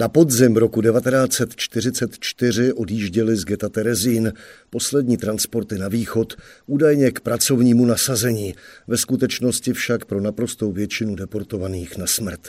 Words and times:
Na 0.00 0.08
podzim 0.08 0.56
roku 0.56 0.82
1944 0.82 2.72
odjížděli 2.72 3.36
z 3.36 3.44
geta 3.44 3.68
Terezín 3.68 4.32
poslední 4.70 5.16
transporty 5.16 5.78
na 5.78 5.88
východ, 5.88 6.36
údajně 6.66 7.10
k 7.10 7.20
pracovnímu 7.20 7.86
nasazení, 7.86 8.54
ve 8.86 8.96
skutečnosti 8.96 9.72
však 9.72 10.04
pro 10.04 10.20
naprostou 10.20 10.72
většinu 10.72 11.14
deportovaných 11.14 11.98
na 11.98 12.06
smrt. 12.06 12.48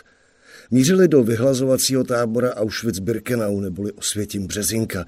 Mířili 0.71 1.07
do 1.07 1.23
vyhlazovacího 1.23 2.03
tábora 2.03 2.53
Auschwitz-Birkenau 2.53 3.61
neboli 3.61 3.91
Osvětím 3.91 4.47
Březinka. 4.47 5.05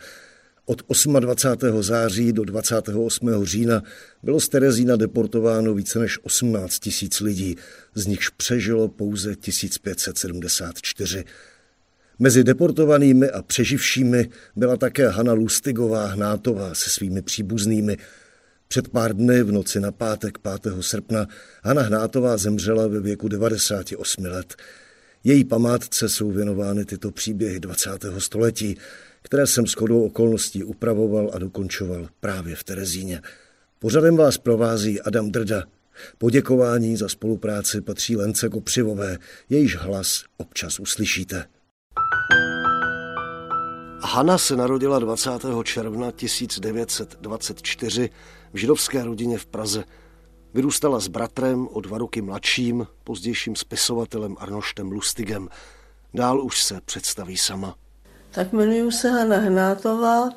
Od 0.65 0.83
28. 1.19 1.83
září 1.83 2.33
do 2.33 2.43
28. 2.43 3.45
října 3.45 3.83
bylo 4.23 4.39
z 4.39 4.49
Terezína 4.49 4.95
deportováno 4.95 5.73
více 5.73 5.99
než 5.99 6.19
18 6.23 6.79
tisíc 6.79 7.19
lidí, 7.19 7.55
z 7.95 8.05
nichž 8.05 8.29
přežilo 8.29 8.87
pouze 8.87 9.35
1574. 9.35 11.25
Mezi 12.19 12.43
deportovanými 12.43 13.29
a 13.29 13.41
přeživšími 13.41 14.29
byla 14.55 14.77
také 14.77 15.07
Hanna 15.07 15.33
Lustigová 15.33 16.05
Hnátová 16.05 16.73
se 16.73 16.89
svými 16.89 17.21
příbuznými. 17.21 17.97
Před 18.67 18.89
pár 18.89 19.15
dny 19.15 19.43
v 19.43 19.51
noci 19.51 19.79
na 19.79 19.91
pátek 19.91 20.37
5. 20.37 20.73
srpna 20.81 21.27
Hanna 21.63 21.81
Hnátová 21.81 22.37
zemřela 22.37 22.87
ve 22.87 22.99
věku 22.99 23.27
98 23.27 24.25
let. 24.25 24.55
Její 25.23 25.43
památce 25.43 26.09
jsou 26.09 26.31
věnovány 26.31 26.85
tyto 26.85 27.11
příběhy 27.11 27.59
20. 27.59 27.89
století, 28.17 28.77
které 29.21 29.47
jsem 29.47 29.67
shodou 29.67 30.03
okolností 30.03 30.63
upravoval 30.63 31.31
a 31.33 31.39
dokončoval 31.39 32.09
právě 32.19 32.55
v 32.55 32.63
Terezíně. 32.63 33.21
Pořadem 33.79 34.15
vás 34.15 34.37
provází 34.37 35.01
Adam 35.01 35.31
Drda. 35.31 35.63
Poděkování 36.17 36.97
za 36.97 37.09
spolupráci 37.09 37.81
patří 37.81 38.15
Lence 38.15 38.49
Kopřivové, 38.49 39.17
jejíž 39.49 39.77
hlas 39.77 40.23
občas 40.37 40.79
uslyšíte. 40.79 41.45
Hanna 44.13 44.37
se 44.37 44.55
narodila 44.55 44.99
20. 44.99 45.29
června 45.63 46.11
1924 46.11 48.09
v 48.53 48.57
židovské 48.57 49.03
rodině 49.03 49.37
v 49.37 49.45
Praze. 49.45 49.83
Vyrůstala 50.53 50.99
s 50.99 51.07
bratrem 51.07 51.67
o 51.71 51.81
dva 51.81 51.97
roky 51.97 52.21
mladším, 52.21 52.87
pozdějším 53.03 53.55
spisovatelem 53.55 54.35
Arnoštem 54.39 54.91
Lustigem. 54.91 55.49
Dál 56.13 56.41
už 56.41 56.63
se 56.63 56.81
představí 56.85 57.37
sama. 57.37 57.75
Tak 58.31 58.53
jmenuji 58.53 58.91
se 58.91 59.09
Hanna 59.09 59.37
Hnátová, 59.37 60.29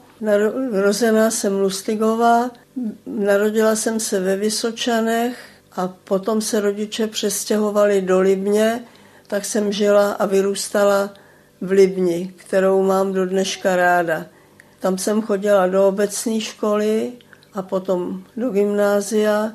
narozená 0.70 1.30
jsem 1.30 1.60
Lustigová, 1.60 2.50
narodila 3.06 3.76
jsem 3.76 4.00
se 4.00 4.20
ve 4.20 4.36
Vysočanech 4.36 5.38
a 5.72 5.88
potom 5.88 6.40
se 6.40 6.60
rodiče 6.60 7.06
přestěhovali 7.06 8.02
do 8.02 8.20
Libně, 8.20 8.84
tak 9.26 9.44
jsem 9.44 9.72
žila 9.72 10.12
a 10.12 10.26
vyrůstala 10.26 11.10
v 11.66 11.70
Libni, 11.70 12.34
kterou 12.36 12.82
mám 12.82 13.12
do 13.12 13.26
dneška 13.26 13.76
ráda. 13.76 14.26
Tam 14.80 14.98
jsem 14.98 15.22
chodila 15.22 15.66
do 15.66 15.88
obecné 15.88 16.40
školy 16.40 17.12
a 17.54 17.62
potom 17.62 18.22
do 18.36 18.50
gymnázia. 18.50 19.52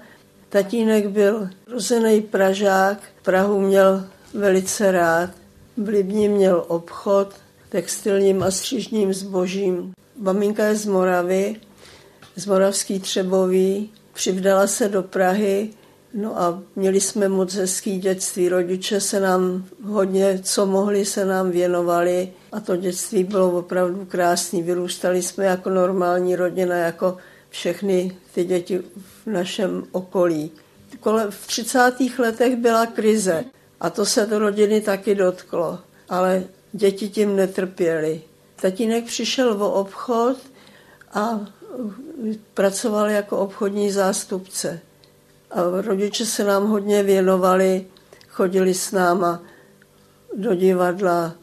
Tatínek 0.49 1.07
byl 1.07 1.49
rozený 1.71 2.21
Pražák, 2.21 2.97
Prahu 3.23 3.59
měl 3.61 4.05
velice 4.33 4.91
rád. 4.91 5.29
V 5.77 5.87
Libni 5.87 6.29
měl 6.29 6.65
obchod 6.67 7.33
textilním 7.69 8.43
a 8.43 8.51
střižním 8.51 9.13
zbožím. 9.13 9.93
Maminka 10.17 10.65
je 10.65 10.75
z 10.75 10.85
Moravy, 10.85 11.55
z 12.35 12.45
Moravský 12.45 12.99
Třebový, 12.99 13.89
přivdala 14.13 14.67
se 14.67 14.89
do 14.89 15.03
Prahy 15.03 15.69
No 16.13 16.41
a 16.41 16.63
měli 16.75 17.01
jsme 17.01 17.29
moc 17.29 17.53
hezký 17.53 17.99
dětství. 17.99 18.49
Rodiče 18.49 19.01
se 19.01 19.19
nám 19.19 19.65
hodně, 19.83 20.39
co 20.43 20.65
mohli, 20.65 21.05
se 21.05 21.25
nám 21.25 21.51
věnovali 21.51 22.33
a 22.51 22.59
to 22.59 22.75
dětství 22.75 23.23
bylo 23.23 23.51
opravdu 23.51 24.05
krásné. 24.05 24.61
Vyrůstali 24.61 25.21
jsme 25.21 25.45
jako 25.45 25.69
normální 25.69 26.35
rodina, 26.35 26.75
jako 26.75 27.17
všechny 27.49 28.17
ty 28.33 28.43
děti 28.43 28.79
v 29.23 29.27
našem 29.27 29.83
okolí. 29.91 30.51
V 31.29 31.47
30. 31.47 31.91
letech 32.19 32.55
byla 32.55 32.85
krize 32.85 33.45
a 33.79 33.89
to 33.89 34.05
se 34.05 34.25
do 34.25 34.39
rodiny 34.39 34.81
taky 34.81 35.15
dotklo, 35.15 35.79
ale 36.09 36.43
děti 36.73 37.09
tím 37.09 37.35
netrpěly. 37.35 38.21
Tatínek 38.61 39.05
přišel 39.05 39.63
o 39.63 39.73
obchod 39.73 40.37
a 41.13 41.39
pracoval 42.53 43.09
jako 43.09 43.37
obchodní 43.37 43.91
zástupce. 43.91 44.79
A 45.51 45.81
rodiče 45.81 46.25
se 46.25 46.43
nám 46.43 46.67
hodně 46.67 47.03
věnovali, 47.03 47.85
chodili 48.29 48.73
s 48.73 48.91
náma 48.91 49.43
do 50.37 50.55
divadla, 50.55 51.35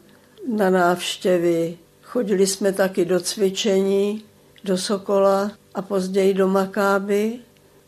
na 0.55 0.69
návštěvy. 0.69 1.77
Chodili 2.03 2.47
jsme 2.47 2.73
taky 2.73 3.05
do 3.05 3.19
cvičení, 3.19 4.23
do 4.63 4.77
Sokola 4.77 5.51
a 5.75 5.81
později 5.81 6.33
do 6.33 6.47
Makáby 6.47 7.39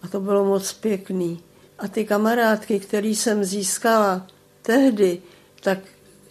a 0.02 0.08
to 0.08 0.20
bylo 0.20 0.46
moc 0.46 0.74
pěkný. 0.74 1.40
A 1.80 1.88
ty 1.88 2.06
kamarádky, 2.06 2.80
které 2.80 3.08
jsem 3.08 3.44
získala 3.44 4.28
tehdy, 4.62 5.22
tak 5.64 5.80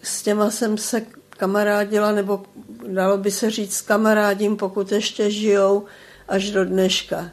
s 0.03 0.23
těma 0.23 0.51
jsem 0.51 0.79
se 0.79 1.03
kamarádila, 1.29 2.13
nebo 2.13 2.43
dalo 2.87 3.19
by 3.19 3.31
se 3.31 3.51
říct 3.51 3.81
kamarádím, 3.81 4.57
pokud 4.57 4.93
ještě 4.93 5.31
žijou, 5.31 5.85
až 6.29 6.51
do 6.51 6.65
dneška 6.65 7.31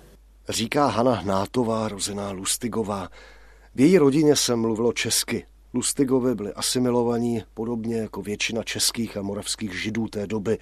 říká 0.50 0.88
Hana 0.88 1.14
Hnátová, 1.14 1.88
rozená 1.88 2.32
Lustigová. 2.32 3.10
V 3.76 3.80
její 3.80 3.98
rodině 3.98 4.36
se 4.36 4.56
mluvilo 4.56 4.94
česky. 4.94 5.46
Lustigovi 5.74 6.36
byli 6.36 6.54
asimilovaní, 6.54 7.44
podobně 7.54 7.98
jako 7.98 8.22
většina 8.22 8.64
českých 8.64 9.18
a 9.18 9.22
moravských 9.22 9.82
židů 9.82 10.08
té 10.08 10.28
doby. 10.28 10.58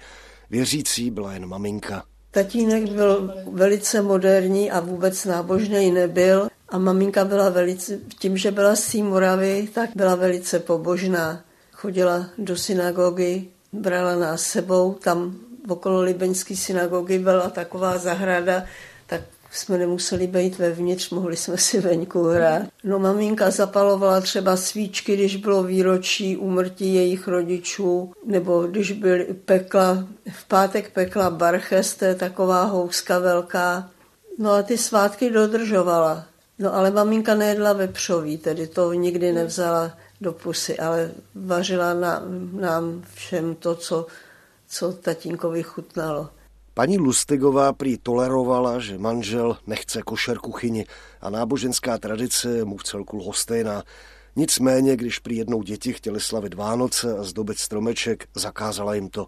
Věřící 0.50 1.10
byla 1.10 1.32
jen 1.32 1.46
maminka. 1.46 2.04
Tatínek 2.30 2.90
byl 2.90 3.34
velice 3.52 4.02
moderní 4.02 4.70
a 4.70 4.80
vůbec 4.80 5.24
nábožný 5.24 5.90
nebyl. 5.90 6.48
A 6.68 6.78
maminka 6.78 7.24
byla 7.24 7.50
velice, 7.50 7.98
tím, 8.18 8.36
že 8.36 8.50
byla 8.50 8.76
z 8.76 8.94
Moravy, 8.94 9.68
tak 9.74 9.90
byla 9.94 10.14
velice 10.14 10.58
pobožná. 10.58 11.40
Chodila 11.72 12.26
do 12.38 12.56
synagogy, 12.56 13.44
brala 13.72 14.16
nás 14.16 14.42
sebou, 14.42 14.94
tam 14.94 15.36
okolo 15.68 16.00
Libeňské 16.00 16.56
synagogy 16.56 17.18
byla 17.18 17.50
taková 17.50 17.98
zahrada, 17.98 18.64
tak 19.06 19.20
jsme 19.58 19.78
nemuseli 19.78 20.26
být 20.26 20.58
vevnitř, 20.58 21.10
mohli 21.10 21.36
jsme 21.36 21.58
si 21.58 21.80
venku 21.80 22.22
hrát. 22.22 22.62
No 22.84 22.98
maminka 22.98 23.50
zapalovala 23.50 24.20
třeba 24.20 24.56
svíčky, 24.56 25.14
když 25.14 25.36
bylo 25.36 25.62
výročí 25.62 26.36
úmrtí 26.36 26.94
jejich 26.94 27.28
rodičů, 27.28 28.12
nebo 28.26 28.62
když 28.62 28.92
byl 28.92 29.24
pekla, 29.44 30.06
v 30.32 30.44
pátek 30.48 30.90
pekla 30.90 31.30
barches, 31.30 31.94
to 31.94 32.04
je 32.04 32.14
taková 32.14 32.64
houska 32.64 33.18
velká. 33.18 33.90
No 34.38 34.50
a 34.52 34.62
ty 34.62 34.78
svátky 34.78 35.30
dodržovala. 35.30 36.26
No 36.58 36.74
ale 36.74 36.90
maminka 36.90 37.34
nejedla 37.34 37.72
vepřový, 37.72 38.38
tedy 38.38 38.66
to 38.66 38.92
nikdy 38.92 39.32
nevzala 39.32 39.92
do 40.20 40.32
pusy, 40.32 40.78
ale 40.78 41.10
vařila 41.34 41.94
na, 41.94 42.22
nám 42.52 43.02
všem 43.14 43.54
to, 43.54 43.74
co, 43.74 44.06
co 44.68 44.92
tatínkovi 44.92 45.62
chutnalo. 45.62 46.28
Paní 46.76 46.98
Lustigová 46.98 47.72
prý 47.72 47.96
tolerovala, 47.98 48.78
že 48.78 48.98
manžel 48.98 49.56
nechce 49.66 50.02
košer 50.02 50.38
kuchyni 50.38 50.84
a 51.20 51.30
náboženská 51.30 51.98
tradice 51.98 52.64
mu 52.64 52.76
v 52.76 52.84
celku 52.84 53.16
lhostejná. 53.16 53.82
Nicméně, 54.36 54.96
když 54.96 55.18
prý 55.18 55.36
jednou 55.36 55.62
děti 55.62 55.92
chtěli 55.92 56.20
slavit 56.20 56.54
Vánoce 56.54 57.18
a 57.18 57.22
zdobit 57.24 57.58
stromeček, 57.58 58.28
zakázala 58.34 58.94
jim 58.94 59.08
to. 59.08 59.26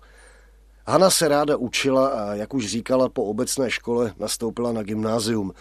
Hana 0.87 1.11
se 1.11 1.29
ráda 1.29 1.57
učila 1.57 2.09
a, 2.09 2.35
jak 2.35 2.55
už 2.55 2.67
říkala, 2.67 3.09
po 3.09 3.25
obecné 3.25 3.71
škole 3.71 4.13
nastoupila 4.19 4.73
na 4.73 4.83
gymnázium. 4.83 5.53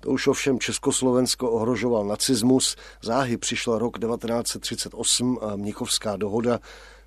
To 0.00 0.10
už 0.10 0.26
ovšem 0.26 0.58
Československo 0.58 1.50
ohrožoval 1.50 2.04
nacismus, 2.04 2.76
záhy 3.02 3.36
přišla 3.36 3.78
rok 3.78 3.98
1938 3.98 5.38
a 5.42 5.56
Mnichovská 5.56 6.16
dohoda, 6.16 6.58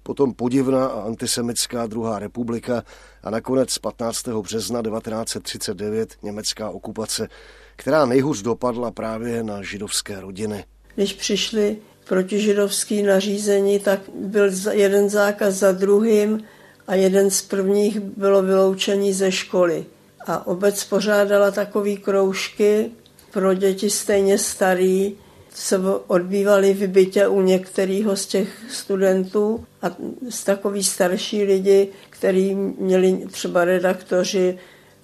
potom 0.06 0.34
podivná 0.34 0.86
a 0.86 1.02
antisemická 1.02 1.88
druhá 1.88 2.20
republika 2.20 2.84
a 3.24 3.30
nakonec 3.30 3.78
15. 3.78 4.28
března 4.28 4.82
1939 4.82 6.10
německá 6.24 6.70
okupace, 6.70 7.28
která 7.76 8.06
nejhůř 8.06 8.42
dopadla 8.42 8.92
právě 8.92 9.44
na 9.44 9.64
židovské 9.64 10.20
rodiny. 10.20 10.66
Když 10.96 11.14
přišli 11.14 11.78
protižidovský 12.08 13.04
nařízení, 13.04 13.80
tak 13.80 14.00
byl 14.16 14.50
jeden 14.72 15.10
zákaz 15.10 15.54
za 15.54 15.72
druhým 15.72 16.44
a 16.88 16.96
jeden 16.96 17.32
z 17.32 17.42
prvních 17.42 18.00
bylo 18.00 18.42
vyloučení 18.42 19.14
ze 19.14 19.32
školy. 19.32 19.86
A 20.28 20.48
obec 20.48 20.84
pořádala 20.84 21.52
takové 21.52 21.96
kroužky 21.96 22.92
pro 23.32 23.54
děti 23.54 23.90
stejně 23.90 24.38
starý, 24.38 25.18
se 25.56 25.80
odbývali 26.08 26.74
v 26.74 26.88
bytě 26.88 27.28
u 27.28 27.42
některého 27.42 28.16
z 28.16 28.26
těch 28.26 28.50
studentů 28.70 29.66
a 29.82 29.96
z 30.30 30.44
takový 30.44 30.84
starší 30.84 31.44
lidi, 31.44 31.90
kteří 32.10 32.56
měli 32.56 33.28
třeba 33.32 33.66
redaktoři, 33.66 34.58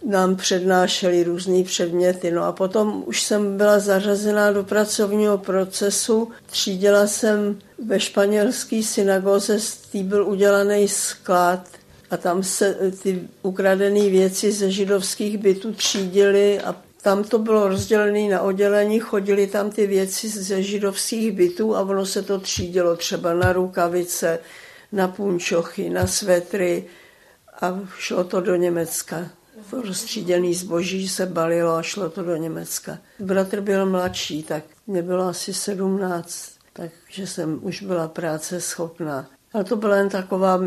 nám 0.06 0.36
přednášeli 0.36 1.24
různé 1.24 1.64
předměty. 1.64 2.32
No 2.32 2.44
a 2.44 2.52
potom 2.52 3.04
už 3.06 3.24
jsem 3.24 3.58
byla 3.58 3.80
zařazená 3.80 4.52
do 4.52 4.64
pracovního 4.64 5.38
procesu. 5.38 6.32
Třídila 6.46 7.08
jsem 7.08 7.60
ve 7.86 8.00
španělské 8.00 8.84
synagoze, 8.84 9.60
z 9.60 9.78
tý 9.78 10.04
byl 10.04 10.28
udělaný 10.28 10.88
sklad 10.88 11.68
a 12.10 12.18
tam 12.18 12.44
se 12.44 12.78
ty 13.04 13.22
ukradené 13.42 14.10
věci 14.10 14.52
ze 14.52 14.72
židovských 14.72 15.38
bytů 15.38 15.74
třídily 15.74 16.60
a 16.60 16.76
tam 17.02 17.24
to 17.24 17.40
bylo 17.40 17.68
rozdělené 17.68 18.30
na 18.30 18.42
oddělení, 18.42 19.00
chodili 19.00 19.48
tam 19.48 19.72
ty 19.72 19.88
věci 19.88 20.30
ze 20.30 20.64
židovských 20.64 21.32
bytů 21.32 21.76
a 21.76 21.82
ono 21.82 22.06
se 22.06 22.22
to 22.22 22.40
třídilo 22.40 22.96
třeba 22.96 23.34
na 23.34 23.54
rukavice, 23.54 24.40
na 24.92 25.08
punčochy, 25.08 25.90
na 25.90 26.08
svetry 26.08 26.86
a 27.62 27.80
šlo 27.98 28.24
to 28.24 28.42
do 28.42 28.56
Německa. 28.56 29.30
To 29.70 29.82
rozstříděný 29.82 30.54
zboží 30.54 31.10
se 31.10 31.26
balilo 31.26 31.76
a 31.76 31.82
šlo 31.82 32.10
to 32.10 32.24
do 32.24 32.36
Německa. 32.36 32.98
Bratr 33.20 33.62
byl 33.62 33.86
mladší, 33.86 34.44
tak 34.44 34.64
mě 34.88 35.02
bylo 35.02 35.28
asi 35.28 35.54
sedmnáct, 35.54 36.52
takže 36.74 37.28
jsem 37.28 37.60
už 37.62 37.84
byla 37.84 38.08
práce 38.08 38.62
schopná. 38.62 39.28
Ale 39.54 39.64
to 39.64 39.76
byla 39.76 39.96
jen 39.96 40.10
taková 40.10 40.60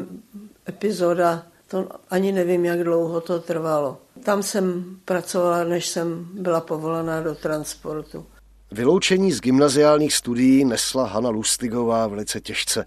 epizoda, 0.69 1.47
to 1.75 1.89
ani 2.11 2.33
nevím, 2.33 2.65
jak 2.65 2.85
dlouho 2.85 3.21
to 3.21 3.41
trvalo. 3.41 3.99
Tam 4.25 4.43
jsem 4.43 4.85
pracovala, 5.05 5.65
než 5.65 5.87
jsem 5.89 6.29
byla 6.33 6.61
povolaná 6.61 7.21
do 7.21 7.35
transportu. 7.35 8.27
Vyloučení 8.73 9.33
z 9.33 9.41
gymnaziálních 9.41 10.15
studií 10.15 10.65
nesla 10.65 11.07
Hana 11.07 11.29
Lustigová 11.29 12.07
velice 12.07 12.41
těžce. 12.41 12.85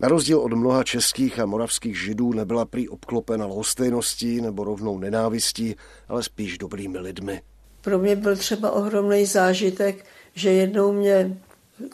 Na 0.00 0.08
rozdíl 0.08 0.38
od 0.38 0.52
mnoha 0.52 0.84
českých 0.84 1.38
a 1.38 1.46
moravských 1.46 2.00
židů 2.00 2.32
nebyla 2.32 2.64
prý 2.64 2.88
obklopena 2.88 3.46
lhostejností 3.46 4.40
nebo 4.40 4.64
rovnou 4.64 4.98
nenávistí, 4.98 5.76
ale 6.08 6.22
spíš 6.22 6.58
dobrými 6.58 6.98
lidmi. 6.98 7.42
Pro 7.80 7.98
mě 7.98 8.16
byl 8.16 8.36
třeba 8.36 8.70
ohromný 8.70 9.26
zážitek, 9.26 10.04
že 10.34 10.50
jednou 10.50 10.92
mě 10.92 11.38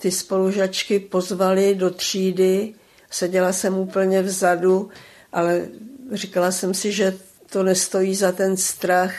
ty 0.01 0.11
spolužačky 0.11 0.99
pozvali 0.99 1.75
do 1.75 1.91
třídy, 1.91 2.75
seděla 3.11 3.53
jsem 3.53 3.79
úplně 3.79 4.23
vzadu, 4.23 4.89
ale 5.33 5.69
říkala 6.13 6.51
jsem 6.51 6.75
si, 6.75 6.93
že 6.93 7.15
to 7.51 7.63
nestojí 7.63 8.15
za 8.15 8.33
ten 8.33 8.57
strach, 8.57 9.15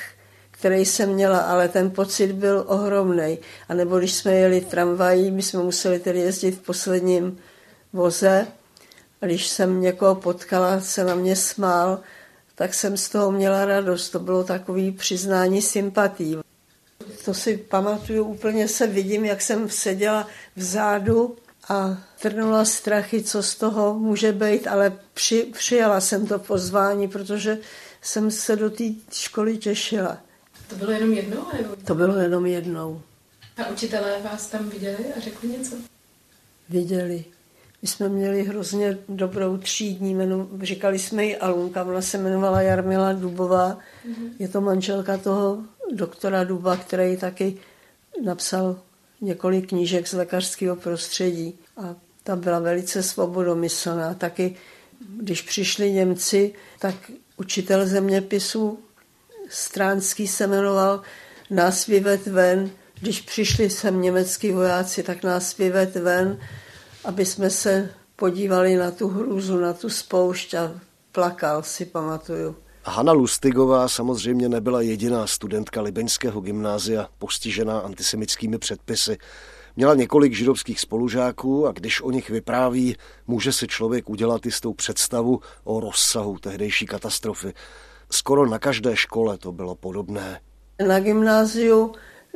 který 0.51 0.85
jsem 0.85 1.09
měla, 1.09 1.39
ale 1.39 1.67
ten 1.67 1.91
pocit 1.91 2.31
byl 2.31 2.63
ohromný. 2.67 3.37
A 3.69 3.73
nebo 3.73 3.99
když 3.99 4.13
jsme 4.13 4.33
jeli 4.33 4.61
tramvají, 4.61 5.31
my 5.31 5.41
jsme 5.41 5.63
museli 5.63 5.99
tedy 5.99 6.19
jezdit 6.19 6.51
v 6.51 6.61
posledním 6.61 7.37
voze, 7.93 8.47
a 9.21 9.25
když 9.25 9.47
jsem 9.47 9.81
někoho 9.81 10.15
potkala, 10.15 10.81
se 10.81 11.03
na 11.03 11.15
mě 11.15 11.35
smál, 11.35 11.99
tak 12.55 12.73
jsem 12.73 12.97
z 12.97 13.09
toho 13.09 13.31
měla 13.31 13.65
radost. 13.65 14.09
To 14.09 14.19
bylo 14.19 14.43
takové 14.43 14.91
přiznání 14.91 15.61
sympatí. 15.61 16.37
To 17.25 17.33
si 17.33 17.57
pamatuju, 17.57 18.23
úplně 18.23 18.67
se 18.67 18.87
vidím, 18.87 19.25
jak 19.25 19.41
jsem 19.41 19.69
seděla 19.69 20.27
vzadu 20.55 21.37
a 21.69 21.97
trnula 22.21 22.65
strachy, 22.65 23.23
co 23.23 23.43
z 23.43 23.55
toho 23.55 23.93
může 23.93 24.31
být, 24.31 24.67
ale 24.67 24.99
při, 25.13 25.47
přijala 25.53 26.01
jsem 26.01 26.27
to 26.27 26.39
pozvání, 26.39 27.07
protože 27.07 27.57
jsem 28.01 28.31
se 28.31 28.55
do 28.55 28.69
té 28.69 28.83
školy 29.11 29.57
těšila. 29.57 30.17
To 30.67 30.75
bylo 30.75 30.91
jenom 30.91 31.13
jednou? 31.13 31.45
Nebo... 31.53 31.75
To 31.85 31.95
bylo 31.95 32.15
jenom 32.15 32.45
jednou. 32.45 33.01
A 33.57 33.67
učitelé 33.67 34.21
vás 34.21 34.47
tam 34.47 34.69
viděli 34.69 35.05
a 35.17 35.19
řekli 35.19 35.49
něco? 35.49 35.75
Viděli. 36.69 37.25
My 37.81 37.87
jsme 37.87 38.09
měli 38.09 38.43
hrozně 38.43 38.97
dobrou 39.09 39.57
třídní, 39.57 40.13
jmenu, 40.13 40.49
říkali 40.61 40.99
jsme 40.99 41.25
ji 41.25 41.37
Alunka, 41.37 41.83
ona 41.83 42.01
se 42.01 42.17
jmenovala 42.17 42.61
Jarmila 42.61 43.13
Dubová. 43.13 43.77
Mm-hmm. 44.07 44.29
Je 44.39 44.47
to 44.47 44.61
manželka 44.61 45.17
toho 45.17 45.57
doktora 45.91 46.43
Duba, 46.43 46.77
který 46.77 47.17
taky 47.17 47.57
napsal 48.23 48.79
několik 49.21 49.69
knížek 49.69 50.07
z 50.07 50.13
lékařského 50.13 50.75
prostředí. 50.75 51.59
A 51.77 51.95
ta 52.23 52.35
byla 52.35 52.59
velice 52.59 53.03
svobodomyslná. 53.03 54.13
Taky, 54.13 54.55
když 55.21 55.41
přišli 55.41 55.91
Němci, 55.91 56.53
tak 56.79 56.95
učitel 57.37 57.87
zeměpisu 57.87 58.79
Stránský 59.49 60.27
se 60.27 60.47
jmenoval 60.47 61.01
Nás 61.49 61.87
vyvet 61.87 62.27
ven. 62.27 62.71
Když 63.01 63.21
přišli 63.21 63.69
sem 63.69 64.01
německý 64.01 64.51
vojáci, 64.51 65.03
tak 65.03 65.23
nás 65.23 65.57
vyvet 65.57 65.95
ven 65.95 66.37
aby 67.03 67.25
jsme 67.25 67.49
se 67.49 67.89
podívali 68.15 68.75
na 68.75 68.91
tu 68.91 69.07
hrůzu, 69.07 69.57
na 69.57 69.73
tu 69.73 69.89
spoušť 69.89 70.53
a 70.53 70.79
plakal, 71.11 71.63
si 71.63 71.85
pamatuju. 71.85 72.55
Hanna 72.89 73.11
Lustigová 73.11 73.87
samozřejmě 73.87 74.49
nebyla 74.49 74.81
jediná 74.81 75.27
studentka 75.27 75.81
Libeňského 75.81 76.41
gymnázia 76.41 77.07
postižená 77.17 77.79
antisemickými 77.79 78.57
předpisy. 78.57 79.17
Měla 79.75 79.95
několik 79.95 80.33
židovských 80.33 80.79
spolužáků 80.79 81.67
a 81.67 81.71
když 81.71 82.01
o 82.01 82.11
nich 82.11 82.29
vypráví, 82.29 82.95
může 83.27 83.51
si 83.51 83.67
člověk 83.67 84.09
udělat 84.09 84.45
jistou 84.45 84.73
představu 84.73 85.41
o 85.63 85.79
rozsahu 85.79 86.37
tehdejší 86.39 86.85
katastrofy. 86.85 87.53
Skoro 88.11 88.49
na 88.49 88.59
každé 88.59 88.95
škole 88.95 89.37
to 89.37 89.51
bylo 89.51 89.75
podobné. 89.75 90.39
Na 90.87 90.99
gymnáziu 90.99 91.91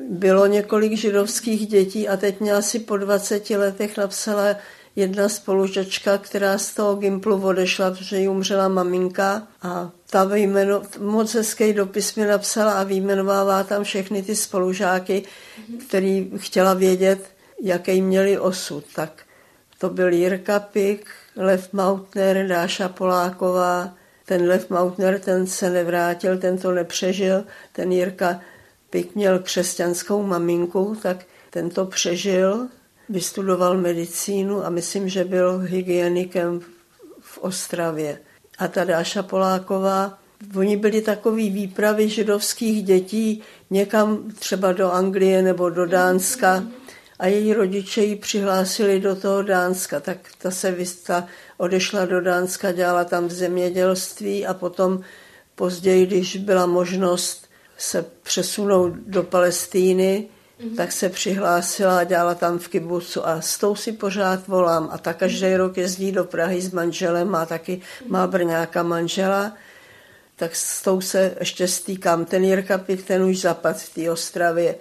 bylo 0.09 0.45
několik 0.45 0.93
židovských 0.93 1.67
dětí 1.67 2.07
a 2.07 2.17
teď 2.17 2.39
mě 2.39 2.53
asi 2.53 2.79
po 2.79 2.97
20 2.97 3.49
letech 3.49 3.97
napsala 3.97 4.55
jedna 4.95 5.29
spolužačka, 5.29 6.17
která 6.17 6.57
z 6.57 6.73
toho 6.73 6.95
Gimplu 6.95 7.43
odešla, 7.43 7.91
protože 7.91 8.17
jí 8.17 8.27
umřela 8.27 8.67
maminka 8.67 9.47
a 9.61 9.91
ta 10.09 10.23
vyjmeno, 10.23 10.81
moc 10.99 11.33
hezký 11.33 11.73
dopis 11.73 12.15
mi 12.15 12.25
napsala 12.25 12.73
a 12.73 12.83
vyjmenovává 12.83 13.63
tam 13.63 13.83
všechny 13.83 14.23
ty 14.23 14.35
spolužáky, 14.35 15.23
který 15.87 16.31
chtěla 16.37 16.73
vědět, 16.73 17.29
jaký 17.61 18.01
měli 18.01 18.39
osud. 18.39 18.83
Tak 18.95 19.23
to 19.77 19.89
byl 19.89 20.13
Jirka 20.13 20.59
Pik, 20.59 21.07
Lev 21.35 21.73
Mautner, 21.73 22.47
Dáša 22.47 22.89
Poláková. 22.89 23.93
Ten 24.25 24.47
Lev 24.47 24.69
Mautner, 24.69 25.19
ten 25.19 25.47
se 25.47 25.69
nevrátil, 25.69 26.37
ten 26.37 26.57
to 26.57 26.71
nepřežil. 26.71 27.43
Ten 27.71 27.91
Jirka 27.91 28.39
Pik 28.89 29.15
měl 29.15 29.39
křesťanskou 29.39 30.23
maminku, 30.23 30.97
tak 31.01 31.25
ten 31.49 31.69
to 31.69 31.85
přežil, 31.85 32.67
vystudoval 33.09 33.77
medicínu 33.77 34.65
a 34.65 34.69
myslím, 34.69 35.09
že 35.09 35.23
byl 35.23 35.57
hygienikem 35.59 36.59
v 37.21 37.37
Ostravě. 37.37 38.19
A 38.57 38.67
ta 38.67 38.83
Dáša 38.83 39.23
Poláková, 39.23 40.19
oni 40.55 40.77
byli 40.77 41.01
takový 41.01 41.49
výpravy 41.49 42.09
židovských 42.09 42.83
dětí 42.83 43.43
někam 43.69 44.31
třeba 44.39 44.71
do 44.71 44.91
Anglie 44.91 45.41
nebo 45.41 45.69
do 45.69 45.85
Dánska 45.85 46.63
a 47.19 47.27
její 47.27 47.53
rodiče 47.53 48.03
ji 48.03 48.15
přihlásili 48.15 48.99
do 48.99 49.15
toho 49.15 49.43
Dánska, 49.43 49.99
tak 49.99 50.17
ta 50.37 50.51
se 50.51 50.71
vysta 50.71 51.27
odešla 51.57 52.05
do 52.05 52.21
Dánska, 52.21 52.71
dělala 52.71 53.03
tam 53.03 53.27
v 53.27 53.31
zemědělství 53.31 54.45
a 54.45 54.53
potom 54.53 55.01
později, 55.55 56.05
když 56.05 56.37
byla 56.37 56.65
možnost 56.65 57.49
se 57.77 58.05
přesunout 58.23 58.93
do 58.93 59.23
Palestíny, 59.23 60.27
mm-hmm. 60.63 60.75
tak 60.75 60.91
se 60.91 61.09
přihlásila 61.09 61.99
a 61.99 62.03
dělala 62.03 62.35
tam 62.35 62.59
v 62.59 62.67
kibucu 62.67 63.27
a 63.27 63.41
s 63.41 63.57
tou 63.57 63.75
si 63.75 63.91
pořád 63.91 64.47
volám. 64.47 64.89
A 64.91 64.97
ta 64.97 65.13
každý 65.13 65.45
mm-hmm. 65.45 65.57
rok 65.57 65.77
jezdí 65.77 66.11
do 66.11 66.23
Prahy 66.23 66.61
s 66.61 66.71
manželem, 66.71 67.29
má 67.29 67.45
taky, 67.45 67.81
má 68.07 68.27
brňáka 68.27 68.83
manžela, 68.83 69.53
tak 70.35 70.55
s 70.55 70.81
tou 70.81 71.01
se 71.01 71.35
ještě 71.39 71.67
stýkám. 71.67 72.25
Ten 72.25 72.43
Jirka 72.43 72.77
Pik, 72.77 73.03
ten 73.03 73.23
už 73.23 73.39
zapad 73.39 73.77
v 73.77 73.93
té 73.93 74.11
Ostravě. 74.11 74.75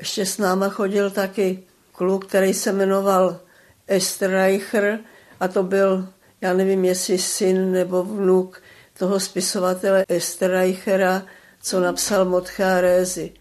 Ještě 0.00 0.26
s 0.26 0.38
náma 0.38 0.68
chodil 0.68 1.10
taky 1.10 1.62
kluk, 1.92 2.26
který 2.26 2.54
se 2.54 2.72
jmenoval 2.72 3.40
Estreicher 3.88 4.98
a 5.40 5.48
to 5.48 5.62
byl, 5.62 6.08
já 6.40 6.52
nevím, 6.52 6.84
jestli 6.84 7.18
syn 7.18 7.72
nebo 7.72 8.02
vnuk 8.02 8.62
toho 8.98 9.20
spisovatele 9.20 10.04
Estreichera, 10.08 11.22
co 11.62 11.80
napsal 11.80 12.24
Motchárézy. 12.24 13.32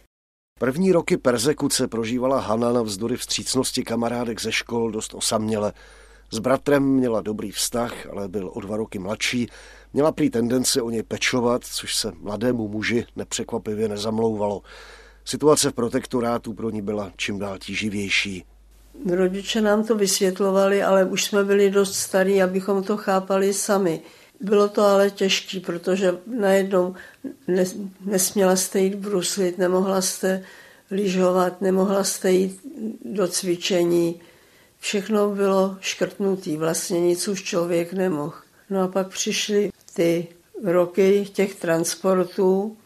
První 0.60 0.92
roky 0.92 1.18
persekuce 1.18 1.88
prožívala 1.88 2.40
Hanna 2.40 2.74
na 2.74 2.82
vzdory 2.82 3.18
vstřícnosti 3.18 3.84
kamarádek 3.84 4.42
ze 4.42 4.52
škol 4.52 4.92
dost 4.92 5.14
osaměle. 5.14 5.74
S 6.32 6.40
bratrem 6.40 6.84
měla 6.84 7.22
dobrý 7.22 7.52
vztah, 7.52 7.94
ale 8.12 8.28
byl 8.28 8.52
o 8.54 8.62
dva 8.62 8.78
roky 8.78 9.00
mladší. 9.00 9.50
Měla 9.94 10.12
prý 10.12 10.30
tendence 10.30 10.82
o 10.82 10.90
něj 10.90 11.04
pečovat, 11.04 11.64
což 11.64 11.96
se 11.96 12.12
mladému 12.22 12.68
muži 12.68 13.06
nepřekvapivě 13.16 13.90
nezamlouvalo. 13.90 14.62
Situace 15.26 15.70
v 15.70 15.74
protektorátu 15.74 16.54
pro 16.54 16.70
ní 16.70 16.82
byla 16.82 17.12
čím 17.18 17.40
dál 17.40 17.58
tíživější. 17.58 18.44
Rodiče 19.12 19.62
nám 19.62 19.84
to 19.84 19.96
vysvětlovali, 19.96 20.84
ale 20.84 21.06
už 21.06 21.24
jsme 21.24 21.44
byli 21.44 21.72
dost 21.72 21.96
starí, 21.96 22.42
abychom 22.42 22.84
to 22.84 22.98
chápali 22.98 23.54
sami. 23.54 24.02
Bylo 24.42 24.70
to 24.70 24.82
ale 24.82 25.10
těžké, 25.10 25.60
protože 25.60 26.18
najednou 26.28 26.96
nesměla 28.06 28.56
jste 28.56 28.80
jít 28.80 28.96
bruslit, 28.96 29.58
nemohla 29.58 30.02
jste 30.02 30.44
lyžovat, 30.92 31.62
nemohla 31.62 32.04
jste 32.04 32.32
jít 32.32 32.60
do 33.06 33.28
cvičení. 33.28 34.22
Všechno 34.80 35.30
bylo 35.30 35.78
škrtnutý, 35.80 36.58
vlastně 36.58 37.02
nic 37.02 37.28
už 37.28 37.44
člověk 37.44 37.94
nemohl. 37.94 38.34
No 38.70 38.82
a 38.82 38.88
pak 38.88 39.08
přišly 39.08 39.72
ty 39.94 40.28
roky 40.64 41.28
těch 41.34 41.56
transportů. 41.56 42.78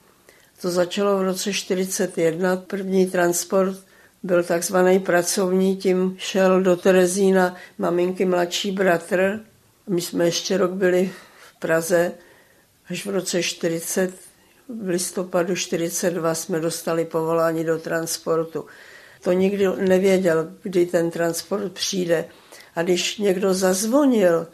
To 0.62 0.72
začalo 0.72 1.17
v 1.17 1.22
roce 1.22 1.53
41. 1.53 2.57
První 2.57 3.05
transport 3.05 3.77
byl 4.24 4.43
takzvaný 4.43 5.00
pracovní, 5.00 5.77
tím 5.77 6.15
šel 6.19 6.62
do 6.62 6.75
Terezína 6.75 7.55
maminky 7.77 8.25
mladší 8.25 8.72
bratr. 8.72 9.39
My 9.88 10.01
jsme 10.01 10.25
ještě 10.25 10.57
rok 10.57 10.72
byli 10.72 11.12
Praze, 11.63 12.12
až 12.89 13.05
v 13.05 13.10
roce 13.10 13.43
40, 13.43 14.13
v 14.84 14.88
listopadu 14.88 15.55
42 15.55 16.36
jsme 16.36 16.60
dostali 16.60 17.05
povolání 17.05 17.63
do 17.63 17.77
transportu. 17.79 18.65
To 19.22 19.32
nikdy 19.32 19.67
nevěděl, 19.77 20.48
kdy 20.63 20.86
ten 20.86 21.12
transport 21.12 21.74
přijde. 21.74 22.25
A 22.75 22.84
když 22.84 23.17
někdo 23.17 23.53
zazvonil, 23.53 24.48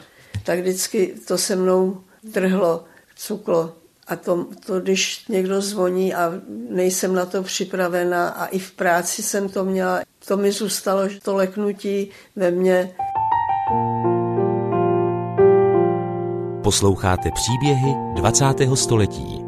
tak 0.44 0.58
vždycky 0.58 1.14
to 1.26 1.38
se 1.38 1.56
mnou 1.56 2.04
trhlo, 2.32 2.84
cuklo. 3.16 3.74
A 4.06 4.16
to, 4.16 4.46
to, 4.66 4.80
když 4.80 5.26
někdo 5.28 5.60
zvoní 5.60 6.14
a 6.14 6.32
nejsem 6.68 7.14
na 7.14 7.26
to 7.26 7.42
připravená 7.42 8.28
a 8.28 8.46
i 8.46 8.58
v 8.58 8.72
práci 8.72 9.22
jsem 9.22 9.48
to 9.48 9.64
měla, 9.64 10.00
to 10.26 10.36
mi 10.36 10.52
zůstalo 10.52 11.02
to 11.22 11.34
leknutí 11.34 12.10
ve 12.36 12.50
mně. 12.50 12.94
Posloucháte 16.70 17.30
příběhy 17.30 17.94
20. 18.14 18.44
století. 18.74 19.44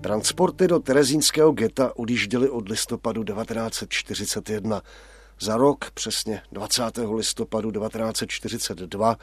Transporty 0.00 0.68
do 0.68 0.78
terezínského 0.78 1.52
geta 1.52 1.96
odjížděly 1.96 2.50
od 2.50 2.68
listopadu 2.68 3.24
1941. 3.24 4.82
Za 5.40 5.56
rok, 5.56 5.90
přesně 5.90 6.42
20. 6.52 6.82
listopadu 7.14 7.70
1942, 7.70 9.16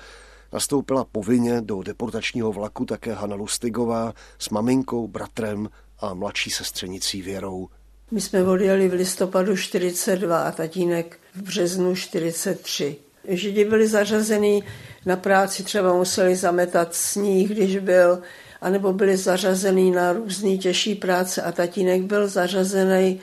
nastoupila 0.54 1.06
povinně 1.12 1.62
do 1.62 1.84
deportačního 1.84 2.52
vlaku 2.52 2.86
také 2.86 3.14
Hanna 3.14 3.36
Lustigová 3.36 4.14
s 4.40 4.50
maminkou, 4.50 5.08
bratrem 5.08 5.70
a 6.00 6.14
mladší 6.14 6.50
sestřenicí 6.50 7.22
Věrou. 7.22 7.70
My 8.12 8.22
jsme 8.22 8.44
odjeli 8.44 8.90
v 8.90 8.94
listopadu 8.94 9.58
42 9.58 10.44
a 10.44 10.52
tatínek 10.52 11.20
v 11.36 11.42
březnu 11.42 11.96
43. 11.96 12.96
Židi 13.28 13.66
byli 13.66 13.88
zařazení 13.88 14.64
na 15.06 15.16
práci, 15.16 15.64
třeba 15.64 15.94
museli 15.94 16.36
zametat 16.36 16.96
sníh, 16.96 17.50
když 17.50 17.78
byl, 17.78 18.20
anebo 18.62 18.94
byli 18.94 19.18
zařazený 19.18 19.92
na 19.92 20.14
různý 20.14 20.60
těžší 20.60 20.96
práce 20.96 21.42
a 21.42 21.52
tatínek 21.52 22.02
byl 22.02 22.28
zařazený 22.28 23.20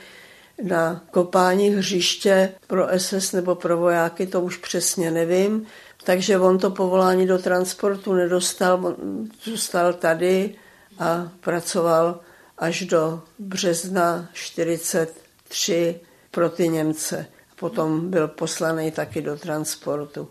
na 0.63 1.03
kopání 1.11 1.69
hřiště 1.69 2.51
pro 2.67 2.87
SS 2.97 3.31
nebo 3.31 3.55
pro 3.55 3.77
vojáky, 3.77 4.27
to 4.27 4.41
už 4.41 4.57
přesně 4.57 5.11
nevím. 5.11 5.65
Takže 6.03 6.39
on 6.39 6.57
to 6.57 6.71
povolání 6.71 7.27
do 7.27 7.37
transportu 7.37 8.13
nedostal, 8.13 8.95
zůstal 9.43 9.93
tady 9.93 10.55
a 10.99 11.31
pracoval 11.39 12.19
až 12.57 12.85
do 12.85 13.21
března 13.39 14.29
43 14.33 15.99
pro 16.31 16.49
ty 16.49 16.67
Němce. 16.67 17.25
Potom 17.59 18.09
byl 18.09 18.27
poslaný 18.27 18.91
taky 18.91 19.21
do 19.21 19.37
transportu. 19.37 20.29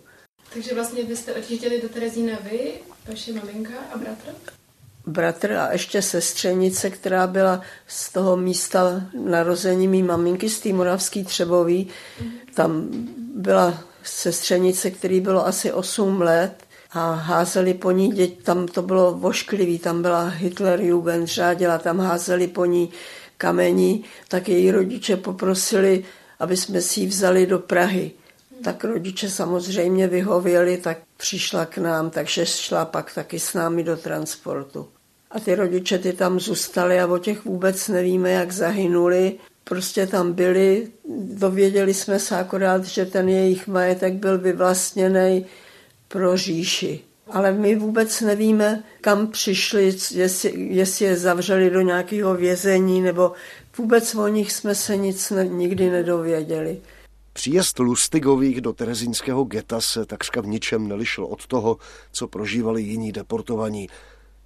Takže 0.55 0.75
vlastně 0.75 1.05
vy 1.05 1.17
jste 1.17 1.35
odjížděli 1.35 1.83
do 1.83 1.89
Terezína 1.89 2.39
vy, 2.51 2.73
vaše 3.09 3.33
maminka 3.33 3.75
a 3.95 3.99
bratr? 3.99 4.35
bratr 5.07 5.53
a 5.53 5.73
ještě 5.73 6.03
sestřenice, 6.03 6.91
která 6.91 7.27
byla 7.27 7.61
z 7.87 8.13
toho 8.13 8.37
místa 8.37 9.03
narození 9.25 9.89
mý 9.89 10.03
maminky 10.03 10.51
z 10.51 10.61
té 10.61 10.73
Moravský 10.73 11.25
Třebový. 11.25 11.89
Tam 12.55 12.89
byla 13.35 13.79
sestřenice, 14.03 14.91
který 14.91 15.21
bylo 15.21 15.47
asi 15.47 15.73
8 15.73 16.21
let 16.21 16.66
a 16.97 17.15
házeli 17.15 17.75
po 17.75 17.91
ní 17.91 18.13
děti, 18.13 18.43
tam 18.43 18.69
to 18.69 18.83
bylo 18.83 19.13
vošklivý, 19.13 19.79
tam 19.79 20.03
byla 20.03 20.29
Hitlerjugend, 20.29 21.29
řádila, 21.29 21.79
tam 21.79 21.99
házeli 21.99 22.47
po 22.47 22.65
ní 22.65 22.91
kamení, 23.37 24.05
tak 24.29 24.49
její 24.49 24.71
rodiče 24.71 25.17
poprosili, 25.17 26.05
aby 26.39 26.57
jsme 26.57 26.81
si 26.81 27.01
ji 27.01 27.07
vzali 27.07 27.47
do 27.47 27.59
Prahy. 27.59 28.11
Tak 28.65 28.85
rodiče 28.85 29.31
samozřejmě 29.31 30.09
vyhověli, 30.09 30.77
tak 30.77 30.99
přišla 31.17 31.67
k 31.67 31.79
nám, 31.79 32.11
takže 32.11 32.47
šla 32.47 32.85
pak 32.85 33.15
taky 33.15 33.39
s 33.39 33.55
námi 33.55 33.85
do 33.85 33.97
transportu. 33.97 34.89
A 35.31 35.41
ty 35.41 35.55
rodiče 35.55 35.99
ty 35.99 36.13
tam 36.13 36.41
zůstali 36.41 37.01
a 37.01 37.07
o 37.07 37.19
těch 37.19 37.45
vůbec 37.45 37.89
nevíme, 37.89 38.31
jak 38.31 38.53
zahynuli. 38.53 39.33
Prostě 39.65 40.07
tam 40.07 40.33
byli, 40.33 40.89
dověděli 41.21 41.95
jsme 41.95 42.19
se 42.19 42.37
akorát, 42.37 42.85
že 42.85 43.07
ten 43.07 43.29
jejich 43.29 43.67
majetek 43.67 44.15
byl 44.15 44.39
vyvlastněný 44.39 45.47
pro 46.09 46.37
říši. 46.37 47.01
Ale 47.31 47.53
my 47.53 47.77
vůbec 47.77 48.21
nevíme, 48.21 48.85
kam 49.01 49.27
přišli, 49.27 49.97
jestli, 50.15 50.53
jestli 50.57 51.05
je 51.05 51.17
zavřeli 51.17 51.71
do 51.71 51.81
nějakého 51.81 52.35
vězení, 52.35 53.01
nebo 53.01 53.33
vůbec 53.79 54.15
o 54.15 54.29
nich 54.29 54.53
jsme 54.53 54.75
se 54.75 54.97
nic 54.97 55.31
ne, 55.31 55.49
nikdy 55.49 55.91
nedověděli. 55.91 56.81
Příjezd 57.33 57.79
Lustigových 57.79 58.61
do 58.61 58.73
terezínského 58.73 59.45
geta 59.45 59.81
se 59.81 60.07
takřka 60.07 60.41
v 60.41 60.47
ničem 60.47 60.89
nelišil 60.89 61.25
od 61.25 61.47
toho, 61.47 61.77
co 62.13 62.29
prožívali 62.29 62.83
jiní 62.83 63.13
deportovaní. 63.13 63.89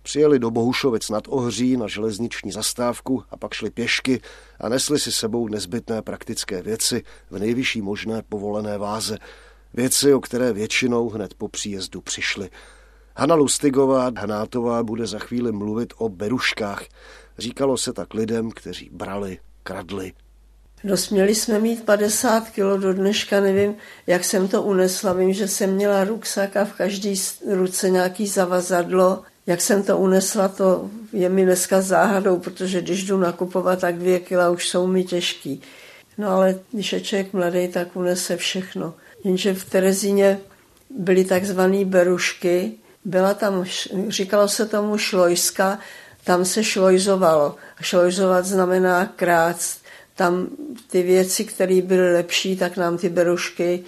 Přijeli 0.03 0.39
do 0.39 0.51
Bohušovic 0.51 1.09
nad 1.09 1.25
Ohří 1.29 1.77
na 1.77 1.89
železniční 1.89 2.53
zastávku 2.53 3.23
a 3.31 3.37
pak 3.37 3.55
šli 3.55 3.71
pěšky 3.71 4.21
a 4.61 4.69
nesli 4.69 4.99
si 4.99 5.13
sebou 5.13 5.49
nezbytné 5.49 6.03
praktické 6.03 6.63
věci 6.63 7.03
v 7.31 7.39
nejvyšší 7.39 7.83
možné 7.83 8.23
povolené 8.29 8.79
váze. 8.79 9.19
Věci, 9.75 10.15
o 10.15 10.21
které 10.21 10.53
většinou 10.53 11.09
hned 11.09 11.35
po 11.35 11.49
příjezdu 11.49 12.01
přišli. 12.01 12.51
Hanna 13.17 13.35
Lustigová 13.35 14.13
Hnátová 14.17 14.83
bude 14.83 15.07
za 15.07 15.19
chvíli 15.19 15.53
mluvit 15.53 15.93
o 15.97 16.09
beruškách. 16.09 16.85
Říkalo 17.39 17.77
se 17.77 17.93
tak 17.93 18.15
lidem, 18.15 18.51
kteří 18.51 18.91
brali, 18.93 19.39
kradli. 19.63 20.13
No 20.85 20.97
směli 20.97 21.35
jsme 21.35 21.59
mít 21.59 21.85
50 21.85 22.51
kilo 22.51 22.79
do 22.79 22.93
dneška, 22.93 23.41
nevím, 23.41 23.75
jak 24.07 24.25
jsem 24.25 24.49
to 24.49 24.63
unesla. 24.63 25.13
Vím, 25.13 25.33
že 25.33 25.49
jsem 25.49 25.75
měla 25.75 26.05
ruksak 26.05 26.57
a 26.57 26.65
v 26.65 26.73
každé 26.73 27.15
ruce 27.47 27.91
nějaký 27.91 28.27
zavazadlo 28.27 29.23
jak 29.51 29.61
jsem 29.61 29.83
to 29.83 29.99
unesla, 29.99 30.49
to 30.49 30.91
je 31.13 31.29
mi 31.29 31.45
dneska 31.45 31.81
záhadou, 31.81 32.39
protože 32.39 32.83
když 32.83 33.05
jdu 33.05 33.19
nakupovat, 33.19 33.81
tak 33.81 33.99
dvě 33.99 34.21
kila 34.21 34.51
už 34.51 34.69
jsou 34.69 34.87
mi 34.87 35.05
těžký. 35.05 35.63
No 36.19 36.29
ale 36.29 36.59
když 36.73 36.93
je 36.93 37.01
člověk 37.01 37.33
mladý, 37.33 37.69
tak 37.69 37.97
unese 37.97 38.37
všechno. 38.37 38.95
Jenže 39.25 39.55
v 39.55 39.65
Terezíně 39.65 40.39
byly 40.91 41.25
takzvané 41.25 41.85
berušky, 41.85 42.73
byla 43.05 43.35
tam, 43.35 43.65
říkalo 44.09 44.49
se 44.49 44.67
tomu 44.67 44.99
šlojska, 44.99 45.79
tam 46.25 46.45
se 46.45 46.65
šlojzovalo. 46.65 47.57
Šlojzovat 47.81 48.47
znamená 48.47 49.07
krát. 49.07 49.57
Tam 50.15 50.49
ty 50.91 51.03
věci, 51.03 51.45
které 51.45 51.83
byly 51.83 52.13
lepší, 52.13 52.57
tak 52.57 52.77
nám 52.77 52.99
ty 52.99 53.09
berušky 53.09 53.85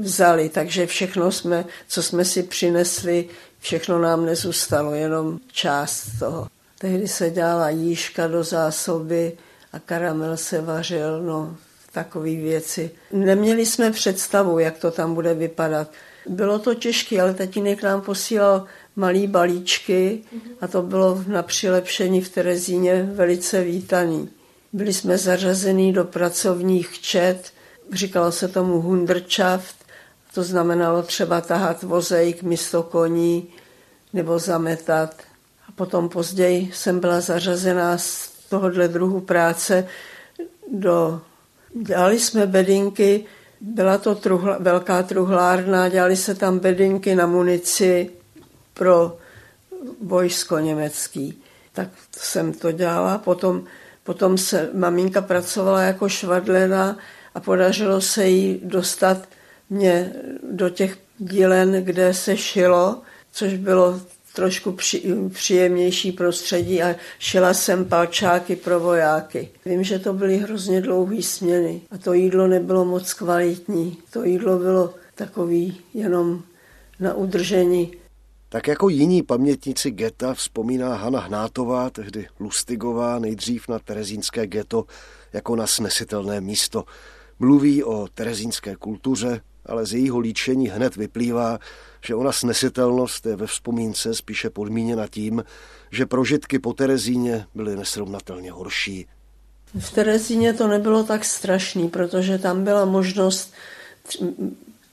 vzali. 0.00 0.48
Takže 0.48 0.86
všechno 0.86 1.32
jsme, 1.32 1.64
co 1.88 2.02
jsme 2.02 2.24
si 2.24 2.42
přinesli, 2.42 3.28
Všechno 3.64 3.98
nám 3.98 4.24
nezůstalo, 4.24 4.94
jenom 4.94 5.38
část 5.52 6.18
toho. 6.18 6.48
Tehdy 6.78 7.08
se 7.08 7.30
dělala 7.30 7.68
jížka 7.70 8.26
do 8.26 8.44
zásoby 8.44 9.32
a 9.72 9.78
karamel 9.78 10.36
se 10.36 10.60
vařil, 10.60 11.22
no 11.22 11.56
takové 11.94 12.30
věci. 12.30 12.90
Neměli 13.12 13.66
jsme 13.66 13.90
představu, 13.90 14.58
jak 14.58 14.78
to 14.78 14.90
tam 14.90 15.14
bude 15.14 15.34
vypadat. 15.34 15.90
Bylo 16.26 16.58
to 16.58 16.74
těžké, 16.74 17.20
ale 17.20 17.34
tatínek 17.34 17.82
nám 17.82 18.00
posílal 18.00 18.64
malý 18.96 19.26
balíčky 19.26 20.22
a 20.60 20.68
to 20.68 20.82
bylo 20.82 21.24
na 21.26 21.42
přilepšení 21.42 22.20
v 22.20 22.28
Terezíně 22.28 23.02
velice 23.02 23.62
vítaný. 23.62 24.28
Byli 24.72 24.92
jsme 24.92 25.18
zařazení 25.18 25.92
do 25.92 26.04
pracovních 26.04 27.00
čet, 27.00 27.52
říkalo 27.92 28.32
se 28.32 28.48
tomu 28.48 28.80
Hundertschaft, 28.80 29.76
to 30.34 30.42
znamenalo 30.42 31.02
třeba 31.02 31.40
tahat 31.40 31.82
vozejk 31.82 32.42
místo 32.42 32.82
koní 32.82 33.48
nebo 34.12 34.38
zametat. 34.38 35.14
A 35.68 35.72
potom 35.72 36.08
později 36.08 36.70
jsem 36.74 37.00
byla 37.00 37.20
zařazená 37.20 37.98
z 37.98 38.30
tohohle 38.48 38.88
druhu 38.88 39.20
práce 39.20 39.88
do... 40.72 41.20
Dělali 41.82 42.20
jsme 42.20 42.46
bedinky, 42.46 43.24
byla 43.60 43.98
to 43.98 44.14
truhla, 44.14 44.56
velká 44.60 45.02
truhlárna, 45.02 45.88
dělali 45.88 46.16
se 46.16 46.34
tam 46.34 46.58
bedinky 46.58 47.14
na 47.14 47.26
munici 47.26 48.10
pro 48.74 49.16
vojsko 50.00 50.58
německý. 50.58 51.42
Tak 51.72 51.88
jsem 52.16 52.52
to 52.52 52.72
dělala. 52.72 53.18
Potom, 53.18 53.64
potom 54.04 54.38
se 54.38 54.70
maminka 54.74 55.22
pracovala 55.22 55.82
jako 55.82 56.08
švadlena 56.08 56.96
a 57.34 57.40
podařilo 57.40 58.00
se 58.00 58.26
jí 58.26 58.60
dostat 58.64 59.28
mě 59.70 60.12
do 60.50 60.68
těch 60.68 60.98
dílen, 61.18 61.84
kde 61.84 62.14
se 62.14 62.36
šilo, 62.36 63.02
což 63.32 63.54
bylo 63.54 64.00
trošku 64.34 64.72
při, 64.72 65.02
příjemnější 65.32 66.12
prostředí 66.12 66.82
a 66.82 66.96
šila 67.18 67.54
jsem 67.54 67.84
palčáky 67.84 68.56
pro 68.56 68.80
vojáky. 68.80 69.48
Vím, 69.66 69.84
že 69.84 69.98
to 69.98 70.12
byly 70.12 70.36
hrozně 70.38 70.80
dlouhé 70.80 71.22
směny 71.22 71.80
a 71.90 71.98
to 71.98 72.12
jídlo 72.12 72.46
nebylo 72.46 72.84
moc 72.84 73.14
kvalitní. 73.14 73.96
To 74.10 74.24
jídlo 74.24 74.58
bylo 74.58 74.94
takový 75.14 75.80
jenom 75.94 76.42
na 77.00 77.14
udržení. 77.14 77.92
Tak 78.48 78.68
jako 78.68 78.88
jiní 78.88 79.22
pamětníci 79.22 79.90
geta 79.90 80.34
vzpomíná 80.34 80.94
Hana 80.94 81.20
Hnátová, 81.20 81.90
tehdy 81.90 82.26
Lustigová, 82.40 83.18
nejdřív 83.18 83.68
na 83.68 83.78
terezínské 83.78 84.46
geto 84.46 84.84
jako 85.32 85.56
na 85.56 85.66
snesitelné 85.66 86.40
místo. 86.40 86.84
Mluví 87.38 87.84
o 87.84 88.08
terezínské 88.14 88.76
kultuře, 88.76 89.40
ale 89.66 89.86
z 89.86 89.92
jejího 89.92 90.18
líčení 90.18 90.68
hned 90.68 90.96
vyplývá, 90.96 91.58
že 92.06 92.14
ona 92.14 92.32
snesitelnost 92.32 93.26
je 93.26 93.36
ve 93.36 93.46
vzpomínce 93.46 94.14
spíše 94.14 94.50
podmíněna 94.50 95.06
tím, 95.08 95.44
že 95.90 96.06
prožitky 96.06 96.58
po 96.58 96.72
Terezíně 96.72 97.46
byly 97.54 97.76
nesrovnatelně 97.76 98.52
horší. 98.52 99.06
V 99.78 99.90
Terezíně 99.90 100.52
to 100.52 100.68
nebylo 100.68 101.04
tak 101.04 101.24
strašný, 101.24 101.88
protože 101.88 102.38
tam 102.38 102.64
byla 102.64 102.84
možnost, 102.84 103.52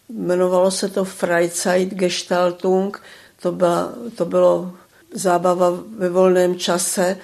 jmenovalo 0.10 0.72
se 0.72 0.90
to 0.90 1.06
Freizeitgestaltung, 1.06 3.02
to, 3.42 3.52
byla, 3.52 3.94
to 4.16 4.26
bylo 4.26 4.72
zábava 5.14 5.84
ve 5.98 6.10
volném 6.10 6.56
čase 6.56 7.18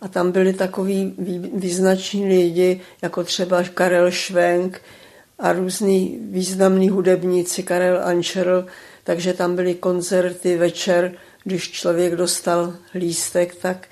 a 0.00 0.08
tam 0.08 0.32
byli 0.32 0.52
takový 0.52 1.14
význační 1.54 2.28
lidi, 2.28 2.80
jako 3.02 3.24
třeba 3.24 3.62
Karel 3.62 4.10
Švenk 4.10 4.80
a 5.38 5.52
různý 5.52 6.18
významní 6.30 6.88
hudebníci, 6.88 7.62
Karel 7.62 8.04
Ančerl, 8.04 8.66
takže 9.04 9.32
tam 9.32 9.56
byly 9.56 9.74
koncerty 9.74 10.56
večer, 10.56 11.12
když 11.44 11.70
člověk 11.70 12.16
dostal 12.16 12.74
lístek, 12.94 13.54
tak 13.54 13.88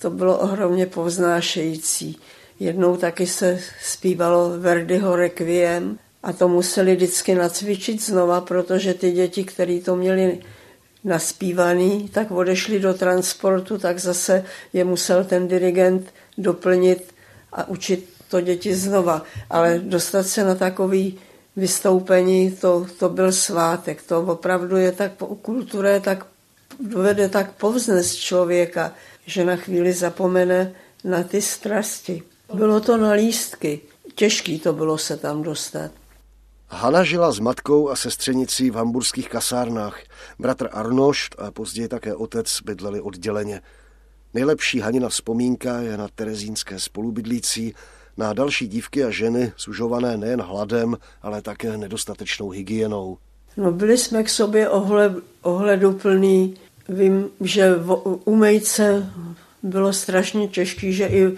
to 0.00 0.10
bylo 0.10 0.38
ohromně 0.38 0.86
povznášející. 0.86 2.18
Jednou 2.60 2.96
taky 2.96 3.26
se 3.26 3.60
zpívalo 3.84 4.58
Verdiho 4.58 5.16
Requiem 5.16 5.98
a 6.22 6.32
to 6.32 6.48
museli 6.48 6.96
vždycky 6.96 7.34
nacvičit 7.34 8.02
znova, 8.02 8.40
protože 8.40 8.94
ty 8.94 9.12
děti, 9.12 9.44
které 9.44 9.80
to 9.80 9.96
měli 9.96 10.38
naspívaný, 11.04 12.08
tak 12.08 12.30
odešli 12.30 12.80
do 12.80 12.94
transportu, 12.94 13.78
tak 13.78 13.98
zase 13.98 14.44
je 14.72 14.84
musel 14.84 15.24
ten 15.24 15.48
dirigent 15.48 16.14
doplnit 16.38 17.14
a 17.52 17.68
učit 17.68 18.08
to 18.28 18.40
děti 18.40 18.74
znova. 18.74 19.22
Ale 19.50 19.78
dostat 19.78 20.26
se 20.26 20.44
na 20.44 20.54
takový 20.54 21.18
vystoupení, 21.56 22.50
to, 22.50 22.86
to 22.98 23.08
byl 23.08 23.32
svátek. 23.32 24.02
To 24.02 24.20
opravdu 24.22 24.76
je 24.76 24.92
tak, 24.92 25.12
kultura 25.42 25.90
je 25.90 26.00
tak, 26.00 26.26
dovede 26.80 27.28
tak 27.28 27.52
povznes 27.52 28.16
člověka, 28.16 28.92
že 29.26 29.44
na 29.44 29.56
chvíli 29.56 29.92
zapomene 29.92 30.74
na 31.04 31.22
ty 31.22 31.42
strasti. 31.42 32.22
Bylo 32.54 32.80
to 32.80 32.96
na 32.96 33.12
lístky. 33.12 33.80
Těžký 34.14 34.60
to 34.60 34.72
bylo 34.72 34.98
se 34.98 35.16
tam 35.16 35.42
dostat. 35.42 35.90
Hana 36.68 37.04
žila 37.04 37.32
s 37.32 37.38
matkou 37.38 37.88
a 37.88 37.96
sestřenicí 37.96 38.70
v 38.70 38.74
hamburských 38.74 39.28
kasárnách. 39.28 40.00
Bratr 40.38 40.68
Arnošt 40.72 41.34
a 41.38 41.50
později 41.50 41.88
také 41.88 42.14
otec 42.14 42.60
bydleli 42.64 43.00
odděleně. 43.00 43.60
Nejlepší 44.34 44.80
Hanina 44.80 45.08
vzpomínka 45.08 45.78
je 45.78 45.96
na 45.96 46.08
terezínské 46.14 46.80
spolubydlící, 46.80 47.74
na 48.16 48.32
další 48.32 48.68
dívky 48.68 49.04
a 49.04 49.10
ženy 49.10 49.52
sužované 49.56 50.16
nejen 50.16 50.40
hladem, 50.40 50.96
ale 51.22 51.42
také 51.42 51.76
nedostatečnou 51.76 52.50
hygienou. 52.50 53.18
No, 53.56 53.72
byli 53.72 53.98
jsme 53.98 54.22
k 54.22 54.28
sobě 54.28 54.68
ohled, 54.68 55.12
ohleduplný. 55.42 56.56
Vím, 56.88 57.30
že 57.40 57.70
umejt 58.24 58.66
se 58.66 59.12
bylo 59.62 59.92
strašně 59.92 60.48
těžké, 60.48 60.92
že 60.92 61.06
i 61.06 61.36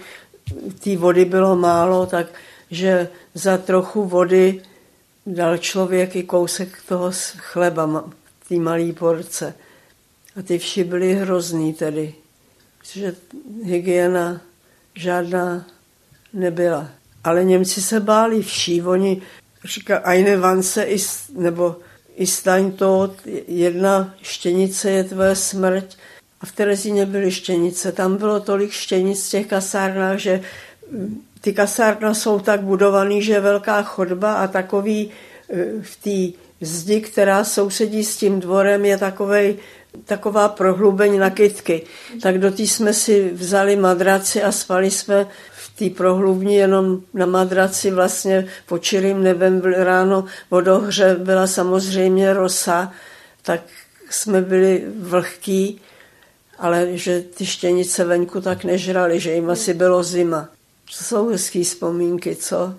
té 0.83 0.97
vody 0.97 1.25
bylo 1.25 1.55
málo, 1.55 2.05
tak 2.05 2.27
že 2.71 3.07
za 3.33 3.57
trochu 3.57 4.05
vody 4.05 4.61
dal 5.25 5.57
člověk 5.57 6.15
i 6.15 6.23
kousek 6.23 6.81
toho 6.87 7.11
chleba, 7.37 8.03
té 8.49 8.55
malé 8.55 8.93
porce. 8.93 9.53
A 10.35 10.41
ty 10.41 10.57
vši 10.57 10.83
byly 10.83 11.13
hrozný 11.13 11.73
tedy, 11.73 12.15
protože 12.79 13.15
hygiena 13.63 14.41
žádná 14.95 15.65
nebyla. 16.35 16.89
Ale 17.23 17.43
Němci 17.43 17.81
se 17.81 17.99
báli 17.99 18.41
vší. 18.41 18.81
Oni 18.81 19.21
říkali, 19.63 20.01
eine 20.03 20.37
vance, 20.37 20.87
nebo 21.37 21.75
i 22.15 22.27
staň 22.27 22.71
to, 22.71 23.15
jedna 23.47 24.15
štěnice 24.21 24.91
je 24.91 25.03
tvoje 25.03 25.35
smrť. 25.35 25.95
A 26.41 26.45
v 26.45 26.51
Terezíně 26.51 27.05
byly 27.05 27.31
štěnice. 27.31 27.91
Tam 27.91 28.17
bylo 28.17 28.39
tolik 28.39 28.71
štěnic 28.71 29.27
v 29.27 29.31
těch 29.31 29.47
kasárnách, 29.47 30.19
že 30.19 30.41
mm, 30.91 31.21
ty 31.41 31.53
kasárna 31.53 32.13
jsou 32.13 32.39
tak 32.39 32.61
budovaný, 32.61 33.21
že 33.21 33.33
je 33.33 33.39
velká 33.39 33.83
chodba 33.83 34.33
a 34.33 34.47
takový 34.47 35.11
e, 35.49 35.65
v 35.81 35.95
té 35.95 36.37
zdi, 36.61 37.01
která 37.01 37.43
sousedí 37.43 38.03
s 38.03 38.17
tím 38.17 38.39
dvorem, 38.39 38.85
je 38.85 38.97
takovej, 38.97 39.55
taková 40.05 40.49
prohlubeň 40.49 41.19
na 41.19 41.29
kytky. 41.29 41.81
Tak 42.21 42.37
do 42.37 42.51
té 42.51 42.63
jsme 42.63 42.93
si 42.93 43.29
vzali 43.33 43.75
madraci 43.75 44.43
a 44.43 44.51
spali 44.51 44.91
jsme 44.91 45.27
té 45.75 45.89
prohlubní 45.89 46.55
jenom 46.55 47.01
na 47.13 47.25
madraci 47.25 47.91
vlastně 47.91 48.47
po 48.65 48.77
čirým 48.77 49.23
nebem 49.23 49.61
ráno 49.61 50.25
vodohře 50.51 51.15
byla 51.15 51.47
samozřejmě 51.47 52.33
rosa, 52.33 52.91
tak 53.41 53.61
jsme 54.09 54.41
byli 54.41 54.83
vlhký, 54.99 55.81
ale 56.57 56.87
že 56.97 57.21
ty 57.21 57.45
štěnice 57.45 58.05
venku 58.05 58.41
tak 58.41 58.63
nežrali, 58.63 59.19
že 59.19 59.33
jim 59.33 59.49
asi 59.49 59.73
bylo 59.73 60.03
zima. 60.03 60.49
To 60.97 61.03
jsou 61.03 61.29
hezký 61.29 61.63
vzpomínky, 61.63 62.35
co? 62.35 62.75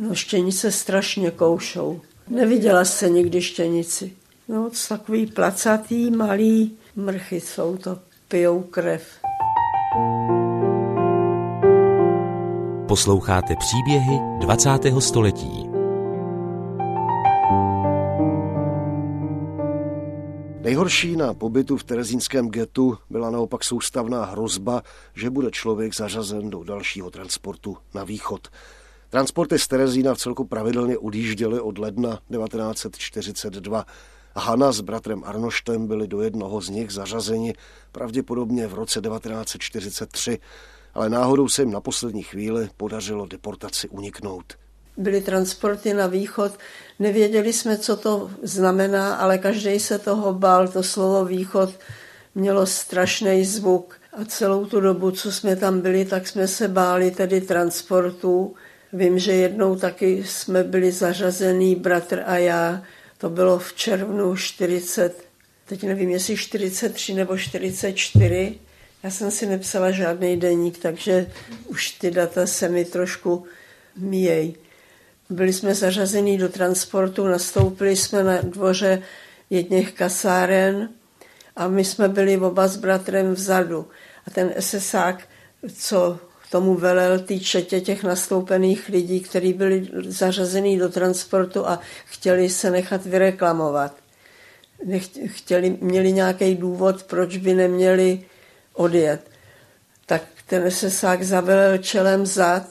No 0.00 0.14
štěnice 0.14 0.72
strašně 0.72 1.30
koušou. 1.30 2.00
Neviděla 2.28 2.84
jste 2.84 3.08
nikdy 3.08 3.42
štěnici. 3.42 4.12
No, 4.48 4.70
to 4.70 4.76
takový 4.88 5.26
placatý, 5.26 6.10
malý 6.10 6.76
mrchy 6.96 7.40
jsou 7.40 7.76
to, 7.76 7.98
pijou 8.28 8.62
krev. 8.62 9.02
Posloucháte 12.94 13.56
příběhy 13.56 14.20
20. 14.38 14.70
století. 14.98 15.68
Nejhorší 20.60 21.16
na 21.16 21.34
pobytu 21.34 21.76
v 21.76 21.84
terezínském 21.84 22.48
getu 22.48 22.98
byla 23.10 23.30
naopak 23.30 23.64
soustavná 23.64 24.24
hrozba, 24.24 24.82
že 25.14 25.30
bude 25.30 25.50
člověk 25.50 25.94
zařazen 25.94 26.50
do 26.50 26.64
dalšího 26.64 27.10
transportu 27.10 27.76
na 27.94 28.04
východ. 28.04 28.48
Transporty 29.10 29.58
z 29.58 29.68
Terezína 29.68 30.14
v 30.14 30.18
celku 30.18 30.44
pravidelně 30.44 30.98
odjížděly 30.98 31.60
od 31.60 31.78
ledna 31.78 32.18
1942 32.30 33.84
a 34.34 34.40
Hanna 34.40 34.72
s 34.72 34.80
bratrem 34.80 35.22
Arnoštem 35.24 35.86
byli 35.86 36.08
do 36.08 36.22
jednoho 36.22 36.60
z 36.60 36.68
nich 36.68 36.90
zařazeni 36.90 37.54
pravděpodobně 37.92 38.66
v 38.66 38.74
roce 38.74 39.00
1943 39.00 40.38
ale 40.94 41.10
náhodou 41.10 41.48
se 41.48 41.62
jim 41.62 41.70
na 41.70 41.80
poslední 41.80 42.22
chvíli 42.22 42.68
podařilo 42.76 43.26
deportaci 43.26 43.88
uniknout. 43.88 44.44
Byly 44.96 45.20
transporty 45.20 45.94
na 45.94 46.06
východ, 46.06 46.52
nevěděli 46.98 47.52
jsme, 47.52 47.78
co 47.78 47.96
to 47.96 48.30
znamená, 48.42 49.14
ale 49.14 49.38
každý 49.38 49.80
se 49.80 49.98
toho 49.98 50.32
bál. 50.32 50.68
To 50.68 50.82
slovo 50.82 51.24
východ 51.24 51.70
mělo 52.34 52.66
strašný 52.66 53.44
zvuk 53.44 53.94
a 54.12 54.24
celou 54.24 54.66
tu 54.66 54.80
dobu, 54.80 55.10
co 55.10 55.32
jsme 55.32 55.56
tam 55.56 55.80
byli, 55.80 56.04
tak 56.04 56.28
jsme 56.28 56.48
se 56.48 56.68
báli 56.68 57.10
tedy 57.10 57.40
transportů. 57.40 58.54
Vím, 58.92 59.18
že 59.18 59.32
jednou 59.32 59.76
taky 59.76 60.24
jsme 60.26 60.64
byli 60.64 60.92
zařazený, 60.92 61.76
bratr 61.76 62.22
a 62.26 62.36
já, 62.36 62.82
to 63.18 63.30
bylo 63.30 63.58
v 63.58 63.72
červnu 63.72 64.36
40, 64.36 65.24
teď 65.66 65.82
nevím, 65.82 66.10
jestli 66.10 66.36
43 66.36 67.14
nebo 67.14 67.36
44, 67.36 68.58
já 69.04 69.10
jsem 69.10 69.30
si 69.30 69.46
nepsala 69.46 69.90
žádný 69.90 70.36
deník, 70.36 70.78
takže 70.78 71.30
už 71.66 71.90
ty 71.90 72.10
data 72.10 72.46
se 72.46 72.68
mi 72.68 72.84
trošku 72.84 73.44
míjejí. 73.96 74.56
Byli 75.30 75.52
jsme 75.52 75.74
zařazení 75.74 76.38
do 76.38 76.48
transportu, 76.48 77.26
nastoupili 77.26 77.96
jsme 77.96 78.24
na 78.24 78.40
dvoře 78.40 79.02
jedných 79.50 79.92
kasáren 79.92 80.88
a 81.56 81.68
my 81.68 81.84
jsme 81.84 82.08
byli 82.08 82.38
oba 82.38 82.68
s 82.68 82.76
bratrem 82.76 83.34
vzadu. 83.34 83.88
A 84.26 84.30
ten 84.30 84.54
SSák, 84.60 85.28
co 85.76 86.18
tomu 86.50 86.74
velel 86.74 87.18
té 87.18 87.38
četě 87.38 87.80
těch 87.80 88.04
nastoupených 88.04 88.88
lidí, 88.88 89.20
kteří 89.20 89.52
byli 89.52 89.88
zařazení 90.06 90.78
do 90.78 90.88
transportu 90.88 91.66
a 91.66 91.80
chtěli 92.04 92.50
se 92.50 92.70
nechat 92.70 93.06
vyreklamovat. 93.06 93.96
Chtěli, 95.26 95.76
měli 95.80 96.12
nějaký 96.12 96.54
důvod, 96.54 97.02
proč 97.02 97.36
by 97.36 97.54
neměli 97.54 98.22
odjet. 98.74 99.30
Tak 100.06 100.22
ten 100.46 100.70
sák 100.70 101.22
zavelel 101.22 101.78
čelem 101.78 102.26
zad 102.26 102.66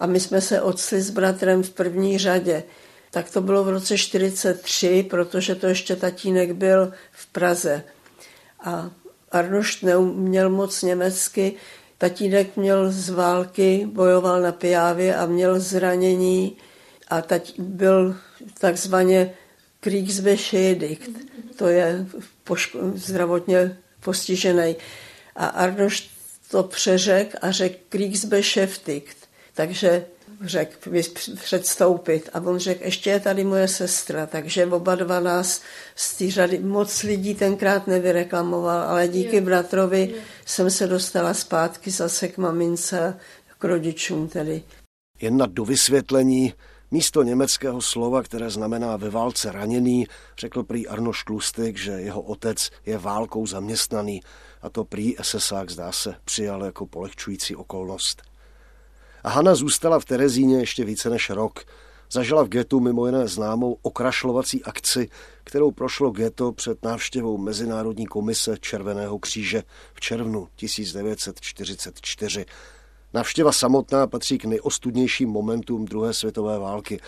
a 0.00 0.06
my 0.06 0.20
jsme 0.20 0.40
se 0.40 0.60
odstli 0.62 1.02
s 1.02 1.10
bratrem 1.10 1.62
v 1.62 1.70
první 1.70 2.18
řadě. 2.18 2.62
tak 3.10 3.30
to 3.30 3.40
bylo 3.40 3.64
v 3.64 3.68
roce 3.68 3.98
43, 3.98 5.06
protože 5.10 5.54
to 5.54 5.66
ještě 5.66 5.96
tatínek 5.96 6.52
byl 6.52 6.92
v 7.12 7.26
Praze. 7.26 7.82
A 8.60 8.90
Arnošt 9.30 9.82
neuměl 9.82 10.50
moc 10.50 10.82
německy, 10.82 11.52
tatínek 11.98 12.56
měl 12.56 12.90
z 12.92 13.10
války, 13.10 13.88
bojoval 13.92 14.40
na 14.42 14.52
Pijávě 14.52 15.16
a 15.16 15.26
měl 15.26 15.60
zranění 15.60 16.56
a 17.08 17.22
tati 17.22 17.52
byl 17.58 18.16
takzvaně 18.58 19.34
Kriegsbeschädigt, 19.80 21.10
to 21.56 21.68
je 21.68 22.06
zdravotně 22.94 23.76
postižený. 24.00 24.76
A 25.36 25.46
Arnošt 25.46 26.10
to 26.50 26.62
přeřek 26.62 27.34
a 27.42 27.50
řekl 27.50 27.76
Kriegsbeschäftigt, 27.88 29.16
takže 29.54 30.06
řekl 30.40 30.90
předstoupit. 31.42 32.30
A 32.32 32.40
on 32.40 32.58
řekl, 32.58 32.84
ještě 32.84 33.10
je 33.10 33.20
tady 33.20 33.44
moje 33.44 33.68
sestra, 33.68 34.26
takže 34.26 34.66
oba 34.66 34.94
dva 34.94 35.20
nás 35.20 35.62
z 35.94 36.14
té 36.14 36.30
řady 36.30 36.58
moc 36.58 37.02
lidí 37.02 37.34
tenkrát 37.34 37.86
nevyreklamoval, 37.86 38.82
ale 38.82 39.08
díky 39.08 39.36
je. 39.36 39.42
bratrovi 39.42 40.00
je. 40.00 40.22
jsem 40.46 40.70
se 40.70 40.86
dostala 40.86 41.34
zpátky 41.34 41.90
zase 41.90 42.28
k 42.28 42.38
mamince, 42.38 43.18
k 43.58 43.64
rodičům 43.64 44.28
tedy. 44.28 44.62
Jen 45.20 45.36
na 45.36 45.46
dovysvětlení, 45.46 46.54
místo 46.90 47.22
německého 47.22 47.82
slova, 47.82 48.22
které 48.22 48.50
znamená 48.50 48.96
ve 48.96 49.10
válce 49.10 49.52
raněný, 49.52 50.06
řekl 50.38 50.62
prý 50.62 50.88
Arno 50.88 51.12
Šlustek, 51.12 51.76
že 51.76 51.90
jeho 51.92 52.22
otec 52.22 52.70
je 52.86 52.98
válkou 52.98 53.46
zaměstnaný 53.46 54.20
a 54.64 54.70
to 54.70 54.84
prý 54.84 55.14
SSák 55.22 55.70
zdá 55.70 55.92
se 55.92 56.14
přijal 56.24 56.64
jako 56.64 56.86
polehčující 56.86 57.56
okolnost. 57.56 58.22
A 59.24 59.28
Hanna 59.28 59.54
zůstala 59.54 60.00
v 60.00 60.04
Terezíně 60.04 60.58
ještě 60.58 60.84
více 60.84 61.10
než 61.10 61.30
rok. 61.30 61.64
Zažila 62.12 62.42
v 62.42 62.48
getu 62.48 62.80
mimo 62.80 63.06
jiné 63.06 63.28
známou 63.28 63.78
okrašlovací 63.82 64.64
akci, 64.64 65.08
kterou 65.44 65.70
prošlo 65.70 66.10
geto 66.10 66.52
před 66.52 66.84
návštěvou 66.84 67.38
Mezinárodní 67.38 68.06
komise 68.06 68.56
Červeného 68.60 69.18
kříže 69.18 69.62
v 69.94 70.00
červnu 70.00 70.48
1944. 70.56 72.46
Návštěva 73.14 73.52
samotná 73.52 74.06
patří 74.06 74.38
k 74.38 74.44
nejostudnějším 74.44 75.28
momentům 75.28 75.84
druhé 75.84 76.14
světové 76.14 76.58
války, 76.58 77.00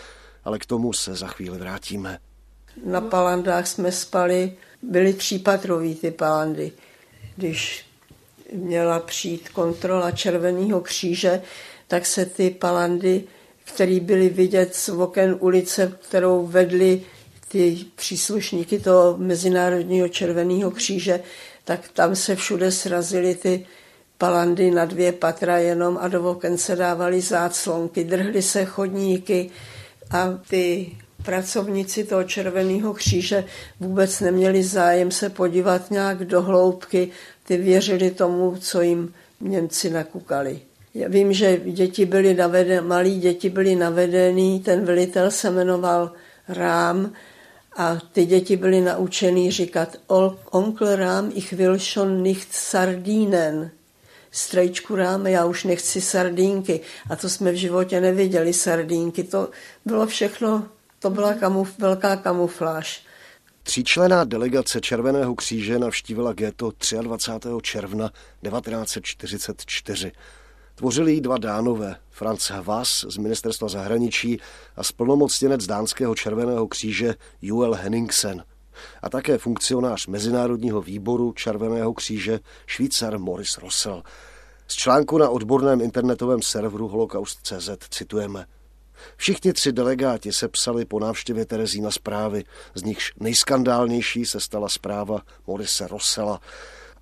ale 0.44 0.58
k 0.58 0.66
tomu 0.66 0.92
se 0.92 1.14
za 1.14 1.26
chvíli 1.26 1.58
vrátíme. 1.58 2.18
Na 2.84 3.00
palandách 3.00 3.66
jsme 3.66 3.92
spali, 3.92 4.56
byly 4.82 5.14
třípatrový 5.14 5.94
ty 5.94 6.10
palandy. 6.10 6.72
Když 7.36 7.84
měla 8.52 9.00
přijít 9.00 9.48
kontrola 9.48 10.10
Červeného 10.10 10.80
kříže, 10.80 11.42
tak 11.88 12.06
se 12.06 12.26
ty 12.26 12.50
palandy, 12.50 13.24
které 13.64 14.00
byly 14.00 14.28
vidět 14.28 14.74
z 14.74 14.88
oken 14.88 15.36
ulice, 15.40 15.98
kterou 16.08 16.46
vedli 16.46 17.02
ty 17.48 17.78
příslušníky 17.94 18.78
toho 18.78 19.16
Mezinárodního 19.18 20.08
červeného 20.08 20.70
kříže, 20.70 21.20
tak 21.64 21.88
tam 21.88 22.16
se 22.16 22.36
všude 22.36 22.72
srazily 22.72 23.34
ty 23.34 23.66
palandy 24.18 24.70
na 24.70 24.84
dvě 24.84 25.12
patra 25.12 25.58
jenom 25.58 25.98
a 26.00 26.08
do 26.08 26.30
oken 26.30 26.58
se 26.58 26.76
dávaly 26.76 27.20
záclonky, 27.20 28.04
drhly 28.04 28.42
se 28.42 28.64
chodníky 28.64 29.50
a 30.10 30.28
ty 30.48 30.96
pracovníci 31.24 32.04
toho 32.04 32.24
Červeného 32.24 32.94
kříže 32.94 33.44
vůbec 33.80 34.20
neměli 34.20 34.62
zájem 34.62 35.10
se 35.10 35.30
podívat 35.30 35.90
nějak 35.90 36.24
do 36.24 36.42
hloubky, 36.42 37.10
ty 37.44 37.56
věřili 37.56 38.10
tomu, 38.10 38.56
co 38.60 38.80
jim 38.80 39.14
Němci 39.40 39.90
nakukali. 39.90 40.60
Já 40.94 41.08
vím, 41.08 41.32
že 41.32 41.60
děti 41.64 42.06
byly 42.06 42.34
naveden, 42.34 42.86
malí 42.86 43.20
děti 43.20 43.50
byly 43.50 43.76
navedeny, 43.76 44.60
ten 44.64 44.84
velitel 44.84 45.30
se 45.30 45.50
jmenoval 45.50 46.12
Rám 46.48 47.12
a 47.76 47.98
ty 48.12 48.26
děti 48.26 48.56
byly 48.56 48.80
naučený 48.80 49.50
říkat 49.50 49.96
Onkel 50.50 50.96
Rám, 50.96 51.32
ich 51.34 51.52
will 51.52 51.78
schon 51.78 52.22
nicht 52.22 52.48
sardinen. 52.50 53.70
Strejčku 54.30 54.96
Rám, 54.96 55.26
já 55.26 55.44
už 55.44 55.64
nechci 55.64 56.00
sardínky. 56.00 56.80
A 57.10 57.16
to 57.16 57.28
jsme 57.28 57.52
v 57.52 57.54
životě 57.54 58.00
neviděli, 58.00 58.52
sardínky. 58.52 59.24
To 59.24 59.48
bylo 59.84 60.06
všechno, 60.06 60.68
to 60.98 61.10
byla 61.10 61.34
kamuf, 61.34 61.78
velká 61.78 62.16
kamufláž. 62.16 63.04
Tříčlená 63.62 64.24
delegace 64.24 64.80
Červeného 64.80 65.34
kříže 65.34 65.78
navštívila 65.78 66.32
ghetto 66.32 66.72
23. 67.02 67.50
června 67.62 68.10
1944. 68.42 70.12
Tvořili 70.74 71.12
ji 71.12 71.20
dva 71.20 71.38
dánové, 71.38 71.96
Franz 72.10 72.50
Hvas 72.50 73.04
z 73.08 73.16
ministerstva 73.16 73.68
zahraničí 73.68 74.40
a 74.76 74.82
splnomocněnec 74.82 75.66
dánského 75.66 76.14
červeného 76.14 76.68
kříže 76.68 77.14
Joel 77.42 77.74
Henningsen 77.74 78.44
a 79.02 79.08
také 79.08 79.38
funkcionář 79.38 80.06
Mezinárodního 80.06 80.82
výboru 80.82 81.32
Červeného 81.32 81.94
kříže 81.94 82.40
Švýcar 82.66 83.18
Morris 83.18 83.58
Rossel. 83.58 84.02
Z 84.68 84.74
článku 84.74 85.18
na 85.18 85.28
odborném 85.28 85.80
internetovém 85.80 86.42
serveru 86.42 86.88
Holocaust.cz 86.88 87.70
citujeme 87.90 88.46
Všichni 89.16 89.52
tři 89.52 89.72
delegáti 89.72 90.32
se 90.32 90.48
psali 90.48 90.84
po 90.84 91.00
návštěvě 91.00 91.46
Terezína 91.46 91.90
zprávy, 91.90 92.44
z 92.74 92.82
nichž 92.82 93.12
nejskandálnější 93.20 94.26
se 94.26 94.40
stala 94.40 94.68
zpráva 94.68 95.22
Morise 95.46 95.88
Rossela, 95.88 96.40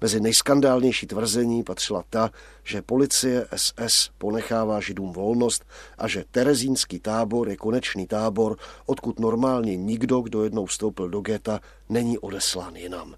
Mezi 0.00 0.20
nejskandálnější 0.20 1.06
tvrzení 1.06 1.62
patřila 1.62 2.04
ta, 2.10 2.30
že 2.64 2.82
policie 2.82 3.46
SS 3.56 4.10
ponechává 4.18 4.80
židům 4.80 5.12
volnost 5.12 5.64
a 5.98 6.08
že 6.08 6.24
terezínský 6.30 7.00
tábor 7.00 7.48
je 7.48 7.56
konečný 7.56 8.06
tábor, 8.06 8.56
odkud 8.86 9.18
normálně 9.18 9.76
nikdo, 9.76 10.20
kdo 10.20 10.44
jednou 10.44 10.66
vstoupil 10.66 11.08
do 11.08 11.20
geta, 11.20 11.60
není 11.88 12.18
odeslán 12.18 12.76
jinam. 12.76 13.14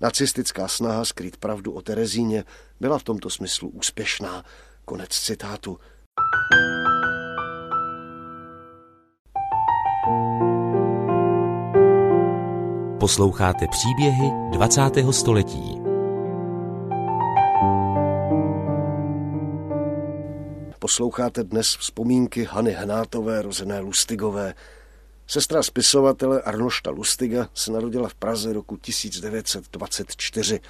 Nacistická 0.00 0.68
snaha 0.68 1.04
skrýt 1.04 1.36
pravdu 1.36 1.72
o 1.72 1.82
Terezíně 1.82 2.44
byla 2.80 2.98
v 2.98 3.02
tomto 3.02 3.30
smyslu 3.30 3.68
úspěšná. 3.68 4.44
Konec 4.84 5.10
citátu. 5.10 5.78
Posloucháte 13.00 13.66
příběhy 13.68 14.30
20. 14.50 14.82
století. 15.10 15.80
Posloucháte 20.78 21.44
dnes 21.44 21.76
vzpomínky 21.76 22.44
Hany 22.44 22.72
Hnátové, 22.72 23.42
rozené 23.42 23.80
Lustigové. 23.80 24.54
Sestra 25.26 25.62
spisovatele 25.62 26.42
Arnošta 26.42 26.90
Lustiga 26.90 27.48
se 27.54 27.72
narodila 27.72 28.08
v 28.08 28.14
Praze 28.14 28.52
roku 28.52 28.76
1924. 28.76 30.60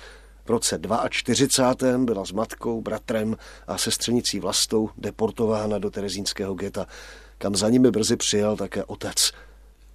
V 0.45 0.51
roce 0.51 0.81
42. 1.11 1.99
byla 1.99 2.25
s 2.25 2.33
matkou, 2.33 2.81
bratrem 2.81 3.37
a 3.67 3.79
sestřenicí 3.79 4.41
Vlastou 4.41 4.91
deportována 4.99 5.79
do 5.79 5.91
terezínského 5.91 6.55
geta, 6.55 6.87
kam 7.39 7.57
za 7.57 7.69
nimi 7.69 7.91
brzy 7.91 8.17
přijel 8.17 8.57
také 8.57 8.85
otec– 8.85 9.33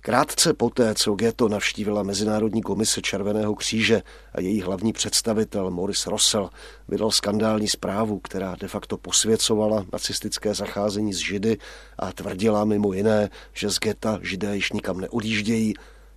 Krátce 0.06 0.54
poté, 0.54 0.96
co 0.96 1.14
Geto 1.14 1.50
navštívila 1.50 2.04
Mezinárodní 2.04 2.62
komise 2.62 3.02
Červeného 3.02 3.56
kříže 3.56 4.02
a 4.34 4.42
její 4.42 4.62
hlavní 4.62 4.94
představitel 4.94 5.72
Morris 5.72 6.08
Rossell 6.08 6.50
vydal 6.88 7.12
skandální 7.12 7.68
zprávu, 7.68 8.20
která 8.20 8.56
de 8.60 8.68
facto 8.68 8.98
posvěcovala 8.98 9.86
nacistické 9.94 10.54
zacházení 10.54 11.14
s 11.14 11.18
Židy 11.18 11.58
a 12.00 12.12
tvrdila 12.14 12.66
mimo 12.66 12.94
jiné, 12.94 13.30
že 13.54 13.70
z 13.70 13.80
geta 13.80 14.20
Židé 14.22 14.56
již 14.56 14.72
nikam 14.72 15.02
neodjíždějí, 15.02 15.74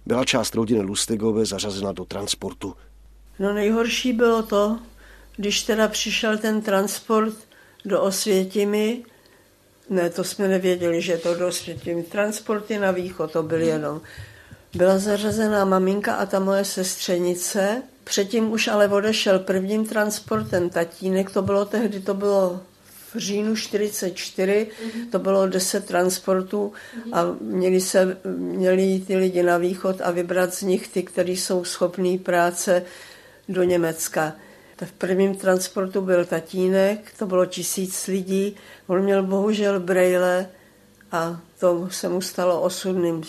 byla 0.06 0.24
část 0.24 0.54
rodiny 0.54 0.80
Lustigové 0.80 1.46
zařazena 1.46 1.92
do 1.92 2.04
transportu. 2.04 2.74
No 3.38 3.52
nejhorší 3.52 4.12
bylo 4.12 4.42
to, 4.42 4.78
když 5.36 5.62
teda 5.62 5.88
přišel 5.88 6.38
ten 6.38 6.62
transport 6.62 7.34
do 7.84 8.02
Osvětimi, 8.02 9.02
ne, 9.90 10.10
to 10.10 10.24
jsme 10.24 10.48
nevěděli, 10.48 11.02
že 11.02 11.18
to 11.18 11.34
dosvětím. 11.34 12.02
Transporty 12.02 12.78
na 12.78 12.90
východ, 12.90 13.32
to 13.32 13.42
byl 13.42 13.60
jenom. 13.60 14.00
Byla 14.74 14.98
zařazená 14.98 15.64
maminka 15.64 16.14
a 16.14 16.26
ta 16.26 16.40
moje 16.40 16.64
sestřenice. 16.64 17.82
Předtím 18.04 18.52
už 18.52 18.68
ale 18.68 18.88
odešel 18.88 19.38
prvním 19.38 19.86
transportem 19.86 20.70
tatínek, 20.70 21.30
to 21.30 21.42
bylo 21.42 21.64
tehdy, 21.64 22.00
to 22.00 22.14
bylo 22.14 22.60
v 23.14 23.18
říjnu 23.18 23.56
44, 23.56 24.66
mm-hmm. 24.66 25.10
to 25.10 25.18
bylo 25.18 25.46
10 25.46 25.84
transportů 25.84 26.72
mm-hmm. 26.72 27.10
a 27.12 27.36
měli, 27.40 27.80
se, 27.80 28.16
měli 28.36 29.02
ty 29.06 29.16
lidi 29.16 29.42
na 29.42 29.58
východ 29.58 30.00
a 30.04 30.10
vybrat 30.10 30.54
z 30.54 30.62
nich 30.62 30.88
ty, 30.88 31.02
kteří 31.02 31.36
jsou 31.36 31.64
schopní 31.64 32.18
práce 32.18 32.82
do 33.48 33.62
Německa. 33.62 34.32
V 34.84 34.92
prvním 34.92 35.34
transportu 35.34 36.00
byl 36.00 36.24
tatínek, 36.24 37.12
to 37.18 37.26
bylo 37.26 37.46
tisíc 37.46 38.06
lidí. 38.06 38.56
On 38.86 39.02
měl 39.02 39.22
bohužel 39.22 39.80
brejle 39.80 40.48
a 41.12 41.40
to 41.58 41.88
se 41.90 42.08
mu 42.08 42.20
stalo 42.20 42.60
osudným, 42.60 43.22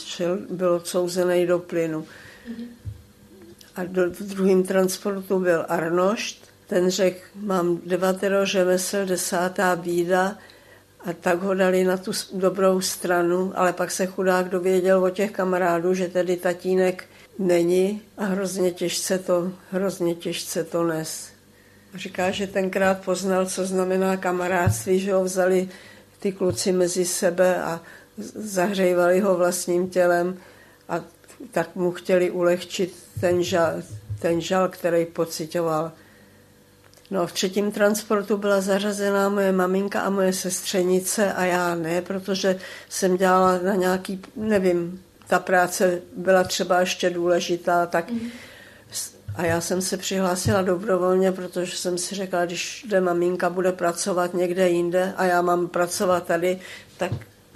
byl 0.50 0.74
odsouzený 0.74 1.46
do 1.46 1.60
plynu. 1.60 2.06
A 3.76 3.84
do, 3.84 4.12
v 4.12 4.22
druhém 4.22 4.64
transportu 4.64 5.40
byl 5.40 5.66
Arnošt, 5.70 6.50
ten 6.68 6.90
řekl, 6.90 7.20
mám 7.36 7.80
devatero 7.86 8.46
řemesel, 8.46 9.06
desátá 9.06 9.76
bída 9.76 10.38
a 11.00 11.14
tak 11.14 11.42
ho 11.42 11.54
dali 11.54 11.84
na 11.84 11.98
tu 11.98 12.12
dobrou 12.34 12.82
stranu, 12.82 13.52
ale 13.56 13.74
pak 13.74 13.92
se 13.92 14.06
chudák 14.06 14.50
dověděl 14.50 15.04
o 15.04 15.10
těch 15.10 15.32
kamarádů, 15.32 15.94
že 15.94 16.08
tedy 16.08 16.38
tatínek 16.38 17.06
není 17.40 18.02
a 18.18 18.26
hrozně 18.26 18.72
těžce 18.72 19.20
to, 19.20 19.52
hrozně 19.72 20.16
těžce 20.16 20.64
to 20.64 20.84
nes. 20.84 21.39
Říká, 21.96 22.32
že 22.32 22.48
tenkrát 22.48 23.02
poznal, 23.06 23.46
co 23.46 23.66
znamená 23.66 24.18
kamarádství, 24.18 25.00
že 25.00 25.14
ho 25.14 25.24
vzali 25.24 25.70
ty 26.20 26.32
kluci 26.32 26.72
mezi 26.72 27.06
sebe 27.06 27.64
a 27.64 27.82
zahřejvali 28.36 29.20
ho 29.20 29.38
vlastním 29.38 29.90
tělem 29.90 30.38
a 30.90 31.02
tak 31.52 31.76
mu 31.76 31.92
chtěli 31.92 32.32
ulehčit 32.32 32.96
ten 33.20 33.44
žal, 33.44 33.74
ten 34.20 34.42
žal 34.42 34.68
který 34.68 35.06
pocitoval. 35.06 35.92
No, 37.12 37.28
v 37.28 37.32
třetím 37.32 37.72
transportu 37.72 38.38
byla 38.38 38.62
zařazená 38.62 39.30
moje 39.30 39.52
maminka 39.52 40.02
a 40.02 40.10
moje 40.10 40.34
sestřenice 40.34 41.34
a 41.34 41.46
já 41.46 41.76
ne, 41.76 42.02
protože 42.02 42.60
jsem 42.90 43.18
dělala 43.18 43.58
na 43.58 43.76
nějaký, 43.76 44.22
nevím, 44.36 45.04
ta 45.28 45.40
práce 45.40 46.02
byla 46.18 46.44
třeba 46.44 46.80
ještě 46.80 47.10
důležitá, 47.10 47.86
tak 47.86 48.12
mm. 48.12 48.30
A 49.40 49.46
já 49.46 49.62
jsem 49.62 49.82
se 49.82 49.98
přihlásila 49.98 50.62
dobrovolně, 50.62 51.32
protože 51.32 51.78
jsem 51.78 51.98
si 51.98 52.16
řekla, 52.16 52.46
když 52.46 52.86
jde 52.90 53.02
maminka 53.02 53.50
bude 53.50 53.72
pracovat 53.72 54.34
někde 54.34 54.70
jinde 54.70 55.14
a 55.18 55.26
já 55.26 55.42
mám 55.42 55.68
pracovat 55.68 56.26
tady, 56.26 56.60
tak 56.98 57.12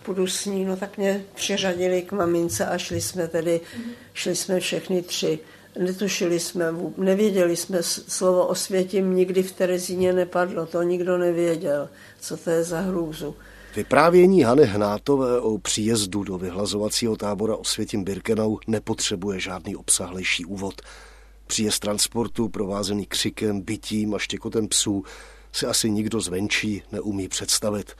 půjdu 0.06 0.28
s 0.28 0.46
ní, 0.46 0.65
no 0.65 0.78
tak 0.78 0.98
mě 0.98 1.26
přiřadili 1.36 2.02
k 2.02 2.12
mamince 2.12 2.65
a 2.65 2.78
šli 2.78 3.02
jsme 3.02 3.28
tedy, 3.28 3.62
šli 4.13 4.36
jsme 4.36 4.60
všechny 4.60 5.02
tři. 5.02 5.39
Netušili 5.80 6.39
jsme, 6.39 6.65
nevěděli 6.98 7.56
jsme, 7.56 7.78
slovo 7.84 8.48
o 8.48 8.56
světě 8.56 9.02
nikdy 9.02 9.43
v 9.43 9.52
Terezíně 9.52 10.13
nepadlo, 10.13 10.65
to 10.65 10.84
nikdo 10.84 11.17
nevěděl, 11.17 11.89
co 12.19 12.38
to 12.38 12.50
je 12.50 12.63
za 12.63 12.80
hrůzu. 12.80 13.36
Vyprávění 13.76 14.43
Hany 14.43 14.65
Hnátové 14.65 15.39
o 15.39 15.58
příjezdu 15.58 16.24
do 16.24 16.38
vyhlazovacího 16.38 17.15
tábora 17.15 17.56
Osvětím 17.56 18.04
Birkenau 18.04 18.58
nepotřebuje 18.67 19.39
žádný 19.39 19.76
obsahlejší 19.76 20.46
úvod. 20.46 20.82
Příjezd 21.53 21.79
transportu 21.79 22.49
provázený 22.49 23.05
křikem, 23.05 23.61
bytím 23.61 24.13
a 24.13 24.19
štěkotem 24.19 24.67
psů 24.67 25.03
si 25.51 25.65
asi 25.65 25.89
nikdo 25.91 26.21
zvenčí 26.21 26.83
neumí 26.91 27.27
představit, 27.27 27.91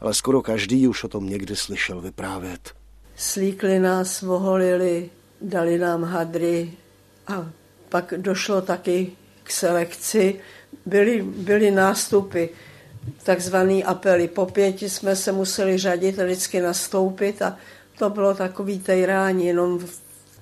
ale 0.00 0.14
skoro 0.14 0.42
každý 0.42 0.88
už 0.88 1.04
o 1.04 1.08
tom 1.08 1.28
někdy 1.28 1.56
slyšel 1.56 2.00
vyprávět. 2.00 2.74
Slíkli 3.16 3.78
nás, 3.78 4.22
voholili, 4.22 5.10
dali 5.40 5.78
nám 5.78 6.02
hadry 6.02 6.72
a 7.26 7.50
pak 7.88 8.14
došlo 8.16 8.62
taky 8.62 9.12
k 9.42 9.50
selekci. 9.50 10.40
Byly, 10.86 11.22
byly 11.22 11.70
nástupy 11.70 12.46
takzvaný 13.22 13.84
apely. 13.84 14.28
Po 14.28 14.46
pěti 14.46 14.90
jsme 14.90 15.16
se 15.16 15.32
museli 15.32 15.78
řadit 15.78 16.18
vždycky 16.18 16.60
nastoupit 16.60 17.42
a 17.42 17.56
to 17.98 18.10
bylo 18.10 18.34
takový 18.34 18.78
tejrání, 18.78 19.46
jenom 19.46 19.80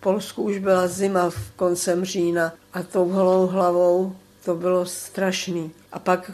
Polsku 0.01 0.43
už 0.43 0.59
byla 0.59 0.89
zima 0.89 1.31
v 1.31 1.51
koncem 1.57 2.05
října 2.05 2.53
a 2.73 2.83
tou 2.83 3.09
holou 3.09 3.47
hlavou 3.47 4.17
to 4.45 4.55
bylo 4.55 4.87
strašný. 4.87 5.71
A 5.93 5.99
pak 5.99 6.31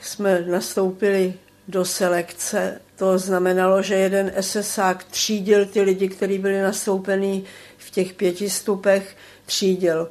jsme 0.00 0.40
nastoupili 0.40 1.34
do 1.68 1.84
selekce. 1.84 2.80
To 2.96 3.18
znamenalo, 3.18 3.82
že 3.82 3.94
jeden 3.94 4.32
SSák 4.40 5.04
třídil 5.04 5.66
ty 5.66 5.82
lidi, 5.82 6.08
kteří 6.08 6.38
byli 6.38 6.62
nastoupení 6.62 7.44
v 7.78 7.90
těch 7.90 8.12
pěti 8.12 8.50
stupech, 8.50 9.16
třídil 9.46 10.08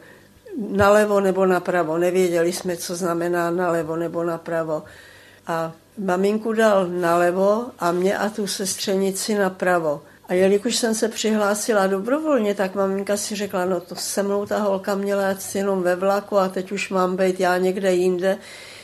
nalevo 0.69 1.19
nebo 1.19 1.45
napravo. 1.45 1.97
Nevěděli 1.97 2.53
jsme, 2.53 2.77
co 2.77 2.95
znamená 2.95 3.51
nalevo 3.51 3.95
nebo 3.95 4.23
napravo 4.23 4.83
a 5.47 5.71
maminku 5.97 6.53
dal 6.53 6.87
nalevo 6.87 7.65
a 7.79 7.91
mě 7.91 8.17
a 8.17 8.29
tu 8.29 8.47
sestřenici 8.47 9.35
napravo. 9.35 10.01
A 10.29 10.33
jelikož 10.33 10.75
jsem 10.75 10.95
se 10.95 11.07
přihlásila 11.07 11.87
dobrovolně, 11.87 12.55
tak 12.55 12.75
maminka 12.75 13.17
si 13.17 13.35
řekla, 13.35 13.65
no 13.65 13.79
to 13.79 13.95
se 13.95 14.23
mnou 14.23 14.45
ta 14.45 14.57
holka 14.57 14.95
měla 14.95 15.27
jet 15.27 15.55
jenom 15.55 15.81
ve 15.81 15.95
vlaku 15.95 16.37
a 16.37 16.49
teď 16.49 16.71
už 16.71 16.89
mám 16.89 17.17
být 17.17 17.39
já 17.39 17.57
někde 17.57 17.93
jinde. 17.93 18.37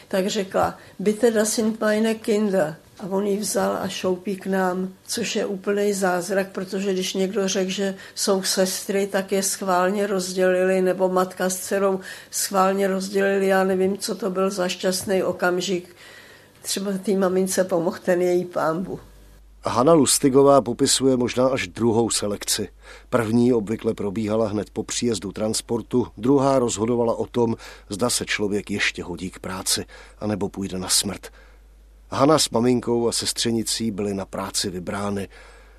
Tak 0.08 0.27
řekla, 0.27 0.77
bitte 0.99 1.31
das 1.31 1.53
sind 1.53 1.79
meine 1.79 2.15
Kinder. 2.15 2.75
A 2.99 3.08
on 3.10 3.27
ji 3.27 3.38
vzal 3.38 3.77
a 3.81 3.88
šoupí 3.88 4.36
k 4.36 4.45
nám, 4.45 4.93
což 5.08 5.36
je 5.36 5.45
úplný 5.45 5.93
zázrak, 5.93 6.47
protože 6.51 6.93
když 6.93 7.13
někdo 7.13 7.47
řekl, 7.47 7.71
že 7.71 7.95
jsou 8.15 8.43
sestry, 8.43 9.08
tak 9.08 9.31
je 9.31 9.43
schválně 9.43 10.08
rozdělili, 10.08 10.81
nebo 10.81 11.10
matka 11.10 11.49
s 11.49 11.58
dcerou 11.58 11.99
schválně 12.31 12.88
rozdělili, 12.88 13.47
já 13.47 13.63
nevím, 13.63 13.97
co 13.97 14.15
to 14.15 14.29
byl 14.29 14.49
za 14.49 14.67
šťastný 14.67 15.23
okamžik 15.23 15.95
třeba 16.62 16.91
té 17.05 17.12
mamince 17.12 17.63
pomohl 17.63 17.97
ten 18.05 18.21
její 18.21 18.45
pámbu. 18.45 18.99
Hanna 19.67 19.93
Lustigová 19.93 20.62
popisuje 20.62 21.17
možná 21.17 21.47
až 21.47 21.67
druhou 21.67 22.10
selekci. 22.10 22.69
První 23.10 23.54
obvykle 23.54 23.93
probíhala 23.93 24.47
hned 24.47 24.69
po 24.69 24.84
příjezdu 24.84 25.32
transportu, 25.32 26.08
druhá 26.17 26.60
rozhodovala 26.60 27.15
o 27.15 27.25
tom, 27.25 27.56
zda 27.89 28.10
se 28.10 28.25
člověk 28.25 28.71
ještě 28.71 29.04
hodí 29.04 29.30
k 29.30 29.39
práci, 29.39 29.86
anebo 30.19 30.49
půjde 30.49 30.78
na 30.80 30.89
smrt. 30.89 31.28
Hanna 32.10 32.39
s 32.39 32.49
maminkou 32.49 33.08
a 33.08 33.12
sestřenicí 33.12 33.91
byly 33.91 34.13
na 34.13 34.25
práci 34.25 34.69
vybrány. 34.69 35.28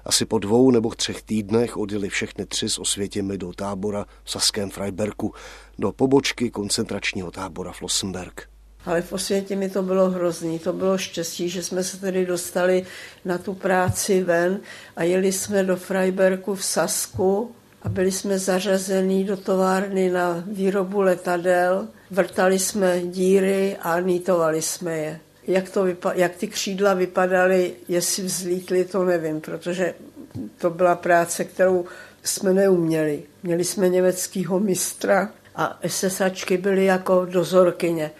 Asi 0.05 0.27
po 0.27 0.39
dvou 0.39 0.71
nebo 0.71 0.91
třech 0.91 1.23
týdnech 1.23 1.77
odjeli 1.77 2.09
všechny 2.09 2.47
tři 2.47 2.69
s 2.69 2.79
osvětěmi 2.79 3.39
do 3.39 3.53
tábora 3.53 4.07
v 4.25 4.31
Saském 4.31 4.71
Freiberku, 4.71 5.35
do 5.79 5.93
pobočky 5.93 6.51
koncentračního 6.51 7.31
tábora 7.31 7.73
Flossenberg 7.73 8.56
ale 8.87 9.03
v 9.03 9.13
Osvětě 9.13 9.57
mi 9.57 9.71
to 9.71 9.83
bylo 9.83 10.11
hrozný. 10.11 10.59
To 10.59 10.73
bylo 10.73 10.99
štěstí, 10.99 11.49
že 11.49 11.63
jsme 11.63 11.85
se 11.85 12.01
tedy 12.01 12.27
dostali 12.27 12.87
na 13.25 13.39
tu 13.39 13.55
práci 13.55 14.23
ven 14.23 14.61
a 14.97 15.03
jeli 15.03 15.33
jsme 15.33 15.65
do 15.65 15.77
Freiberku 15.77 16.55
v 16.55 16.65
Sasku 16.65 17.53
a 17.83 17.89
byli 17.89 18.13
jsme 18.13 18.39
zařazení 18.39 19.25
do 19.25 19.37
továrny 19.37 20.11
na 20.11 20.45
výrobu 20.47 21.01
letadel. 21.01 21.89
Vrtali 22.11 22.59
jsme 22.59 23.01
díry 23.05 23.77
a 23.83 24.01
nítovali 24.01 24.63
jsme 24.63 24.99
je. 24.99 25.21
Jak, 25.47 25.71
to 25.71 25.85
vypa- 25.85 26.13
jak 26.15 26.37
ty 26.37 26.47
křídla 26.47 26.95
vypadaly, 26.95 27.73
jestli 27.89 28.23
vzlítly, 28.23 28.85
to 28.85 29.05
nevím, 29.05 29.41
protože 29.41 29.95
to 30.59 30.71
byla 30.71 30.95
práce, 30.95 31.45
kterou 31.45 31.85
jsme 32.23 32.53
neuměli. 32.53 33.23
Měli 33.43 33.65
jsme 33.65 33.89
německého 33.89 34.61
mistra 34.61 35.31
a 35.57 35.79
SSAčky 35.87 36.57
byly 36.57 36.85
jako 36.85 37.25
dozorkyně. 37.25 38.11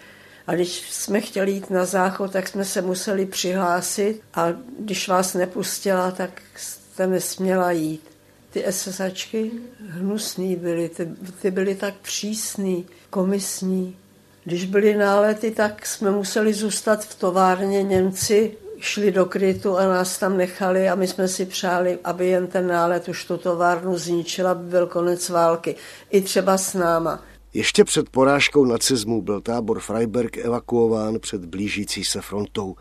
A 0.47 0.55
když 0.55 0.91
jsme 0.91 1.21
chtěli 1.21 1.51
jít 1.51 1.69
na 1.69 1.85
záchod, 1.85 2.31
tak 2.31 2.47
jsme 2.47 2.65
se 2.65 2.81
museli 2.81 3.25
přihlásit 3.25 4.21
a 4.33 4.47
když 4.79 5.07
vás 5.07 5.33
nepustila, 5.33 6.11
tak 6.11 6.41
jste 6.55 7.07
nesměla 7.07 7.71
jít. 7.71 8.03
Ty 8.49 8.65
SSAčky 8.69 9.51
hnusný 9.89 10.55
byly, 10.55 10.89
ty, 10.89 11.09
ty 11.41 11.51
byly 11.51 11.75
tak 11.75 11.93
přísný, 12.01 12.85
komisní. 13.09 13.97
Když 14.43 14.65
byly 14.65 14.95
nálety, 14.95 15.51
tak 15.51 15.85
jsme 15.85 16.11
museli 16.11 16.53
zůstat 16.53 17.05
v 17.05 17.15
továrně. 17.15 17.83
Němci 17.83 18.57
šli 18.79 19.11
do 19.11 19.25
krytu 19.25 19.77
a 19.77 19.87
nás 19.87 20.17
tam 20.17 20.37
nechali 20.37 20.89
a 20.89 20.95
my 20.95 21.07
jsme 21.07 21.27
si 21.27 21.45
přáli, 21.45 21.99
aby 22.03 22.27
jen 22.27 22.47
ten 22.47 22.67
nálet 22.67 23.09
už 23.09 23.25
tu 23.25 23.37
továrnu 23.37 23.97
zničil, 23.97 24.47
aby 24.47 24.69
byl 24.69 24.87
konec 24.87 25.29
války. 25.29 25.75
I 26.09 26.21
třeba 26.21 26.57
s 26.57 26.73
náma. 26.73 27.23
Ještě 27.57 27.83
před 27.83 28.09
porážkou 28.09 28.65
nacismu 28.65 29.21
byl 29.21 29.41
tábor 29.41 29.79
Freiberg 29.79 30.37
evakuován 30.37 31.19
před 31.19 31.45
blížící 31.45 32.03
se 32.03 32.21
frontou. 32.21 32.75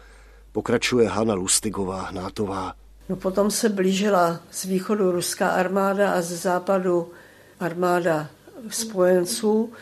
Pokračuje 0.53 1.09
Hanna 1.09 1.35
Lustigová 1.35 2.03
Hnátová. 2.03 2.75
No 3.09 3.17
potom 3.17 3.51
se 3.51 3.69
blížila 3.69 4.41
z 4.51 4.65
východu 4.65 5.13
ruská 5.13 5.49
armáda 5.49 6.13
a 6.13 6.21
ze 6.21 6.37
západu 6.37 7.09
armáda 7.61 8.29
spojenců, 8.69 9.73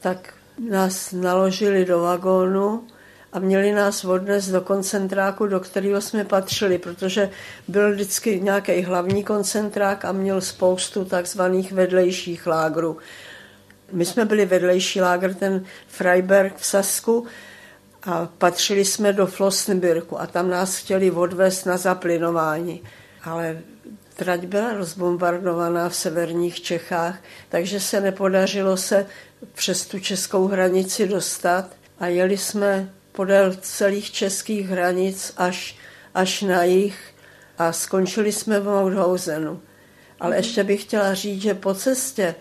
tak 0.00 0.34
nás 0.70 1.12
naložili 1.12 1.84
do 1.84 2.00
vagónu 2.00 2.84
a 3.32 3.38
měli 3.38 3.72
nás 3.72 4.04
odnes 4.04 4.48
do 4.48 4.60
koncentráku, 4.60 5.46
do 5.46 5.60
kterého 5.60 6.00
jsme 6.00 6.24
patřili, 6.24 6.78
protože 6.78 7.30
byl 7.68 7.92
vždycky 7.92 8.40
nějaký 8.40 8.82
hlavní 8.82 9.24
koncentrák 9.24 10.04
a 10.04 10.12
měl 10.12 10.40
spoustu 10.40 11.04
takzvaných 11.04 11.72
vedlejších 11.72 12.46
lágrů. 12.46 12.98
My 13.92 14.04
jsme 14.04 14.24
byli 14.24 14.46
vedlejší 14.46 15.00
lágr, 15.00 15.34
ten 15.34 15.64
Freiberg 15.88 16.56
v 16.56 16.66
Sasku, 16.66 17.26
a 18.02 18.28
patřili 18.38 18.84
jsme 18.84 19.12
do 19.12 19.26
Flossenbirku 19.26 20.20
a 20.20 20.26
tam 20.26 20.50
nás 20.50 20.76
chtěli 20.76 21.10
odvést 21.10 21.64
na 21.64 21.76
zaplinování. 21.76 22.82
Ale 23.22 23.58
trať 24.16 24.40
byla 24.40 24.72
rozbombardovaná 24.72 25.88
v 25.88 25.96
severních 25.96 26.60
Čechách, 26.60 27.18
takže 27.48 27.80
se 27.80 28.00
nepodařilo 28.00 28.76
se 28.76 29.06
přes 29.54 29.86
tu 29.86 29.98
českou 29.98 30.46
hranici 30.46 31.08
dostat 31.08 31.70
a 31.98 32.06
jeli 32.06 32.38
jsme 32.38 32.90
podél 33.12 33.54
celých 33.60 34.10
českých 34.10 34.68
hranic 34.68 35.32
až, 35.36 35.76
až 36.14 36.42
na 36.42 36.64
jich 36.64 37.14
a 37.58 37.72
skončili 37.72 38.32
jsme 38.32 38.60
v 38.60 38.64
Mauthausenu. 38.64 39.60
Ale 40.20 40.36
ještě 40.36 40.64
bych 40.64 40.82
chtěla 40.82 41.14
říct, 41.14 41.42
že 41.42 41.54
po 41.54 41.74
cestě 41.74 42.34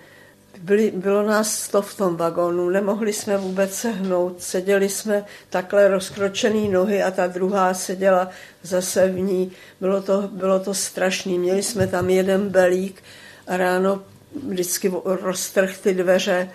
Byli, 0.62 0.92
bylo 0.92 1.24
nás 1.24 1.62
sto 1.62 1.82
v 1.82 1.96
tom 1.96 2.16
vagónu, 2.16 2.70
nemohli 2.70 3.14
jsme 3.14 3.38
vůbec 3.38 3.74
sehnout, 3.74 4.42
seděli 4.42 4.90
jsme 4.90 5.26
takhle 5.50 5.88
rozkročený 5.88 6.70
nohy 6.70 7.04
a 7.04 7.12
ta 7.12 7.28
druhá 7.28 7.74
seděla 7.74 8.30
zase 8.64 9.08
v 9.08 9.20
ní. 9.20 9.52
Bylo 9.82 10.02
to, 10.02 10.30
bylo 10.32 10.60
to 10.60 10.74
strašný, 10.74 11.40
měli 11.40 11.64
jsme 11.64 11.88
tam 11.88 12.10
jeden 12.10 12.50
belík 12.50 13.04
a 13.48 13.58
ráno 13.58 14.04
vždycky 14.48 14.92
roztrh 15.04 15.78
ty 15.78 15.94
dveře 15.94 16.50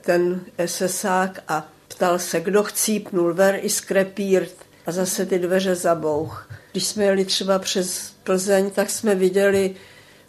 ten 0.00 0.40
SSák 0.66 1.42
a 1.48 1.68
ptal 1.88 2.18
se, 2.18 2.40
kdo 2.40 2.62
chcípnul, 2.62 3.34
ver 3.34 3.58
i 3.62 3.70
skrepírt 3.70 4.54
a 4.86 4.92
zase 4.92 5.26
ty 5.26 5.38
dveře 5.38 5.74
zabouch. 5.74 6.50
Když 6.72 6.86
jsme 6.86 7.04
jeli 7.04 7.24
třeba 7.24 7.58
přes 7.58 8.12
Plzeň, 8.24 8.70
tak 8.70 8.90
jsme 8.90 9.14
viděli 9.14 9.74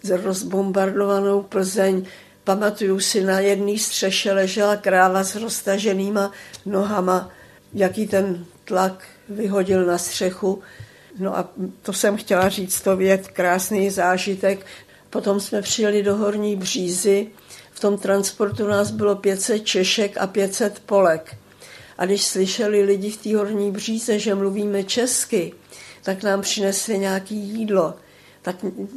rozbombardovanou 0.10 1.42
Plzeň. 1.42 2.06
Pamatuju 2.48 3.00
si, 3.00 3.24
na 3.24 3.40
jedné 3.40 3.78
střeše 3.78 4.34
ležela 4.34 4.76
kráva 4.76 5.24
s 5.24 5.36
roztaženýma 5.36 6.32
nohama, 6.66 7.30
jaký 7.74 8.08
ten 8.08 8.46
tlak 8.66 9.04
vyhodil 9.30 9.86
na 9.86 9.98
střechu. 9.98 10.62
No 11.20 11.38
a 11.38 11.50
to 11.82 11.94
jsem 11.94 12.18
chtěla 12.18 12.50
říct, 12.50 12.82
to 12.82 12.96
věd, 12.98 13.28
krásný 13.28 13.90
zážitek. 13.90 14.66
Potom 15.10 15.40
jsme 15.40 15.62
přijeli 15.62 16.04
do 16.04 16.16
Horní 16.16 16.56
Břízy. 16.56 17.28
V 17.72 17.80
tom 17.80 17.98
transportu 17.98 18.68
nás 18.68 18.92
bylo 18.92 19.16
500 19.16 19.66
Češek 19.66 20.18
a 20.18 20.28
500 20.28 20.80
Polek. 20.80 21.38
A 21.98 22.06
když 22.06 22.24
slyšeli 22.24 22.82
lidi 22.82 23.12
v 23.12 23.18
té 23.18 23.36
Horní 23.36 23.72
Bříze, 23.72 24.20
že 24.20 24.36
mluvíme 24.36 24.84
česky, 24.84 25.54
tak 26.04 26.24
nám 26.24 26.42
přinesli 26.42 27.00
nějaké 27.00 27.36
jídlo 27.36 27.94
tak 28.48 28.56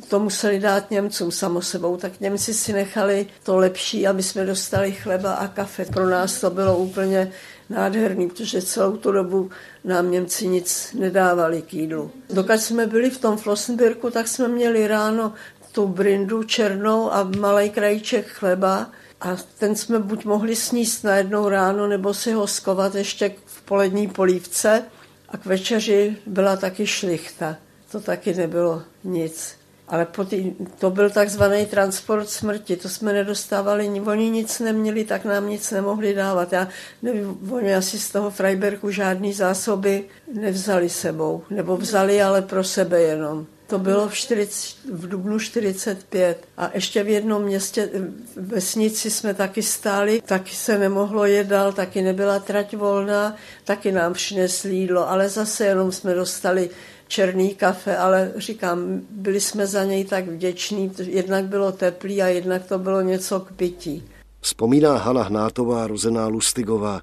to 0.09 0.21
museli 0.21 0.61
dát 0.61 0.91
Němcům 0.91 1.31
samo 1.31 1.63
sebou, 1.63 1.97
tak 1.97 2.21
Němci 2.21 2.55
si 2.55 2.73
nechali 2.73 3.27
to 3.43 3.57
lepší, 3.57 4.07
aby 4.07 4.23
jsme 4.23 4.47
dostali 4.47 4.93
chleba 4.93 5.33
a 5.33 5.49
kafe. 5.49 5.85
Pro 5.85 6.11
nás 6.11 6.41
to 6.41 6.51
bylo 6.51 6.79
úplně 6.79 7.33
nádherný, 7.71 8.29
protože 8.29 8.63
celou 8.63 8.97
tu 8.97 9.13
dobu 9.13 9.51
nám 9.85 10.11
Němci 10.11 10.47
nic 10.49 10.95
nedávali 10.99 11.63
k 11.63 11.75
jídlu. 11.75 12.11
Dokud 12.31 12.61
jsme 12.61 12.87
byli 12.87 13.11
v 13.11 13.19
tom 13.19 13.37
Flossenbirku, 13.37 14.11
tak 14.11 14.29
jsme 14.29 14.49
měli 14.49 14.87
ráno 14.87 15.33
tu 15.73 15.87
brindu 15.87 16.43
černou 16.43 17.13
a 17.13 17.31
malý 17.39 17.71
krajíček 17.71 18.27
chleba 18.29 18.91
a 19.21 19.37
ten 19.59 19.77
jsme 19.77 19.99
buď 19.99 20.25
mohli 20.25 20.57
sníst 20.57 21.05
najednou 21.05 21.49
ráno, 21.49 21.87
nebo 21.87 22.15
si 22.15 22.33
ho 22.33 22.47
skovat 22.47 22.95
ještě 22.95 23.35
v 23.47 23.63
polední 23.63 24.09
polívce 24.09 24.83
a 25.29 25.37
k 25.37 25.47
večeři 25.47 26.17
byla 26.27 26.57
taky 26.57 26.87
šlichta 26.87 27.57
to 27.93 28.01
taky 28.01 28.35
nebylo 28.35 28.83
nic. 29.05 29.61
Ale 29.89 30.07
tý, 30.29 30.53
to 30.79 30.91
byl 30.91 31.11
takzvaný 31.11 31.67
transport 31.67 32.29
smrti, 32.29 32.77
to 32.77 32.89
jsme 32.89 33.13
nedostávali, 33.13 34.03
oni 34.07 34.31
nic 34.31 34.61
neměli, 34.61 35.05
tak 35.05 35.25
nám 35.25 35.49
nic 35.49 35.71
nemohli 35.71 36.15
dávat. 36.15 36.53
Já 36.53 36.69
nevím, 37.03 37.53
oni 37.53 37.75
asi 37.75 37.99
z 37.99 38.11
toho 38.11 38.31
Freibergu 38.31 38.91
žádný 38.91 39.33
zásoby 39.33 40.05
nevzali 40.35 40.89
sebou, 40.89 41.43
nebo 41.51 41.77
vzali, 41.77 42.23
ale 42.23 42.43
pro 42.43 42.65
sebe 42.65 43.01
jenom. 43.01 43.47
To 43.67 43.79
bylo 43.79 44.09
v, 44.09 44.15
40, 44.15 44.77
v 44.93 45.09
dubnu 45.09 45.39
45 45.39 46.45
a 46.57 46.71
ještě 46.75 47.03
v 47.03 47.09
jednom 47.09 47.43
městě, 47.43 47.91
vesnici 48.37 49.11
jsme 49.11 49.35
taky 49.35 49.63
stáli, 49.63 50.23
taky 50.27 50.55
se 50.55 50.79
nemohlo 50.79 51.25
jedal, 51.25 51.73
taky 51.73 52.03
nebyla 52.03 52.39
trať 52.39 52.77
volná, 52.77 53.37
taky 53.65 53.93
nám 53.93 54.13
přinesli 54.13 54.75
jídlo, 54.75 55.11
ale 55.11 55.29
zase 55.29 55.65
jenom 55.65 55.93
jsme 55.93 56.15
dostali 56.15 56.71
černý 57.11 57.55
kafe, 57.55 57.97
ale 57.97 58.33
říkám, 58.37 59.01
byli 59.11 59.41
jsme 59.41 59.67
za 59.67 59.85
něj 59.85 60.05
tak 60.05 60.29
vděční, 60.29 60.93
jednak 60.99 61.45
bylo 61.45 61.73
teplý 61.73 62.23
a 62.23 62.27
jednak 62.27 62.67
to 62.67 62.79
bylo 62.79 63.01
něco 63.01 63.41
k 63.41 63.53
pití. 63.53 64.05
Vzpomíná 64.41 64.97
Hana 64.97 65.23
Hnátová, 65.23 65.87
rozená 65.87 66.27
Lustigová. 66.27 67.01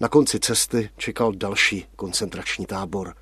Na 0.00 0.08
konci 0.08 0.40
cesty 0.40 0.90
čekal 0.96 1.32
další 1.32 1.86
koncentrační 1.96 2.66
tábor. 2.66 3.14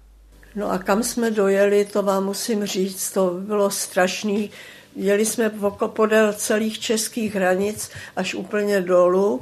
No 0.54 0.70
a 0.70 0.78
kam 0.78 1.02
jsme 1.02 1.30
dojeli, 1.30 1.84
to 1.84 2.02
vám 2.02 2.24
musím 2.24 2.66
říct, 2.66 3.12
to 3.12 3.30
bylo 3.40 3.70
strašný. 3.70 4.50
Jeli 4.96 5.26
jsme 5.26 5.50
podél 5.87 6.32
celých 6.32 6.78
českých 6.78 7.34
hranic 7.34 7.90
až 8.16 8.34
úplně 8.34 8.80
dolů 8.80 9.40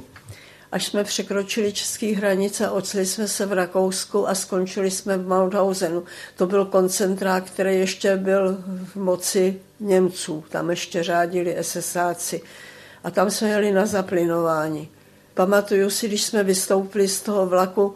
až 0.73 0.85
jsme 0.85 1.03
překročili 1.03 1.73
české 1.73 2.15
hranice, 2.15 2.69
ocli 2.69 3.05
jsme 3.05 3.27
se 3.27 3.45
v 3.45 3.53
Rakousku 3.53 4.29
a 4.29 4.35
skončili 4.35 4.91
jsme 4.91 5.17
v 5.17 5.27
Mauthausenu. 5.27 6.03
To 6.37 6.47
byl 6.47 6.65
koncentrát, 6.65 7.49
který 7.49 7.75
ještě 7.75 8.17
byl 8.17 8.57
v 8.85 8.95
moci 8.95 9.59
Němců. 9.79 10.43
Tam 10.49 10.69
ještě 10.69 11.03
řádili 11.03 11.57
SSáci. 11.61 12.41
A 13.03 13.11
tam 13.11 13.31
jsme 13.31 13.49
jeli 13.49 13.71
na 13.71 13.85
zaplinování. 13.85 14.89
Pamatuju 15.33 15.89
si, 15.89 16.07
když 16.07 16.23
jsme 16.23 16.43
vystoupili 16.43 17.07
z 17.07 17.21
toho 17.21 17.45
vlaku, 17.45 17.95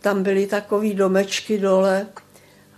tam 0.00 0.22
byly 0.22 0.46
takové 0.46 0.94
domečky 0.94 1.58
dole 1.58 2.06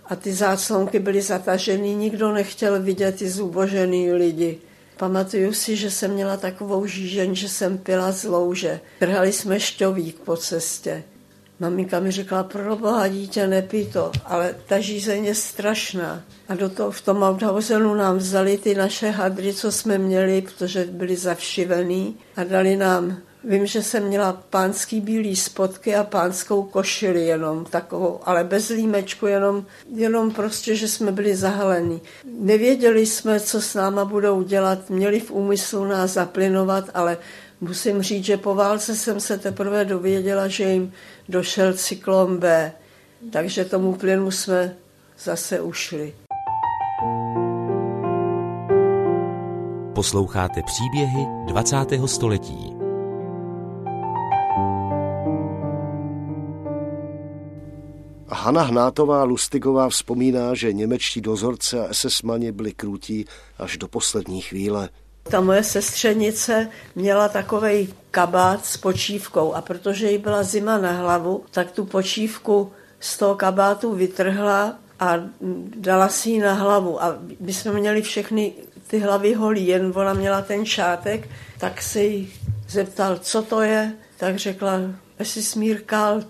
a 0.05 0.15
ty 0.15 0.33
záclonky 0.33 0.99
byly 0.99 1.21
zatažený. 1.21 1.95
Nikdo 1.95 2.31
nechtěl 2.31 2.81
vidět 2.81 3.15
ty 3.15 3.29
zubožený 3.29 4.13
lidi. 4.13 4.59
Pamatuju 4.99 5.53
si, 5.53 5.75
že 5.75 5.91
jsem 5.91 6.11
měla 6.11 6.37
takovou 6.37 6.85
žížeň, 6.85 7.35
že 7.35 7.49
jsem 7.49 7.77
pila 7.77 8.11
z 8.11 8.23
louže. 8.23 8.79
Trhali 8.99 9.31
jsme 9.31 9.59
šťovík 9.59 10.19
po 10.19 10.37
cestě. 10.37 11.03
Maminka 11.59 11.99
mi 11.99 12.11
řekla, 12.11 12.43
pro 12.43 12.75
boha 12.75 13.07
dítě, 13.07 13.47
nepí 13.47 13.85
to, 13.85 14.11
ale 14.25 14.55
ta 14.67 14.79
žízeň 14.79 15.25
je 15.25 15.35
strašná. 15.35 16.23
A 16.49 16.55
do 16.55 16.69
toho, 16.69 16.91
v 16.91 17.01
tom 17.01 17.17
Mauthausenu 17.17 17.95
nám 17.95 18.17
vzali 18.17 18.57
ty 18.57 18.75
naše 18.75 19.09
hadry, 19.09 19.53
co 19.53 19.71
jsme 19.71 19.97
měli, 19.97 20.41
protože 20.41 20.85
byly 20.85 21.15
zavšivený 21.15 22.17
a 22.35 22.43
dali 22.43 22.75
nám 22.75 23.17
Vím, 23.43 23.65
že 23.65 23.83
jsem 23.83 24.03
měla 24.03 24.43
pánský 24.49 25.01
bílý 25.01 25.35
spotky 25.35 25.95
a 25.95 26.03
pánskou 26.03 26.63
košili 26.63 27.25
jenom 27.25 27.65
takovou, 27.65 28.19
ale 28.23 28.43
bez 28.43 28.69
límečku, 28.69 29.25
jenom, 29.25 29.65
jenom 29.95 30.31
prostě, 30.31 30.75
že 30.75 30.87
jsme 30.87 31.11
byli 31.11 31.35
zahalení. 31.35 32.01
Nevěděli 32.39 33.05
jsme, 33.05 33.39
co 33.39 33.61
s 33.61 33.73
náma 33.73 34.05
budou 34.05 34.41
dělat, 34.41 34.89
měli 34.89 35.19
v 35.19 35.31
úmyslu 35.31 35.85
nás 35.85 36.11
zaplinovat, 36.11 36.89
ale 36.93 37.17
musím 37.61 38.01
říct, 38.01 38.25
že 38.25 38.37
po 38.37 38.55
válce 38.55 38.95
jsem 38.95 39.19
se 39.19 39.37
teprve 39.37 39.85
dověděla, 39.85 40.47
že 40.47 40.63
jim 40.63 40.93
došel 41.29 41.73
cyklon 41.73 42.37
B, 42.37 42.71
takže 43.31 43.65
tomu 43.65 43.93
plynu 43.93 44.31
jsme 44.31 44.75
zase 45.19 45.61
ušli. 45.61 46.13
Posloucháte 49.95 50.61
příběhy 50.65 51.25
20. 51.45 51.75
století. 52.05 52.78
Hanna 58.31 58.61
Hnátová 58.61 59.23
Lustigová 59.23 59.89
vzpomíná, 59.89 60.53
že 60.53 60.73
němečtí 60.73 61.21
dozorce 61.21 61.79
a 61.79 61.91
SS-mani 61.91 62.51
byli 62.51 62.73
krutí 62.73 63.25
až 63.57 63.77
do 63.77 63.87
poslední 63.87 64.41
chvíle. 64.41 64.89
Ta 65.23 65.41
moje 65.41 65.63
sestřenice 65.63 66.69
měla 66.95 67.27
takový 67.27 67.93
kabát 68.11 68.65
s 68.65 68.77
počívkou 68.77 69.53
a 69.53 69.61
protože 69.61 70.11
jí 70.11 70.17
byla 70.17 70.43
zima 70.43 70.77
na 70.77 70.91
hlavu, 70.91 71.43
tak 71.51 71.71
tu 71.71 71.85
počívku 71.85 72.71
z 72.99 73.17
toho 73.17 73.35
kabátu 73.35 73.95
vytrhla 73.95 74.75
a 74.99 75.13
dala 75.75 76.09
si 76.09 76.29
ji 76.29 76.39
na 76.39 76.53
hlavu. 76.53 77.03
A 77.03 77.17
my 77.39 77.53
jsme 77.53 77.71
měli 77.71 78.01
všechny 78.01 78.53
ty 78.87 78.99
hlavy 78.99 79.33
holí, 79.33 79.67
jen 79.67 79.93
ona 79.95 80.13
měla 80.13 80.41
ten 80.41 80.65
šátek, 80.65 81.29
tak 81.59 81.81
se 81.81 82.03
jí 82.03 82.33
zeptal, 82.69 83.17
co 83.17 83.41
to 83.41 83.61
je, 83.61 83.93
tak 84.17 84.37
řekla, 84.37 84.79
jestli 85.19 85.43
smírkal, 85.43 86.23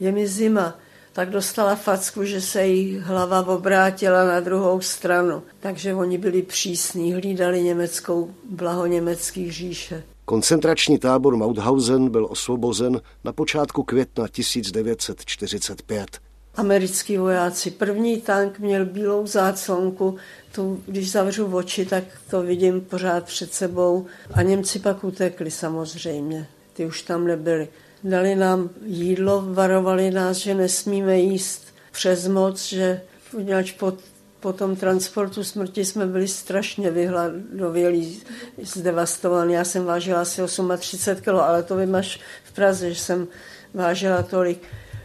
je 0.00 0.12
mi 0.12 0.26
zima 0.26 0.74
tak 1.12 1.30
dostala 1.30 1.76
facku, 1.76 2.24
že 2.24 2.40
se 2.40 2.66
jí 2.66 2.98
hlava 2.98 3.46
obrátila 3.46 4.24
na 4.24 4.40
druhou 4.40 4.80
stranu. 4.80 5.42
Takže 5.60 5.94
oni 5.94 6.18
byli 6.18 6.42
přísní, 6.42 7.14
hlídali 7.14 7.62
německou, 7.62 8.34
blaho 8.50 8.86
německých 8.86 9.52
říše. 9.52 10.02
Koncentrační 10.24 10.98
tábor 10.98 11.36
Mauthausen 11.36 12.08
byl 12.08 12.26
osvobozen 12.30 13.00
na 13.24 13.32
počátku 13.32 13.82
května 13.82 14.28
1945. 14.28 16.18
Americký 16.54 17.18
vojáci. 17.18 17.70
První 17.70 18.20
tank 18.20 18.58
měl 18.58 18.86
bílou 18.86 19.26
záclonku, 19.26 20.16
tu, 20.52 20.82
když 20.86 21.10
zavřu 21.10 21.56
oči, 21.56 21.86
tak 21.86 22.04
to 22.30 22.42
vidím 22.42 22.80
pořád 22.80 23.24
před 23.24 23.52
sebou. 23.52 24.06
A 24.32 24.42
Němci 24.42 24.78
pak 24.78 25.04
utekli 25.04 25.50
samozřejmě, 25.50 26.46
ty 26.72 26.86
už 26.86 27.02
tam 27.02 27.26
nebyli. 27.26 27.68
Dali 28.04 28.34
nám 28.34 28.70
jídlo, 28.84 29.42
varovali 29.46 30.10
nás, 30.10 30.36
že 30.36 30.54
nesmíme 30.54 31.18
jíst 31.18 31.74
přes 31.92 32.28
moc, 32.28 32.66
že 32.66 33.02
poněvadž 33.30 33.72
po, 33.72 33.92
po 34.40 34.52
tom 34.52 34.76
transportu 34.76 35.44
smrti 35.44 35.84
jsme 35.84 36.06
byli 36.06 36.28
strašně 36.28 36.90
vyhladovělí, 36.90 38.22
zdevastovaní. 38.62 39.52
Já 39.52 39.64
jsem 39.64 39.84
vážila 39.84 40.20
asi 40.20 40.42
38 40.78 41.22
kg, 41.22 41.28
ale 41.28 41.62
to 41.62 41.76
vím 41.76 41.94
až 41.94 42.20
v 42.44 42.52
Praze, 42.52 42.94
že 42.94 43.00
jsem 43.00 43.28
vážila 43.74 44.22
tolik. 44.22 44.62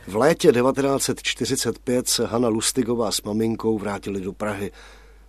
V 0.07 0.15
létě 0.15 0.51
1945 0.51 2.07
se 2.07 2.25
Hanna 2.25 2.47
Lustigová 2.47 3.11
s 3.11 3.21
maminkou 3.21 3.77
vrátili 3.77 4.21
do 4.21 4.33
Prahy. 4.33 4.71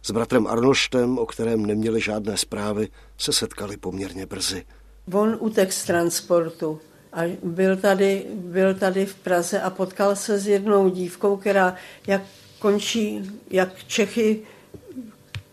S 0.02 0.10
bratrem 0.10 0.46
Arnoštem, 0.46 1.18
o 1.18 1.26
kterém 1.26 1.66
neměli 1.66 2.00
žádné 2.00 2.36
zprávy, 2.36 2.88
se 3.18 3.32
setkali 3.32 3.76
poměrně 3.76 4.26
brzy. 4.26 4.64
On 5.12 5.36
utek 5.40 5.72
z 5.72 5.84
transportu 5.84 6.80
a 7.18 7.36
byl 7.42 7.76
tady, 7.76 8.26
byl 8.34 8.74
tady 8.74 9.06
v 9.06 9.14
Praze 9.14 9.60
a 9.60 9.70
potkal 9.70 10.16
se 10.16 10.38
s 10.38 10.48
jednou 10.48 10.88
dívkou, 10.88 11.36
která 11.36 11.74
jak 12.06 12.22
končí, 12.58 13.30
jak 13.50 13.84
Čechy 13.86 14.40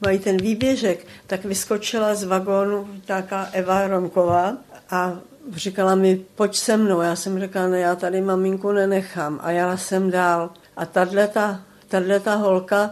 mají 0.01 0.20
ten 0.20 0.38
výběžek, 0.38 1.05
tak 1.28 1.45
vyskočila 1.45 2.16
z 2.16 2.24
vagónu 2.24 2.88
taká 3.05 3.49
Eva 3.51 3.88
Ronková 3.88 4.57
a 4.89 5.20
říkala 5.55 5.95
mi, 5.95 6.26
pojď 6.36 6.55
se 6.55 6.78
mnou. 6.78 7.01
Já 7.01 7.16
jsem 7.16 7.39
řekla, 7.39 7.68
ne, 7.68 7.80
já 7.80 7.95
tady 7.95 8.22
maminku 8.22 8.72
nenechám 8.72 9.39
a 9.43 9.51
já 9.51 9.78
jsem 9.78 10.11
dál. 10.11 10.49
A 10.78 10.86
tahle 10.86 12.20
ta 12.20 12.36
holka 12.36 12.91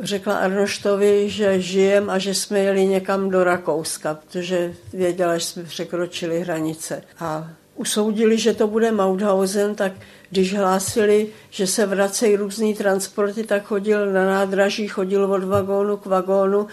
řekla 0.00 0.36
Arnoštovi, 0.36 1.30
že 1.30 1.60
žijem 1.60 2.10
a 2.10 2.18
že 2.18 2.34
jsme 2.34 2.58
jeli 2.58 2.86
někam 2.86 3.30
do 3.30 3.44
Rakouska, 3.44 4.14
protože 4.14 4.74
věděla, 4.92 5.38
že 5.38 5.44
jsme 5.44 5.62
překročili 5.62 6.40
hranice. 6.40 7.02
A 7.18 7.50
usoudili, 7.78 8.38
že 8.38 8.54
to 8.54 8.66
bude 8.66 8.92
Mauthausen, 8.92 9.74
tak 9.74 9.92
když 10.30 10.54
hlásili, 10.54 11.28
že 11.50 11.66
se 11.66 11.86
vracejí 11.86 12.36
různý 12.36 12.74
transporty, 12.74 13.44
tak 13.44 13.64
chodil 13.64 14.12
na 14.12 14.26
nádraží, 14.26 14.88
chodil 14.88 15.24
od 15.24 15.44
vagónu 15.44 15.96
k 15.96 16.06
vagónu 16.06 16.66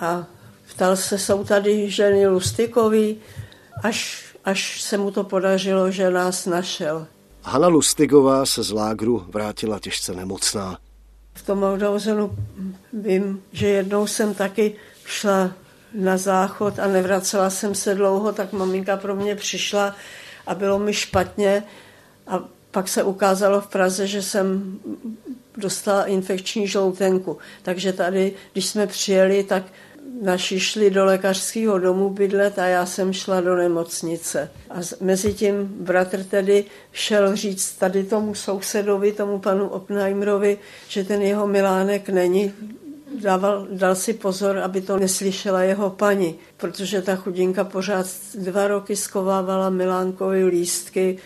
a 0.00 0.26
ptal 0.68 0.96
se, 0.96 1.18
jsou 1.18 1.44
tady 1.44 1.90
ženy 1.90 2.26
Lustikový, 2.26 3.16
až, 3.82 4.24
až 4.44 4.82
se 4.82 4.98
mu 4.98 5.10
to 5.10 5.24
podařilo, 5.24 5.90
že 5.90 6.10
nás 6.10 6.46
našel. 6.46 7.06
Hanna 7.42 7.68
Lustigová 7.68 8.46
se 8.46 8.62
z 8.62 8.70
lágru 8.70 9.24
vrátila 9.28 9.78
těžce 9.78 10.14
nemocná. 10.14 10.78
V 11.34 11.46
tom 11.46 11.60
Mauthausenu 11.60 12.36
vím, 12.92 13.42
že 13.52 13.68
jednou 13.68 14.06
jsem 14.06 14.34
taky 14.34 14.74
šla 15.04 15.50
na 15.94 16.16
záchod 16.16 16.78
a 16.78 16.86
nevracela 16.86 17.50
jsem 17.50 17.74
se 17.74 17.94
dlouho, 17.94 18.32
tak 18.32 18.52
maminka 18.52 18.96
pro 18.96 19.16
mě 19.16 19.34
přišla 19.34 19.94
a 20.46 20.54
bylo 20.54 20.78
mi 20.78 20.92
špatně 20.92 21.62
a 22.26 22.44
pak 22.70 22.88
se 22.88 23.02
ukázalo 23.02 23.60
v 23.60 23.66
Praze, 23.66 24.06
že 24.06 24.22
jsem 24.22 24.78
dostala 25.56 26.04
infekční 26.04 26.68
žloutenku. 26.68 27.38
Takže 27.62 27.92
tady, 27.92 28.32
když 28.52 28.66
jsme 28.66 28.86
přijeli, 28.86 29.44
tak 29.44 29.62
naši 30.22 30.60
šli 30.60 30.90
do 30.90 31.04
lékařského 31.04 31.78
domu 31.78 32.10
bydlet 32.10 32.58
a 32.58 32.66
já 32.66 32.86
jsem 32.86 33.12
šla 33.12 33.40
do 33.40 33.56
nemocnice. 33.56 34.50
A 34.70 34.74
mezi 35.00 35.34
tím 35.34 35.74
bratr 35.80 36.24
tedy 36.24 36.64
šel 36.92 37.36
říct 37.36 37.72
tady 37.72 38.04
tomu 38.04 38.34
sousedovi, 38.34 39.12
tomu 39.12 39.38
panu 39.38 39.68
Oppenheimerovi, 39.68 40.58
že 40.88 41.04
ten 41.04 41.22
jeho 41.22 41.46
Milánek 41.46 42.08
není 42.08 42.52
dával, 43.22 43.66
dal 43.70 43.94
si 43.94 44.12
pozor, 44.12 44.58
aby 44.58 44.80
to 44.80 44.98
neslyšela 44.98 45.62
jeho 45.62 45.90
paní, 45.90 46.34
protože 46.56 47.02
ta 47.02 47.16
chudinka 47.16 47.64
pořád 47.64 48.06
dva 48.34 48.68
roky 48.68 48.96
skovávala 48.96 49.70
Milánkovi 49.70 50.44
lístky, 50.44 51.18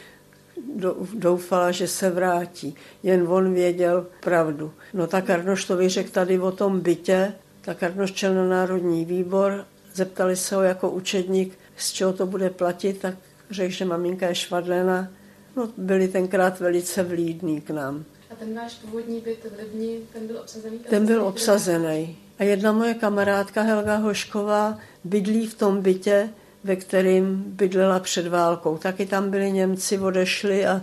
doufala, 1.14 1.70
že 1.70 1.88
se 1.88 2.10
vrátí. 2.10 2.74
Jen 3.02 3.28
on 3.28 3.54
věděl 3.54 4.06
pravdu. 4.20 4.72
No 4.94 5.06
tak 5.06 5.30
Arnoš 5.30 5.64
to 5.64 5.76
vyřekl 5.76 6.10
tady 6.10 6.38
o 6.38 6.52
tom 6.52 6.80
bytě, 6.80 7.32
tak 7.60 7.82
Arnoš 7.82 8.12
čel 8.12 8.34
na 8.34 8.48
Národní 8.48 9.04
výbor, 9.04 9.64
zeptali 9.94 10.36
se 10.36 10.54
ho 10.54 10.62
jako 10.62 10.90
učedník, 10.90 11.58
z 11.76 11.92
čeho 11.92 12.12
to 12.12 12.26
bude 12.26 12.50
platit, 12.50 12.98
tak 12.98 13.14
řekl, 13.50 13.72
že 13.72 13.84
maminka 13.84 14.28
je 14.28 14.34
švadlena. 14.34 15.08
No, 15.56 15.68
byli 15.76 16.08
tenkrát 16.08 16.60
velice 16.60 17.02
vlídní 17.02 17.60
k 17.60 17.70
nám. 17.70 18.04
A 18.30 18.34
ten 18.34 18.54
váš 18.54 18.74
původní 18.74 19.20
byt 19.20 19.46
v 19.54 19.58
Libni, 19.58 20.00
ten 20.12 20.26
byl 20.26 20.38
obsazený? 20.38 20.78
Ten 20.78 21.06
byl 21.06 21.24
obsazený. 21.24 22.16
A 22.38 22.44
jedna 22.44 22.72
moje 22.72 22.94
kamarádka 22.94 23.62
Helga 23.62 23.96
Hošková 23.96 24.78
bydlí 25.04 25.46
v 25.46 25.54
tom 25.54 25.82
bytě, 25.82 26.30
ve 26.64 26.76
kterým 26.76 27.44
bydlela 27.46 28.00
před 28.00 28.26
válkou. 28.26 28.78
Taky 28.78 29.06
tam 29.06 29.30
byli 29.30 29.52
Němci, 29.52 29.98
odešli 29.98 30.66
a 30.66 30.82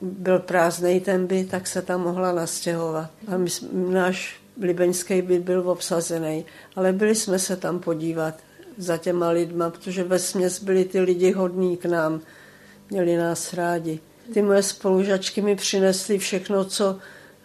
byl 0.00 0.38
prázdný 0.38 1.00
ten 1.00 1.26
byt, 1.26 1.50
tak 1.50 1.66
se 1.66 1.82
tam 1.82 2.00
mohla 2.00 2.32
nastěhovat. 2.32 3.10
A 3.28 3.36
my, 3.36 3.50
náš 3.72 4.40
libeňský 4.60 5.22
byt 5.22 5.42
byl 5.42 5.70
obsazený, 5.70 6.44
ale 6.76 6.92
byli 6.92 7.14
jsme 7.14 7.38
se 7.38 7.56
tam 7.56 7.80
podívat 7.80 8.34
za 8.78 8.96
těma 8.96 9.28
lidma, 9.28 9.70
protože 9.70 10.04
ve 10.04 10.18
směs 10.18 10.62
byli 10.62 10.84
ty 10.84 11.00
lidi 11.00 11.32
hodní 11.32 11.76
k 11.76 11.84
nám, 11.84 12.20
měli 12.90 13.16
nás 13.16 13.52
rádi. 13.52 14.00
Ty 14.34 14.42
moje 14.42 14.62
spolužačky 14.62 15.42
mi 15.42 15.56
přinesly 15.56 16.18
všechno, 16.18 16.64
co, 16.64 16.98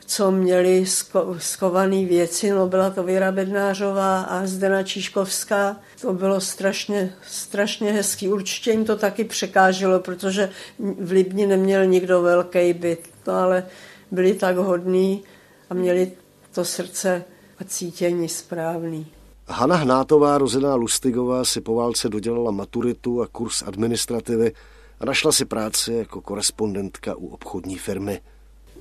co 0.05 0.31
měli 0.31 0.85
sko, 0.85 1.35
skované 1.39 2.05
věci. 2.05 2.51
No, 2.51 2.67
byla 2.67 2.89
to 2.89 3.03
Věra 3.03 3.31
Bednářová 3.31 4.21
a 4.21 4.45
Zdena 4.45 4.83
Číškovská. 4.83 5.77
To 6.01 6.13
bylo 6.13 6.41
strašně, 6.41 7.13
strašně 7.27 7.91
hezký. 7.91 8.29
Určitě 8.29 8.71
jim 8.71 8.85
to 8.85 8.95
taky 8.95 9.23
překáželo, 9.23 9.99
protože 9.99 10.49
v 10.79 11.11
Libni 11.11 11.47
neměl 11.47 11.85
nikdo 11.85 12.21
velký 12.21 12.73
byt. 12.73 13.09
No, 13.27 13.33
ale 13.33 13.63
byli 14.11 14.33
tak 14.33 14.57
hodní 14.57 15.23
a 15.69 15.73
měli 15.73 16.11
to 16.51 16.65
srdce 16.65 17.23
a 17.59 17.63
cítění 17.63 18.29
správný. 18.29 19.07
Hana 19.47 19.75
Hnátová, 19.75 20.37
rozená 20.37 20.75
Lustigová, 20.75 21.45
si 21.45 21.61
po 21.61 21.75
válce 21.75 22.09
dodělala 22.09 22.51
maturitu 22.51 23.21
a 23.21 23.27
kurz 23.27 23.63
administrativy 23.63 24.51
a 24.99 25.05
našla 25.05 25.31
si 25.31 25.45
práci 25.45 25.93
jako 25.93 26.21
korespondentka 26.21 27.15
u 27.15 27.27
obchodní 27.27 27.77
firmy. 27.77 28.21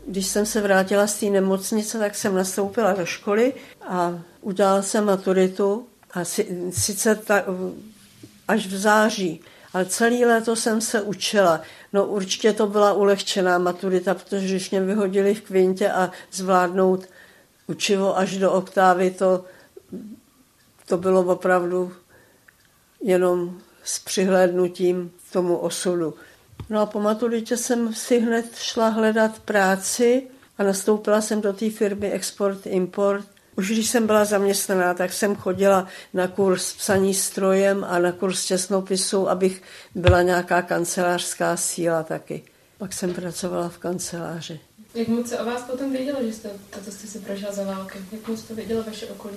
Když 0.06 0.26
jsem 0.26 0.46
se 0.46 0.60
vrátila 0.60 1.06
z 1.06 1.20
té 1.20 1.26
nemocnice, 1.26 1.98
tak 1.98 2.14
jsem 2.14 2.34
nastoupila 2.34 2.92
do 2.92 3.06
školy 3.06 3.54
a 3.88 4.20
udělala 4.40 4.82
jsem 4.82 5.04
maturitu 5.04 5.86
a 6.10 6.24
si, 6.24 6.70
sice 6.70 7.14
ta, 7.14 7.44
až 8.48 8.66
v 8.66 8.76
září, 8.76 9.40
ale 9.72 9.86
celý 9.86 10.24
léto 10.24 10.56
jsem 10.56 10.80
se 10.80 11.02
učila. 11.02 11.60
No 11.92 12.06
určitě 12.06 12.52
to 12.52 12.66
byla 12.66 12.92
ulehčená 12.92 13.58
maturita, 13.58 14.14
protože 14.14 14.46
když 14.46 14.70
mě 14.70 14.80
vyhodili 14.80 15.34
v 15.34 15.40
kvintě 15.40 15.90
a 15.90 16.10
zvládnout 16.32 17.06
učivo 17.66 18.18
až 18.18 18.38
do 18.38 18.52
oktávy, 18.52 19.10
to, 19.10 19.44
to 20.86 20.98
bylo 20.98 21.24
opravdu 21.24 21.92
jenom 23.02 23.60
s 23.84 23.98
přihlédnutím 23.98 25.10
tomu 25.36 25.56
osudu. 25.56 26.14
No 26.70 26.80
a 26.80 26.86
po 26.86 27.00
maturitě 27.00 27.56
jsem 27.56 27.94
si 27.94 28.18
hned 28.18 28.56
šla 28.56 28.88
hledat 28.88 29.38
práci 29.38 30.22
a 30.58 30.62
nastoupila 30.62 31.20
jsem 31.20 31.40
do 31.40 31.52
té 31.52 31.70
firmy 31.70 32.10
Export 32.10 32.66
Import. 32.66 33.26
Už 33.56 33.70
když 33.70 33.90
jsem 33.90 34.06
byla 34.06 34.24
zaměstnaná, 34.24 34.94
tak 34.94 35.12
jsem 35.12 35.36
chodila 35.36 35.86
na 36.14 36.28
kurz 36.28 36.72
psaní 36.72 37.14
strojem 37.14 37.84
a 37.84 37.98
na 37.98 38.12
kurz 38.12 38.46
těsnopisu, 38.46 39.28
abych 39.28 39.62
byla 39.94 40.22
nějaká 40.22 40.62
kancelářská 40.62 41.56
síla 41.56 42.02
taky. 42.02 42.42
Pak 42.78 42.92
jsem 42.92 43.14
pracovala 43.14 43.68
v 43.68 43.78
kanceláři. 43.78 44.60
Jak 44.94 45.08
moc 45.08 45.28
se 45.28 45.38
o 45.38 45.44
vás 45.44 45.62
potom 45.62 45.92
vědělo, 45.92 46.18
že 46.22 46.32
jste, 46.32 46.48
to, 46.70 46.80
co 46.84 46.90
jste 46.92 47.06
si 47.06 47.18
prošla 47.18 47.52
za 47.52 47.64
války? 47.64 47.98
Jak 48.12 48.28
moc 48.28 48.42
to 48.42 48.54
vědělo 48.54 48.82
vaše 48.82 49.06
okolí? 49.06 49.36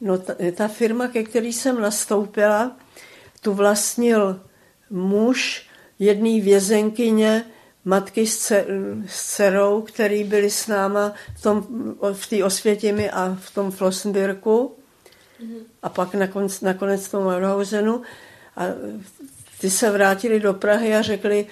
No 0.00 0.18
ta, 0.18 0.34
ta 0.54 0.68
firma, 0.68 1.08
ke 1.08 1.22
který 1.22 1.52
jsem 1.52 1.80
nastoupila, 1.80 2.76
tu 3.40 3.54
vlastnil 3.54 4.40
muž 4.94 5.66
jedné 5.98 6.40
vězenkyně, 6.40 7.44
matky 7.84 8.26
s, 8.26 8.64
dcerou, 9.06 9.80
který 9.80 10.24
byli 10.24 10.50
s 10.50 10.66
náma 10.66 11.12
v, 11.36 11.42
tom, 11.42 11.66
v 12.12 12.26
té 12.26 12.44
Osvětimi 12.44 13.10
a 13.10 13.36
v 13.40 13.54
tom 13.54 13.70
Flossenbirku 13.70 14.74
mm-hmm. 15.42 15.62
a 15.82 15.88
pak 15.88 16.14
nakonec, 16.14 16.60
nakonec 16.60 17.06
v 17.06 17.10
tom 17.10 17.24
Mauthhausenu. 17.24 18.02
A 18.56 18.64
ty 19.60 19.70
se 19.70 19.90
vrátili 19.90 20.40
do 20.40 20.54
Prahy 20.54 20.94
a 20.94 21.02
řekli, 21.02 21.46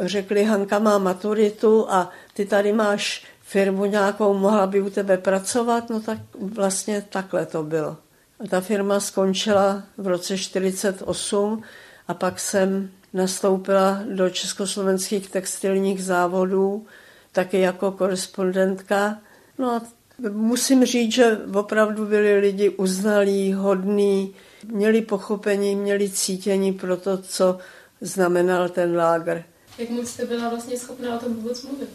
řekli, 0.00 0.44
Hanka 0.44 0.78
má 0.78 0.98
maturitu 0.98 1.90
a 1.90 2.10
ty 2.34 2.46
tady 2.46 2.72
máš 2.72 3.26
firmu 3.42 3.84
nějakou, 3.84 4.34
mohla 4.34 4.66
by 4.66 4.80
u 4.80 4.90
tebe 4.90 5.18
pracovat, 5.18 5.90
no 5.90 6.00
tak 6.00 6.18
vlastně 6.54 7.04
takhle 7.10 7.46
to 7.46 7.62
bylo. 7.62 7.96
A 8.40 8.46
ta 8.48 8.60
firma 8.60 9.00
skončila 9.00 9.82
v 9.98 10.06
roce 10.06 10.38
48 10.38 11.62
a 12.08 12.14
pak 12.14 12.40
jsem 12.40 12.90
nastoupila 13.12 14.02
do 14.10 14.30
československých 14.30 15.30
textilních 15.30 16.04
závodů, 16.04 16.86
taky 17.32 17.60
jako 17.60 17.92
korespondentka. 17.92 19.18
No 19.58 19.70
a 19.70 19.82
musím 20.30 20.84
říct, 20.84 21.12
že 21.12 21.38
opravdu 21.54 22.06
byli 22.06 22.38
lidi 22.38 22.70
uznalí, 22.70 23.52
hodní, 23.52 24.34
měli 24.72 25.02
pochopení, 25.02 25.76
měli 25.76 26.10
cítění 26.10 26.72
pro 26.72 26.96
to, 26.96 27.18
co 27.18 27.58
znamenal 28.00 28.68
ten 28.68 28.96
lágr. 28.96 29.42
Jak 29.78 29.90
moc 29.90 30.08
jste 30.08 30.26
byla 30.26 30.48
vlastně 30.48 30.78
schopná 30.78 31.16
o 31.16 31.18
tom 31.18 31.34
vůbec 31.34 31.62
mluvit? 31.62 31.88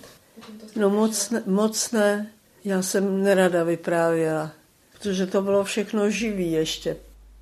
No 0.75 0.89
moc 0.89 1.29
ne, 1.29 1.43
moc 1.45 1.91
ne. 1.91 2.31
Já 2.65 2.81
jsem 2.81 3.23
nerada 3.23 3.63
vyprávěla, 3.63 4.51
protože 4.93 5.27
to 5.27 5.41
bylo 5.41 5.63
všechno 5.63 6.09
živý 6.09 6.51
ještě. 6.51 6.97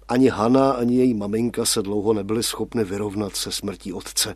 Ani 0.07 0.29
Hana, 0.29 0.71
ani 0.71 0.95
její 0.95 1.13
maminka 1.13 1.65
se 1.65 1.81
dlouho 1.81 2.13
nebyly 2.13 2.43
schopny 2.43 2.83
vyrovnat 2.83 3.35
se 3.35 3.51
smrtí 3.51 3.93
otce. 3.93 4.35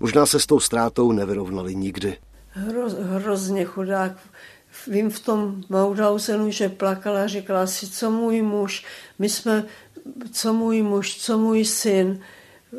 Možná 0.00 0.26
se 0.26 0.40
s 0.40 0.46
tou 0.46 0.60
ztrátou 0.60 1.12
nevyrovnali 1.12 1.74
nikdy. 1.74 2.16
Hro, 2.48 2.88
hrozně 3.02 3.64
chudák. 3.64 4.12
Vím 4.86 5.10
v 5.10 5.20
tom 5.20 5.62
Maudhausenu, 5.68 6.50
že 6.50 6.68
plakala, 6.68 7.26
říkala 7.26 7.66
si, 7.66 7.90
co 7.90 8.10
můj 8.10 8.42
muž, 8.42 8.84
my 9.18 9.28
jsme, 9.28 9.64
co 10.32 10.52
můj 10.52 10.82
muž, 10.82 11.16
co 11.16 11.38
můj 11.38 11.64
syn. 11.64 12.20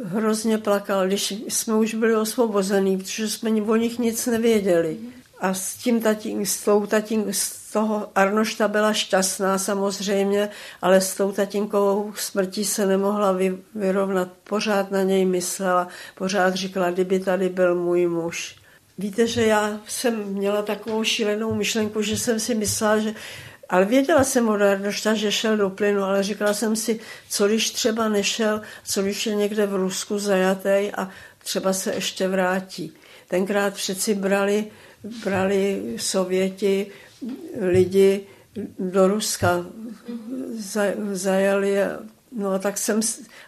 hrozně 0.03 0.57
plakal, 0.57 1.07
když 1.07 1.32
jsme 1.32 1.76
už 1.76 1.93
byli 1.93 2.16
osvobození, 2.16 2.97
protože 2.97 3.30
jsme 3.30 3.49
o 3.49 3.76
nich 3.76 3.99
nic 3.99 4.26
nevěděli. 4.26 4.97
A 5.46 5.54
s 5.54 5.76
tím 5.76 6.02
tatín, 6.02 6.46
s 6.46 6.64
tou 6.64 6.86
tatín, 6.86 7.26
s 7.32 7.72
toho 7.74 8.10
Arnošta 8.16 8.68
byla 8.68 8.93
šťastná 8.93 9.58
samozřejmě, 9.58 10.50
ale 10.82 11.02
s 11.02 11.16
tou 11.16 11.32
tatínkovou 11.32 12.14
smrtí 12.16 12.66
se 12.66 12.86
nemohla 12.86 13.32
vy, 13.32 13.58
vyrovnat. 13.76 14.28
Pořád 14.43 14.91
na 14.91 15.04
něj 15.04 15.26
myslela, 15.26 15.88
pořád 16.16 16.54
říkala, 16.54 16.91
kdyby 16.91 17.20
tady 17.20 17.50
byl 17.50 17.76
můj 17.76 18.08
muž. 18.08 18.56
Víte, 18.98 19.28
že 19.28 19.46
já 19.46 19.80
jsem 19.88 20.24
měla 20.24 20.62
takovou 20.62 21.04
šílenou 21.04 21.54
myšlenku, 21.54 22.02
že 22.02 22.18
jsem 22.18 22.39
si 22.39 22.56
myslela, 22.56 22.98
že 23.00 23.14
ale 23.70 23.86
věděla 23.86 24.24
jsem 24.24 24.50
od 24.50 24.62
Arnošta, 24.62 25.14
že 25.14 25.32
šel 25.32 25.58
do 25.58 25.70
plynu, 25.70 26.04
ale 26.04 26.24
říkala 26.24 26.54
jsem 26.54 26.76
si, 26.76 27.00
co 27.30 27.48
když 27.48 27.72
třeba 27.72 28.10
nešel, 28.10 28.62
co 28.84 29.02
když 29.02 29.26
je 29.26 29.36
někde 29.36 29.66
v 29.66 29.76
Rusku 29.76 30.20
zajatý 30.20 30.91
a 30.98 31.10
třeba 31.38 31.74
se 31.74 31.93
ještě 31.93 32.28
vrátí. 32.28 32.93
Tenkrát 33.28 33.74
přeci 33.74 34.14
brali, 34.14 34.72
brali 35.24 35.95
Sověti 35.97 36.88
lidi 37.62 38.22
do 38.80 39.08
Ruska, 39.08 39.66
zajali, 41.12 41.76
no 42.32 42.60
tak 42.60 42.78
jsem, 42.78 42.99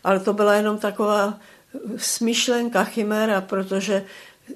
ale 0.03 0.19
to 0.19 0.33
byla 0.33 0.55
jenom 0.55 0.77
taková 0.77 1.39
smyšlenka, 1.97 2.83
chiméra, 2.83 3.41
protože 3.41 4.05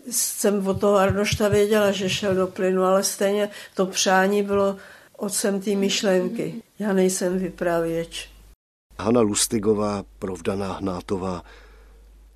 jsem 0.09 0.67
od 0.67 0.79
toho 0.79 0.95
Arnošta 0.95 1.47
věděla, 1.47 1.91
že 1.91 2.09
šel 2.09 2.35
do 2.35 2.47
plynu, 2.47 2.83
ale 2.83 3.03
stejně 3.03 3.49
to 3.75 3.85
přání 3.85 4.43
bylo 4.43 4.77
otcem 5.17 5.61
té 5.61 5.75
myšlenky. 5.75 6.55
Já 6.79 6.93
nejsem 6.93 7.39
vypravěč. 7.39 8.29
Hanna 8.99 9.21
Lustigová, 9.21 10.03
provdaná 10.19 10.73
Hnátová, 10.73 11.43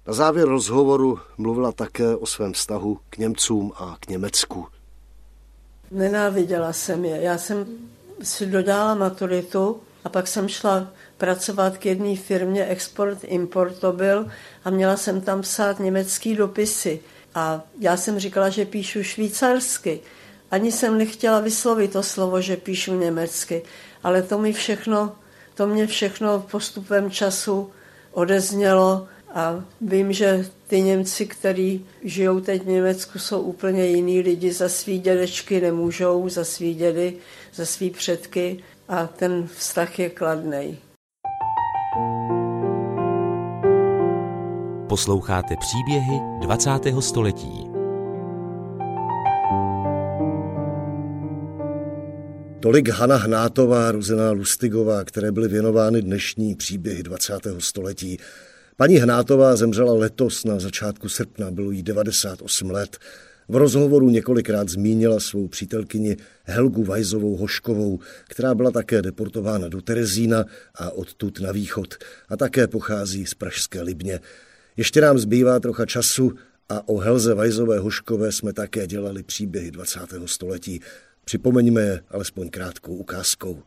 na 0.07 0.13
závěr 0.13 0.47
rozhovoru 0.47 1.19
mluvila 1.37 1.71
také 1.71 2.15
o 2.15 2.25
svém 2.25 2.53
vztahu 2.53 2.99
k 3.09 3.17
Němcům 3.17 3.71
a 3.75 3.97
k 3.99 4.07
Německu. 4.07 4.67
Nenáviděla 5.91 6.73
jsem 6.73 7.05
je. 7.05 7.21
Já 7.21 7.37
jsem 7.37 7.65
si 8.21 8.45
dodala 8.45 8.95
maturitu 8.95 9.81
a 10.03 10.09
pak 10.09 10.27
jsem 10.27 10.47
šla 10.47 10.87
pracovat 11.17 11.77
k 11.77 11.85
jedné 11.85 12.15
firmě 12.15 12.65
Export-Import 12.65 13.73
to 13.73 13.91
byl 13.91 14.27
a 14.63 14.69
měla 14.69 14.97
jsem 14.97 15.21
tam 15.21 15.41
psát 15.41 15.79
německý 15.79 16.35
dopisy. 16.35 16.99
A 17.35 17.61
já 17.79 17.97
jsem 17.97 18.19
říkala, 18.19 18.49
že 18.49 18.65
píšu 18.65 19.03
švýcarsky. 19.03 19.99
Ani 20.51 20.71
jsem 20.71 20.97
nechtěla 20.97 21.39
vyslovit 21.39 21.93
to 21.93 22.03
slovo, 22.03 22.41
že 22.41 22.57
píšu 22.57 22.99
německy, 22.99 23.63
ale 24.03 24.21
to 24.21 24.37
mi 24.37 24.53
všechno, 24.53 25.15
to 25.53 25.67
mě 25.67 25.87
všechno 25.87 26.39
postupem 26.51 27.11
času 27.11 27.71
odeznělo 28.11 29.07
a 29.35 29.63
vím, 29.81 30.13
že 30.13 30.45
ty 30.67 30.81
Němci, 30.81 31.25
kteří 31.25 31.85
žijou 32.03 32.39
teď 32.39 32.63
v 32.63 32.67
Německu, 32.67 33.19
jsou 33.19 33.41
úplně 33.41 33.85
jiný 33.85 34.21
lidi. 34.21 34.51
Za 34.51 34.69
svý 34.69 34.99
dědečky 34.99 35.61
nemůžou, 35.61 36.29
za 36.29 36.43
svý 36.43 36.73
dědy, 36.73 37.17
za 37.53 37.65
svý 37.65 37.89
předky 37.89 38.63
a 38.87 39.07
ten 39.07 39.47
vztah 39.47 39.99
je 39.99 40.09
kladný. 40.09 40.77
Posloucháte 44.89 45.55
příběhy 45.59 46.19
20. 46.39 46.69
století. 46.99 47.67
Tolik 52.59 52.89
Hana 52.89 53.15
Hnátová, 53.15 53.91
Ruzená 53.91 54.31
Lustigová, 54.31 55.03
které 55.03 55.31
byly 55.31 55.47
věnovány 55.47 56.01
dnešní 56.01 56.55
příběhy 56.55 57.03
20. 57.03 57.33
století. 57.59 58.17
Paní 58.77 58.95
Hnátová 58.97 59.55
zemřela 59.55 59.93
letos 59.93 60.43
na 60.43 60.59
začátku 60.59 61.09
srpna, 61.09 61.51
bylo 61.51 61.71
jí 61.71 61.83
98 61.83 62.71
let. 62.71 62.97
V 63.47 63.55
rozhovoru 63.55 64.09
několikrát 64.09 64.69
zmínila 64.69 65.19
svou 65.19 65.47
přítelkyni 65.47 66.17
Helgu 66.43 66.83
Vajzovou 66.83 67.35
Hoškovou, 67.35 67.99
která 68.29 68.55
byla 68.55 68.71
také 68.71 69.01
deportována 69.01 69.67
do 69.67 69.81
Terezína 69.81 70.45
a 70.75 70.91
odtud 70.91 71.39
na 71.39 71.51
východ 71.51 71.95
a 72.29 72.37
také 72.37 72.67
pochází 72.67 73.25
z 73.25 73.33
Pražské 73.33 73.81
Libně. 73.81 74.19
Ještě 74.77 75.01
nám 75.01 75.19
zbývá 75.19 75.59
trocha 75.59 75.85
času 75.85 76.31
a 76.69 76.87
o 76.89 76.97
Helze 76.97 77.33
Vajzové 77.33 77.79
Hoškové 77.79 78.31
jsme 78.31 78.53
také 78.53 78.87
dělali 78.87 79.23
příběhy 79.23 79.71
20. 79.71 79.99
století. 80.25 80.81
Připomeňme 81.25 81.81
je 81.81 82.01
alespoň 82.09 82.49
krátkou 82.49 82.95
ukázkou. 82.95 83.63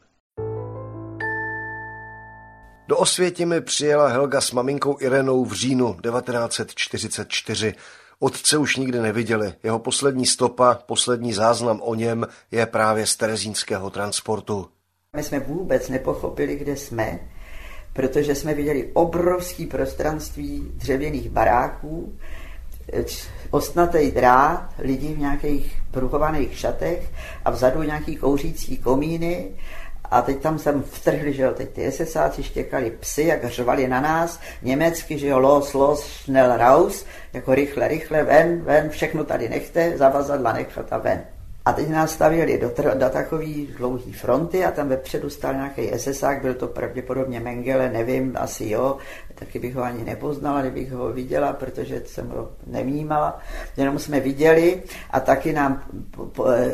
Do 2.89 2.97
Osvětimi 2.97 3.61
přijela 3.61 4.09
Helga 4.09 4.41
s 4.41 4.53
maminkou 4.53 4.97
Irenou 5.01 5.45
v 5.45 5.53
říjnu 5.53 5.97
1944. 6.03 7.75
Otce 8.19 8.59
už 8.59 8.77
nikdy 8.77 8.99
neviděli. 8.99 9.55
Jeho 9.63 9.79
poslední 9.79 10.27
stopa, 10.27 10.75
poslední 10.87 11.33
záznam 11.33 11.81
o 11.83 11.95
něm 11.95 12.27
je 12.51 12.67
právě 12.67 13.07
z 13.07 13.17
terezínského 13.17 13.91
transportu. 13.91 14.69
My 15.17 15.23
jsme 15.23 15.41
vůbec 15.41 15.89
nepochopili, 15.89 16.57
kde 16.57 16.77
jsme, 16.77 17.19
protože 17.93 18.35
jsme 18.35 18.55
viděli 18.55 18.91
obrovský 18.93 19.67
prostranství 19.67 20.73
dřevěných 20.75 21.31
baráků, 21.31 22.19
ostnatý 23.51 24.11
drát, 24.11 24.75
lidi 24.79 25.15
v 25.15 25.19
nějakých 25.19 25.83
pruhovaných 25.91 26.59
šatech 26.59 27.11
a 27.45 27.51
vzadu 27.51 27.83
nějaký 27.83 28.17
kouřící 28.17 28.77
komíny 28.77 29.51
a 30.11 30.23
teď 30.23 30.39
tam 30.39 30.59
jsem 30.59 30.83
vtrhli, 30.83 31.33
že 31.33 31.43
jo, 31.43 31.53
teď 31.53 31.69
ty 31.69 31.93
SSáci 31.93 32.43
štěkali 32.43 32.91
psy, 32.91 33.23
jak 33.23 33.45
řvali 33.45 33.89
na 33.89 34.01
nás, 34.01 34.41
německy, 34.63 35.19
že 35.19 35.27
jo, 35.27 35.39
los, 35.39 35.75
los, 35.75 36.07
schnell 36.07 36.57
raus, 36.57 37.07
jako 37.33 37.55
rychle, 37.55 37.89
rychle, 37.89 38.25
ven, 38.25 38.61
ven, 38.61 38.89
všechno 38.91 39.25
tady 39.25 39.49
nechte, 39.49 39.99
zavazadla 39.99 40.53
nechat 40.53 40.93
a 40.93 40.99
ven. 40.99 41.38
A 41.65 41.73
teď 41.73 41.89
nás 41.89 42.13
stavěli 42.13 42.59
do, 42.59 42.73
do 42.95 43.09
takové 43.11 43.47
dlouhé 43.77 44.13
fronty 44.13 44.65
a 44.65 44.71
tam 44.71 44.89
vepředu 44.89 45.31
stál 45.31 45.55
nějaký 45.55 45.91
SSák, 45.97 46.43
byl 46.43 46.55
to 46.55 46.67
pravděpodobně 46.67 47.41
Mengele, 47.41 47.91
nevím, 47.91 48.33
asi 48.39 48.69
jo, 48.69 48.97
taky 49.35 49.59
bych 49.59 49.75
ho 49.75 49.83
ani 49.83 50.05
nepoznala, 50.05 50.61
kdybych 50.61 50.93
ho 50.93 51.13
viděla, 51.13 51.53
protože 51.53 52.03
jsem 52.07 52.29
ho 52.29 52.49
nevnímala. 52.67 53.41
Jenom 53.77 53.99
jsme 53.99 54.21
viděli 54.21 54.83
a 55.11 55.21
taky 55.21 55.53
nám 55.53 55.83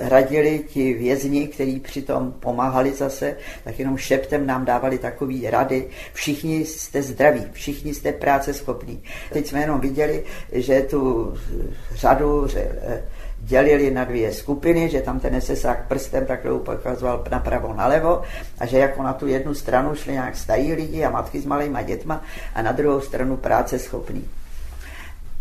hradili 0.01 0.65
ti 0.69 0.95
vězni, 0.95 1.49
kteří 1.49 1.81
přitom 1.81 2.33
pomáhali 2.33 2.93
zase, 2.93 3.37
tak 3.65 3.79
jenom 3.79 3.97
šeptem 3.97 4.47
nám 4.47 4.65
dávali 4.65 4.99
takové 4.99 5.51
rady. 5.51 5.89
Všichni 6.13 6.65
jste 6.65 7.03
zdraví, 7.03 7.45
všichni 7.53 7.95
jste 7.95 8.13
práce 8.13 8.55
schopní. 8.55 9.03
Teď 9.33 9.47
jsme 9.47 9.61
jenom 9.61 9.81
viděli, 9.81 10.25
že 10.53 10.83
tu 10.83 11.35
řadu 11.95 12.49
že, 12.49 12.71
dělili 13.45 13.91
na 13.91 14.05
dvě 14.05 14.33
skupiny, 14.33 14.89
že 14.89 15.01
tam 15.01 15.21
ten 15.21 15.41
SSák 15.41 15.89
prstem 15.89 16.27
takhle 16.27 16.53
ukazoval 16.53 17.25
napravo, 17.31 17.75
nalevo 17.75 18.23
a 18.59 18.67
že 18.67 18.79
jako 18.79 19.03
na 19.03 19.13
tu 19.13 19.27
jednu 19.27 19.55
stranu 19.55 19.95
šli 19.95 20.13
nějak 20.13 20.37
starí 20.37 20.73
lidi 20.73 21.05
a 21.05 21.11
matky 21.11 21.41
s 21.41 21.47
malýma 21.47 21.83
dětma 21.83 22.23
a 22.55 22.63
na 22.63 22.73
druhou 22.73 23.01
stranu 23.01 23.37
práce 23.37 23.79
schopný. 23.79 24.25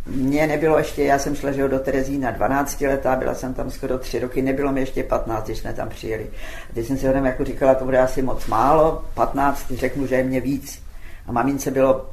Mně 0.06 0.48
nebylo 0.48 0.78
ještě, 0.78 1.04
já 1.04 1.20
jsem 1.20 1.36
šla 1.36 1.52
že 1.52 1.68
do 1.68 1.80
Terezína 1.80 2.32
12 2.32 2.82
letá, 2.82 3.16
byla 3.16 3.36
jsem 3.36 3.54
tam 3.54 3.72
skoro 3.72 3.98
3 3.98 4.20
roky, 4.20 4.42
nebylo 4.42 4.72
mi 4.72 4.80
ještě 4.80 5.04
15, 5.04 5.46
když 5.46 5.58
jsme 5.58 5.74
tam 5.74 5.90
přijeli. 5.90 6.28
A 6.70 6.74
teď 6.74 6.88
jsem 6.88 6.98
si 6.98 7.08
hodem 7.08 7.26
jako 7.26 7.44
říkala, 7.44 7.76
to 7.76 7.86
bude 7.86 8.00
asi 8.00 8.22
moc 8.22 8.48
málo, 8.48 9.04
15, 9.14 9.72
řeknu, 9.72 10.08
že 10.08 10.16
je 10.16 10.24
mě 10.24 10.42
víc. 10.42 10.84
A 11.28 11.32
mamince 11.32 11.72
bylo 11.72 12.10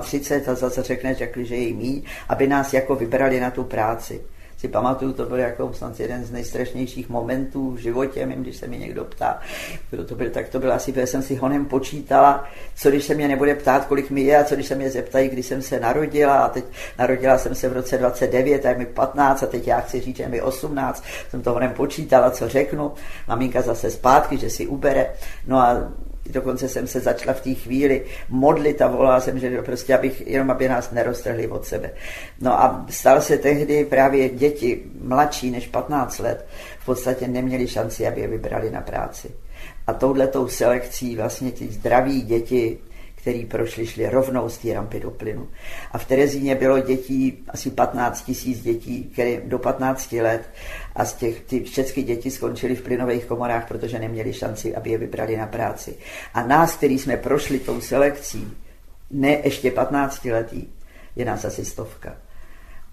38 0.00 0.52
a 0.52 0.54
zase 0.54 0.82
řekne, 0.82 1.14
řekli, 1.14 1.44
že 1.44 1.54
je 1.54 1.60
jí 1.60 1.72
mý, 1.74 2.04
aby 2.28 2.46
nás 2.46 2.72
jako 2.72 2.96
vybrali 2.96 3.40
na 3.40 3.50
tu 3.50 3.64
práci 3.64 4.20
si 4.62 4.68
pamatuju, 4.68 5.12
to 5.12 5.26
byl 5.26 5.38
jako 5.38 5.72
snad 5.72 6.00
jeden 6.00 6.24
z 6.24 6.30
nejstrašnějších 6.30 7.08
momentů 7.08 7.70
v 7.70 7.76
životě, 7.76 8.26
mým, 8.26 8.42
když 8.42 8.56
se 8.56 8.66
mi 8.66 8.78
někdo 8.78 9.04
ptá, 9.04 9.40
kdo 9.90 10.04
to 10.04 10.14
byl, 10.14 10.30
tak 10.30 10.48
to 10.48 10.60
byl 10.60 10.72
asi, 10.72 10.92
protože 10.92 11.06
jsem 11.06 11.22
si 11.22 11.34
honem 11.34 11.64
počítala, 11.64 12.44
co 12.76 12.90
když 12.90 13.04
se 13.04 13.14
mě 13.14 13.28
nebude 13.28 13.54
ptát, 13.54 13.86
kolik 13.86 14.10
mi 14.10 14.20
je, 14.20 14.38
a 14.38 14.44
co 14.44 14.54
když 14.54 14.66
se 14.66 14.74
mě 14.74 14.90
zeptají, 14.90 15.28
kdy 15.28 15.42
jsem 15.42 15.62
se 15.62 15.80
narodila, 15.80 16.38
a 16.44 16.48
teď 16.48 16.64
narodila 16.98 17.38
jsem 17.38 17.54
se 17.54 17.68
v 17.68 17.72
roce 17.72 17.98
29, 17.98 18.66
a 18.66 18.68
je 18.68 18.78
mi 18.78 18.86
15, 18.86 19.42
a 19.42 19.46
teď 19.46 19.66
já 19.66 19.80
chci 19.80 20.00
říct, 20.00 20.16
že 20.16 20.22
je 20.22 20.28
mi 20.28 20.42
18, 20.42 21.04
jsem 21.30 21.42
to 21.42 21.52
honem 21.52 21.72
počítala, 21.72 22.30
co 22.30 22.48
řeknu, 22.48 22.92
maminka 23.28 23.62
zase 23.62 23.90
zpátky, 23.90 24.38
že 24.38 24.50
si 24.50 24.66
ubere, 24.66 25.06
no 25.46 25.58
a 25.58 25.92
Dokonce 26.30 26.68
jsem 26.68 26.86
se 26.86 27.00
začala 27.00 27.32
v 27.32 27.40
té 27.40 27.54
chvíli 27.54 28.04
modlit 28.28 28.82
a 28.82 28.88
volala 28.88 29.20
jsem, 29.20 29.38
že 29.38 29.62
prostě 29.62 29.94
abych, 29.94 30.26
jenom 30.26 30.50
aby 30.50 30.68
nás 30.68 30.90
neroztrhli 30.90 31.48
od 31.48 31.66
sebe. 31.66 31.90
No 32.40 32.62
a 32.62 32.86
stal 32.90 33.20
se 33.20 33.38
tehdy 33.38 33.84
právě 33.84 34.28
děti 34.28 34.82
mladší 35.00 35.50
než 35.50 35.66
15 35.66 36.18
let 36.18 36.46
v 36.78 36.84
podstatě 36.84 37.28
neměli 37.28 37.68
šanci, 37.68 38.06
aby 38.06 38.20
je 38.20 38.28
vybrali 38.28 38.70
na 38.70 38.80
práci. 38.80 39.30
A 39.86 39.92
touhletou 39.92 40.48
selekcí 40.48 41.16
vlastně 41.16 41.50
ti 41.50 41.68
zdraví 41.68 42.22
děti 42.22 42.78
který 43.22 43.46
prošli, 43.46 43.86
šli 43.86 44.08
rovnou 44.08 44.48
z 44.48 44.58
té 44.58 44.74
rampy 44.74 45.00
do 45.00 45.10
plynu. 45.10 45.48
A 45.92 45.98
v 45.98 46.04
Terezíně 46.04 46.54
bylo 46.54 46.80
dětí, 46.80 47.44
asi 47.48 47.70
15 47.70 48.22
tisíc 48.22 48.62
dětí, 48.62 49.04
které 49.04 49.40
do 49.40 49.58
15 49.58 50.12
let 50.12 50.50
a 50.96 51.04
z 51.04 51.14
těch, 51.14 51.40
ty 51.40 51.64
všechny 51.64 52.02
děti 52.02 52.30
skončily 52.30 52.76
v 52.76 52.82
plynových 52.82 53.24
komorách, 53.24 53.68
protože 53.68 53.98
neměli 53.98 54.32
šanci, 54.32 54.76
aby 54.76 54.90
je 54.90 54.98
vybrali 54.98 55.36
na 55.36 55.46
práci. 55.46 55.94
A 56.34 56.46
nás, 56.46 56.76
který 56.76 56.98
jsme 56.98 57.16
prošli 57.16 57.58
tou 57.58 57.80
selekcí, 57.80 58.52
ne 59.10 59.38
ještě 59.44 59.70
15 59.70 60.24
letý, 60.24 60.68
je 61.16 61.24
nás 61.24 61.44
asi 61.44 61.64
stovka. 61.64 62.16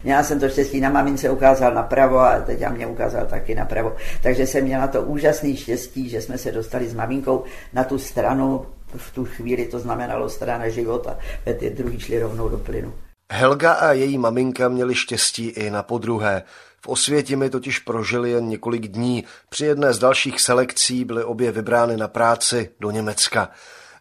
Měla 0.04 0.24
jsem 0.24 0.40
to 0.40 0.50
štěstí, 0.50 0.80
na 0.80 0.90
mamince 0.90 1.30
ukázal 1.30 1.74
napravo 1.74 2.20
a 2.20 2.40
teď 2.40 2.68
mě 2.70 2.88
ukázal 2.88 3.26
taky 3.26 3.56
napravo. 3.56 3.96
Takže 4.24 4.48
jsem 4.48 4.64
měla 4.64 4.88
to 4.88 5.02
úžasné 5.02 5.56
štěstí, 5.56 6.10
že 6.10 6.22
jsme 6.22 6.38
se 6.38 6.52
dostali 6.52 6.90
s 6.90 6.94
maminkou 6.94 7.44
na 7.74 7.84
tu 7.84 7.98
stranu, 7.98 8.66
v 8.96 9.12
tu 9.12 9.26
chvíli 9.26 9.66
to 9.66 9.80
znamenalo 9.80 10.30
strana 10.30 10.70
života, 10.70 11.18
ty 11.60 11.70
druhý 11.70 12.00
šli 12.00 12.20
rovnou 12.20 12.50
do 12.50 12.58
plynu. 12.58 12.94
Helga 13.32 13.74
a 13.74 13.92
její 13.92 14.18
maminka 14.18 14.70
měli 14.70 14.96
štěstí 14.96 15.48
i 15.48 15.70
na 15.70 15.84
podruhé. 15.84 16.44
V 16.82 16.88
Osvětimi 16.88 17.50
totiž 17.50 17.80
prožili 17.80 18.32
jen 18.32 18.48
několik 18.48 18.88
dní. 18.88 19.24
Při 19.50 19.66
jedné 19.66 19.94
z 19.94 20.00
dalších 20.00 20.42
selekcí 20.42 21.06
byly 21.06 21.24
obě 21.24 21.52
vybrány 21.52 21.98
na 21.98 22.08
práci 22.08 22.70
do 22.80 22.92
Německa. 22.92 23.50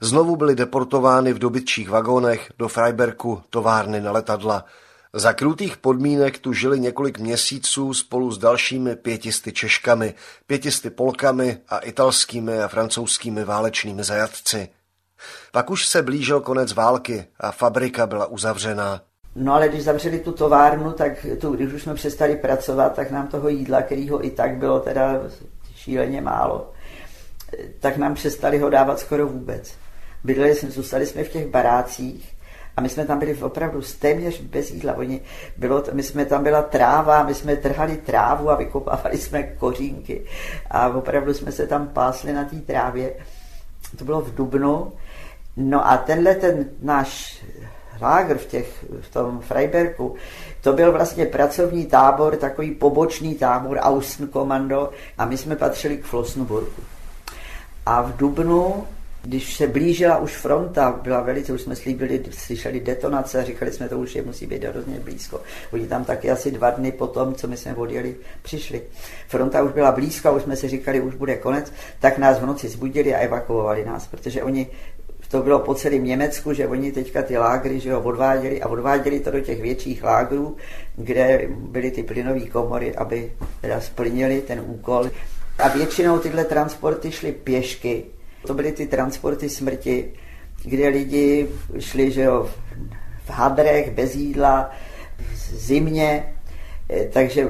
Znovu 0.01 0.36
byly 0.36 0.55
deportovány 0.55 1.32
v 1.32 1.39
dobytčích 1.39 1.89
vagónech 1.89 2.53
do 2.59 2.68
Freiberku, 2.68 3.43
továrny 3.51 4.01
na 4.01 4.12
letadla. 4.12 4.64
Za 5.12 5.32
krutých 5.32 5.76
podmínek 5.76 6.39
tu 6.39 6.53
žili 6.53 6.80
několik 6.80 7.18
měsíců 7.18 7.95
spolu 7.95 8.32
s 8.32 8.39
dalšími 8.39 8.97
pětisty 8.97 9.53
Češkami, 9.53 10.14
pětisty 10.47 10.91
Polkami 10.91 11.59
a 11.68 11.78
italskými 11.78 12.62
a 12.62 12.68
francouzskými 12.68 13.45
válečnými 13.45 14.05
zajatci. 14.05 14.68
Pak 15.53 15.71
už 15.71 15.87
se 15.87 16.03
blížil 16.03 16.41
konec 16.41 16.73
války 16.73 17.25
a 17.41 17.53
fabrika 17.53 18.07
byla 18.07 18.27
uzavřená. 18.27 19.01
No 19.37 19.55
ale 19.55 19.69
když 19.69 19.85
zavřeli 19.85 20.19
tu 20.19 20.33
továrnu, 20.33 20.93
tak 20.93 21.27
tu, 21.41 21.53
když 21.53 21.73
už 21.73 21.83
jsme 21.83 21.95
přestali 21.95 22.37
pracovat, 22.37 22.95
tak 22.95 23.11
nám 23.11 23.27
toho 23.27 23.49
jídla, 23.49 23.83
kterýho 23.83 24.27
i 24.27 24.31
tak 24.31 24.57
bylo 24.57 24.81
teda 24.81 25.21
šíleně 25.75 26.21
málo, 26.21 26.73
tak 27.81 27.97
nám 27.97 28.14
přestali 28.14 28.59
ho 28.59 28.71
dávat 28.71 28.99
skoro 28.99 29.27
vůbec. 29.27 29.75
Bydleli 30.25 30.55
jsme, 30.55 30.71
zůstali 30.71 31.07
jsme 31.07 31.25
v 31.25 31.29
těch 31.29 31.47
barácích 31.47 32.35
a 32.77 32.81
my 32.81 32.89
jsme 32.89 33.05
tam 33.05 33.19
byli 33.19 33.37
opravdu 33.37 33.81
téměř 33.99 34.41
bez 34.41 34.71
jídla. 34.71 34.95
Oni 34.95 35.21
bylo, 35.57 35.85
my 35.93 36.03
jsme 36.03 36.25
tam 36.25 36.45
byla 36.45 36.62
tráva, 36.62 37.23
my 37.23 37.35
jsme 37.35 37.57
trhali 37.57 37.97
trávu 37.97 38.51
a 38.51 38.57
vykopávali 38.57 39.19
jsme 39.19 39.43
kořínky 39.43 40.25
a 40.71 40.89
opravdu 40.89 41.35
jsme 41.35 41.53
se 41.53 41.66
tam 41.66 41.89
pásli 41.89 42.33
na 42.33 42.45
té 42.45 42.57
trávě. 42.57 43.14
To 43.97 44.05
bylo 44.05 44.20
v 44.20 44.34
Dubnu. 44.34 44.93
No 45.57 45.91
a 45.91 45.97
tenhle 45.97 46.34
ten 46.34 46.70
náš 46.82 47.43
lágr 48.01 48.39
v, 48.39 48.47
těch, 48.47 48.84
v 49.01 49.12
tom 49.12 49.41
Freiberku, 49.41 50.14
to 50.61 50.72
byl 50.72 50.93
vlastně 50.93 51.26
pracovní 51.26 51.86
tábor, 51.86 52.36
takový 52.36 52.70
pobočný 52.70 53.34
tábor, 53.34 53.78
Außenkommando 53.78 54.91
a 55.18 55.24
my 55.24 55.36
jsme 55.36 55.57
patřili 55.57 55.97
k 55.97 56.05
Flossenburgu. 56.05 56.82
A 57.86 58.03
v 58.03 58.16
Dubnu 58.16 58.86
když 59.23 59.57
se 59.57 59.66
blížila 59.66 60.19
už 60.19 60.37
fronta, 60.37 61.01
byla 61.03 61.21
velice, 61.21 61.53
už 61.53 61.61
jsme 61.61 61.77
slíbili, 61.77 62.25
slyšeli 62.31 62.81
detonace 62.81 63.45
říkali 63.45 63.73
jsme, 63.73 63.89
to 63.89 63.99
už 63.99 64.14
je 64.14 64.23
musí 64.23 64.47
být 64.47 64.64
hrozně 64.64 65.01
blízko. 65.01 65.41
Oni 65.73 65.87
tam 65.87 66.05
taky 66.05 66.31
asi 66.31 66.51
dva 66.51 66.71
dny 66.71 66.93
potom, 66.93 67.35
co 67.35 67.49
my 67.49 67.57
jsme 67.57 67.75
odjeli, 67.75 68.16
přišli. 68.43 68.83
Fronta 69.29 69.62
už 69.62 69.73
byla 69.73 69.93
blízko, 69.93 70.33
už 70.33 70.43
jsme 70.43 70.57
si 70.57 70.69
říkali, 70.69 71.01
už 71.01 71.14
bude 71.14 71.37
konec, 71.37 71.73
tak 72.01 72.19
nás 72.19 72.39
v 72.39 72.47
noci 72.47 72.69
zbudili 72.69 73.14
a 73.14 73.19
evakuovali 73.19 73.85
nás, 73.85 74.07
protože 74.07 74.43
oni 74.43 74.66
to 75.31 75.43
bylo 75.43 75.59
po 75.59 75.75
celém 75.75 76.05
Německu, 76.05 76.53
že 76.53 76.69
oni 76.69 76.93
teďka 76.93 77.23
ty 77.23 77.39
lágry 77.39 77.81
že 77.81 77.93
ho 77.93 78.01
odváděli 78.01 78.62
a 78.62 78.69
odváděli 78.69 79.21
to 79.21 79.31
do 79.31 79.41
těch 79.41 79.62
větších 79.62 80.05
lágrů, 80.05 80.57
kde 80.97 81.49
byly 81.49 81.91
ty 81.91 82.03
plynové 82.03 82.41
komory, 82.41 82.97
aby 82.97 83.33
teda 83.61 83.81
splnili 83.81 84.41
ten 84.41 84.62
úkol. 84.66 85.11
A 85.59 85.69
většinou 85.69 86.19
tyhle 86.19 86.45
transporty 86.45 87.12
šly 87.12 87.33
pěšky, 87.33 88.05
to 88.47 88.55
byly 88.55 88.72
ty 88.72 88.86
transporty 88.86 89.49
smrti, 89.49 90.12
kde 90.64 90.89
lidi 90.89 91.49
šli 91.78 92.11
že 92.11 92.22
jo, 92.22 92.51
v 93.24 93.30
hadrech, 93.30 93.91
bez 93.91 94.14
jídla, 94.14 94.70
zimě, 95.51 96.34
eh, 96.91 97.09
takže 97.12 97.49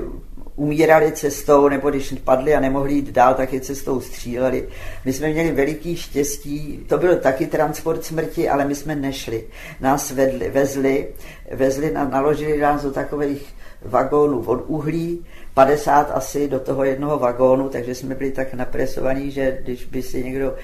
umírali 0.59 1.13
cestou, 1.13 1.69
nebo 1.69 1.91
když 1.91 2.15
padli 2.25 2.55
a 2.55 2.61
nemohli 2.61 2.93
jít 2.93 3.11
dál, 3.11 3.35
tak 3.35 3.53
je 3.53 3.61
cestou 3.61 4.01
stříleli. 4.01 4.69
My 5.05 5.13
jsme 5.13 5.29
měli 5.29 5.53
veliký 5.53 5.97
štěstí, 5.97 6.85
to 6.89 6.99
byl 6.99 7.17
taky 7.17 7.47
transport 7.47 8.05
smrti, 8.05 8.49
ale 8.49 8.65
my 8.65 8.75
jsme 8.75 8.97
nešli. 8.97 9.45
Nás 9.81 10.11
vedli, 10.11 10.51
vezli, 10.51 11.09
vezli, 11.53 11.91
naložili 11.91 12.59
nás 12.59 12.83
do 12.83 12.93
takových 12.93 13.55
vagónů 13.83 14.43
od 14.47 14.65
uhlí, 14.67 15.27
50 15.55 16.11
asi 16.11 16.49
do 16.49 16.61
toho 16.61 16.85
jednoho 16.85 17.19
vagónu, 17.19 17.69
takže 17.69 17.95
jsme 17.95 18.15
byli 18.15 18.31
tak 18.31 18.55
napresovaní, 18.55 19.31
že 19.31 19.59
když 19.63 19.85
by 19.85 20.03
si 20.03 20.25
někdo 20.25 20.55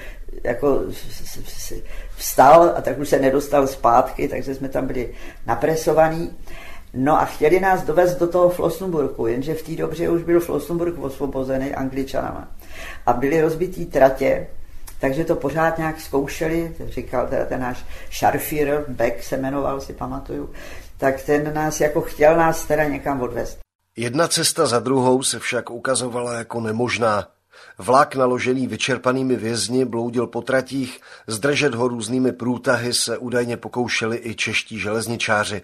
jako 0.43 0.81
vstal 2.17 2.73
a 2.77 2.81
tak 2.81 2.99
už 2.99 3.09
se 3.09 3.19
nedostal 3.19 3.67
zpátky, 3.67 4.27
takže 4.27 4.55
jsme 4.55 4.69
tam 4.69 4.87
byli 4.87 5.13
napresovaní. 5.45 6.37
No 6.93 7.21
a 7.21 7.25
chtěli 7.25 7.59
nás 7.59 7.83
dovést 7.83 8.19
do 8.19 8.27
toho 8.27 8.49
Flossenburgu, 8.49 9.27
jenže 9.27 9.53
v 9.53 9.63
té 9.63 9.75
době 9.75 10.09
už 10.09 10.23
byl 10.23 10.39
Flossenburg 10.39 10.99
osvobozený 10.99 11.75
angličanama. 11.75 12.47
A 13.05 13.13
byly 13.13 13.41
rozbitý 13.41 13.85
tratě, 13.85 14.47
takže 14.99 15.23
to 15.23 15.35
pořád 15.35 15.77
nějak 15.77 16.01
zkoušeli, 16.01 16.75
říkal 16.85 17.27
teda 17.27 17.45
ten 17.45 17.61
náš 17.61 17.85
Scharfier, 18.11 18.85
Beck 18.87 19.23
se 19.23 19.37
jmenoval, 19.37 19.81
si 19.81 19.93
pamatuju, 19.93 20.49
tak 20.97 21.21
ten 21.21 21.53
nás 21.53 21.81
jako 21.81 22.01
chtěl 22.01 22.37
nás 22.37 22.65
teda 22.65 22.83
někam 22.83 23.21
odvést. 23.21 23.59
Jedna 23.97 24.27
cesta 24.27 24.65
za 24.65 24.79
druhou 24.79 25.23
se 25.23 25.39
však 25.39 25.69
ukazovala 25.69 26.33
jako 26.33 26.61
nemožná. 26.61 27.27
Vlak 27.77 28.15
naložený 28.15 28.67
vyčerpanými 28.67 29.35
vězni 29.35 29.85
bloudil 29.85 30.27
po 30.27 30.41
tratích, 30.41 31.01
zdržet 31.27 31.75
ho 31.75 31.87
různými 31.87 32.31
průtahy 32.31 32.93
se 32.93 33.17
údajně 33.17 33.57
pokoušeli 33.57 34.21
i 34.23 34.35
čeští 34.35 34.79
železničáři. 34.79 35.61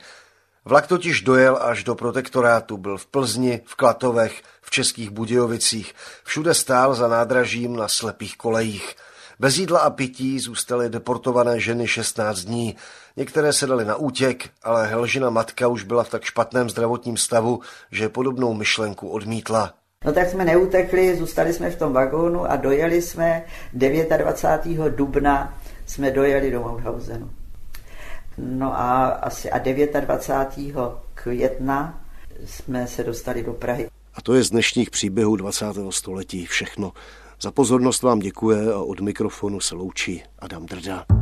Vlak 0.65 0.87
totiž 0.87 1.21
dojel 1.21 1.59
až 1.61 1.83
do 1.83 1.95
protektorátu, 1.95 2.77
byl 2.77 2.97
v 2.97 3.05
Plzni, 3.05 3.61
v 3.65 3.75
Klatovech, 3.75 4.41
v 4.61 4.69
Českých 4.71 5.09
Budějovicích. 5.09 5.95
Všude 6.23 6.53
stál 6.53 6.95
za 6.95 7.07
nádražím 7.07 7.75
na 7.75 7.87
slepých 7.87 8.37
kolejích. 8.37 8.95
Bez 9.39 9.57
jídla 9.57 9.79
a 9.79 9.89
pití 9.89 10.39
zůstaly 10.39 10.89
deportované 10.89 11.59
ženy 11.59 11.87
16 11.87 12.39
dní. 12.39 12.75
Některé 13.17 13.53
se 13.53 13.67
daly 13.67 13.85
na 13.85 13.95
útěk, 13.95 14.49
ale 14.63 14.87
Helžina 14.87 15.29
matka 15.29 15.67
už 15.67 15.83
byla 15.83 16.03
v 16.03 16.09
tak 16.09 16.23
špatném 16.23 16.69
zdravotním 16.69 17.17
stavu, 17.17 17.59
že 17.91 18.09
podobnou 18.09 18.53
myšlenku 18.53 19.09
odmítla. 19.09 19.73
No 20.05 20.13
tak 20.13 20.29
jsme 20.29 20.45
neutekli, 20.45 21.17
zůstali 21.17 21.53
jsme 21.53 21.69
v 21.69 21.75
tom 21.75 21.93
vagónu 21.93 22.51
a 22.51 22.55
dojeli 22.55 23.01
jsme 23.01 23.43
29. 23.73 24.95
dubna 24.95 25.57
jsme 25.85 26.11
dojeli 26.11 26.51
do 26.51 26.61
Mauthausenu. 26.61 27.29
No 28.37 28.79
a 28.79 29.07
asi 29.07 29.51
a 29.51 29.57
29. 29.57 30.77
května 31.13 32.01
jsme 32.45 32.87
se 32.87 33.03
dostali 33.03 33.43
do 33.43 33.53
Prahy. 33.53 33.89
A 34.13 34.21
to 34.21 34.33
je 34.33 34.43
z 34.43 34.49
dnešních 34.49 34.89
příběhů 34.89 35.35
20. 35.35 35.65
století 35.89 36.45
všechno. 36.45 36.91
Za 37.41 37.51
pozornost 37.51 38.03
vám 38.03 38.19
děkuje 38.19 38.73
a 38.73 38.79
od 38.79 38.99
mikrofonu 38.99 39.59
se 39.59 39.75
loučí 39.75 40.23
Adam 40.39 40.65
Drda. 40.65 41.20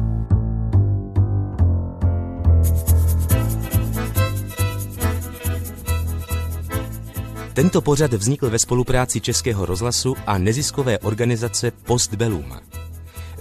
Tento 7.59 7.81
pořad 7.81 8.13
vznikl 8.13 8.49
ve 8.49 8.59
spolupráci 8.59 9.21
Českého 9.21 9.65
rozhlasu 9.65 10.15
a 10.27 10.37
neziskové 10.37 10.99
organizace 10.99 11.71
Postbellum. 11.71 12.53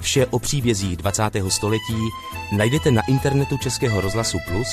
Vše 0.00 0.26
o 0.26 0.38
příbězích 0.38 0.96
20. 0.96 1.22
století 1.48 2.08
najdete 2.56 2.90
na 2.90 3.02
internetu 3.08 3.56
Českého 3.58 4.00
rozhlasu 4.00 4.38
Plus, 4.48 4.68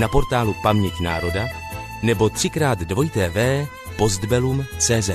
na 0.00 0.08
portálu 0.08 0.54
Paměť 0.62 1.00
národa 1.00 1.46
nebo 2.02 2.28
třikrát 2.28 2.78
dvojité 2.78 3.28
v 3.28 3.66
postbellum.cz. 3.96 5.10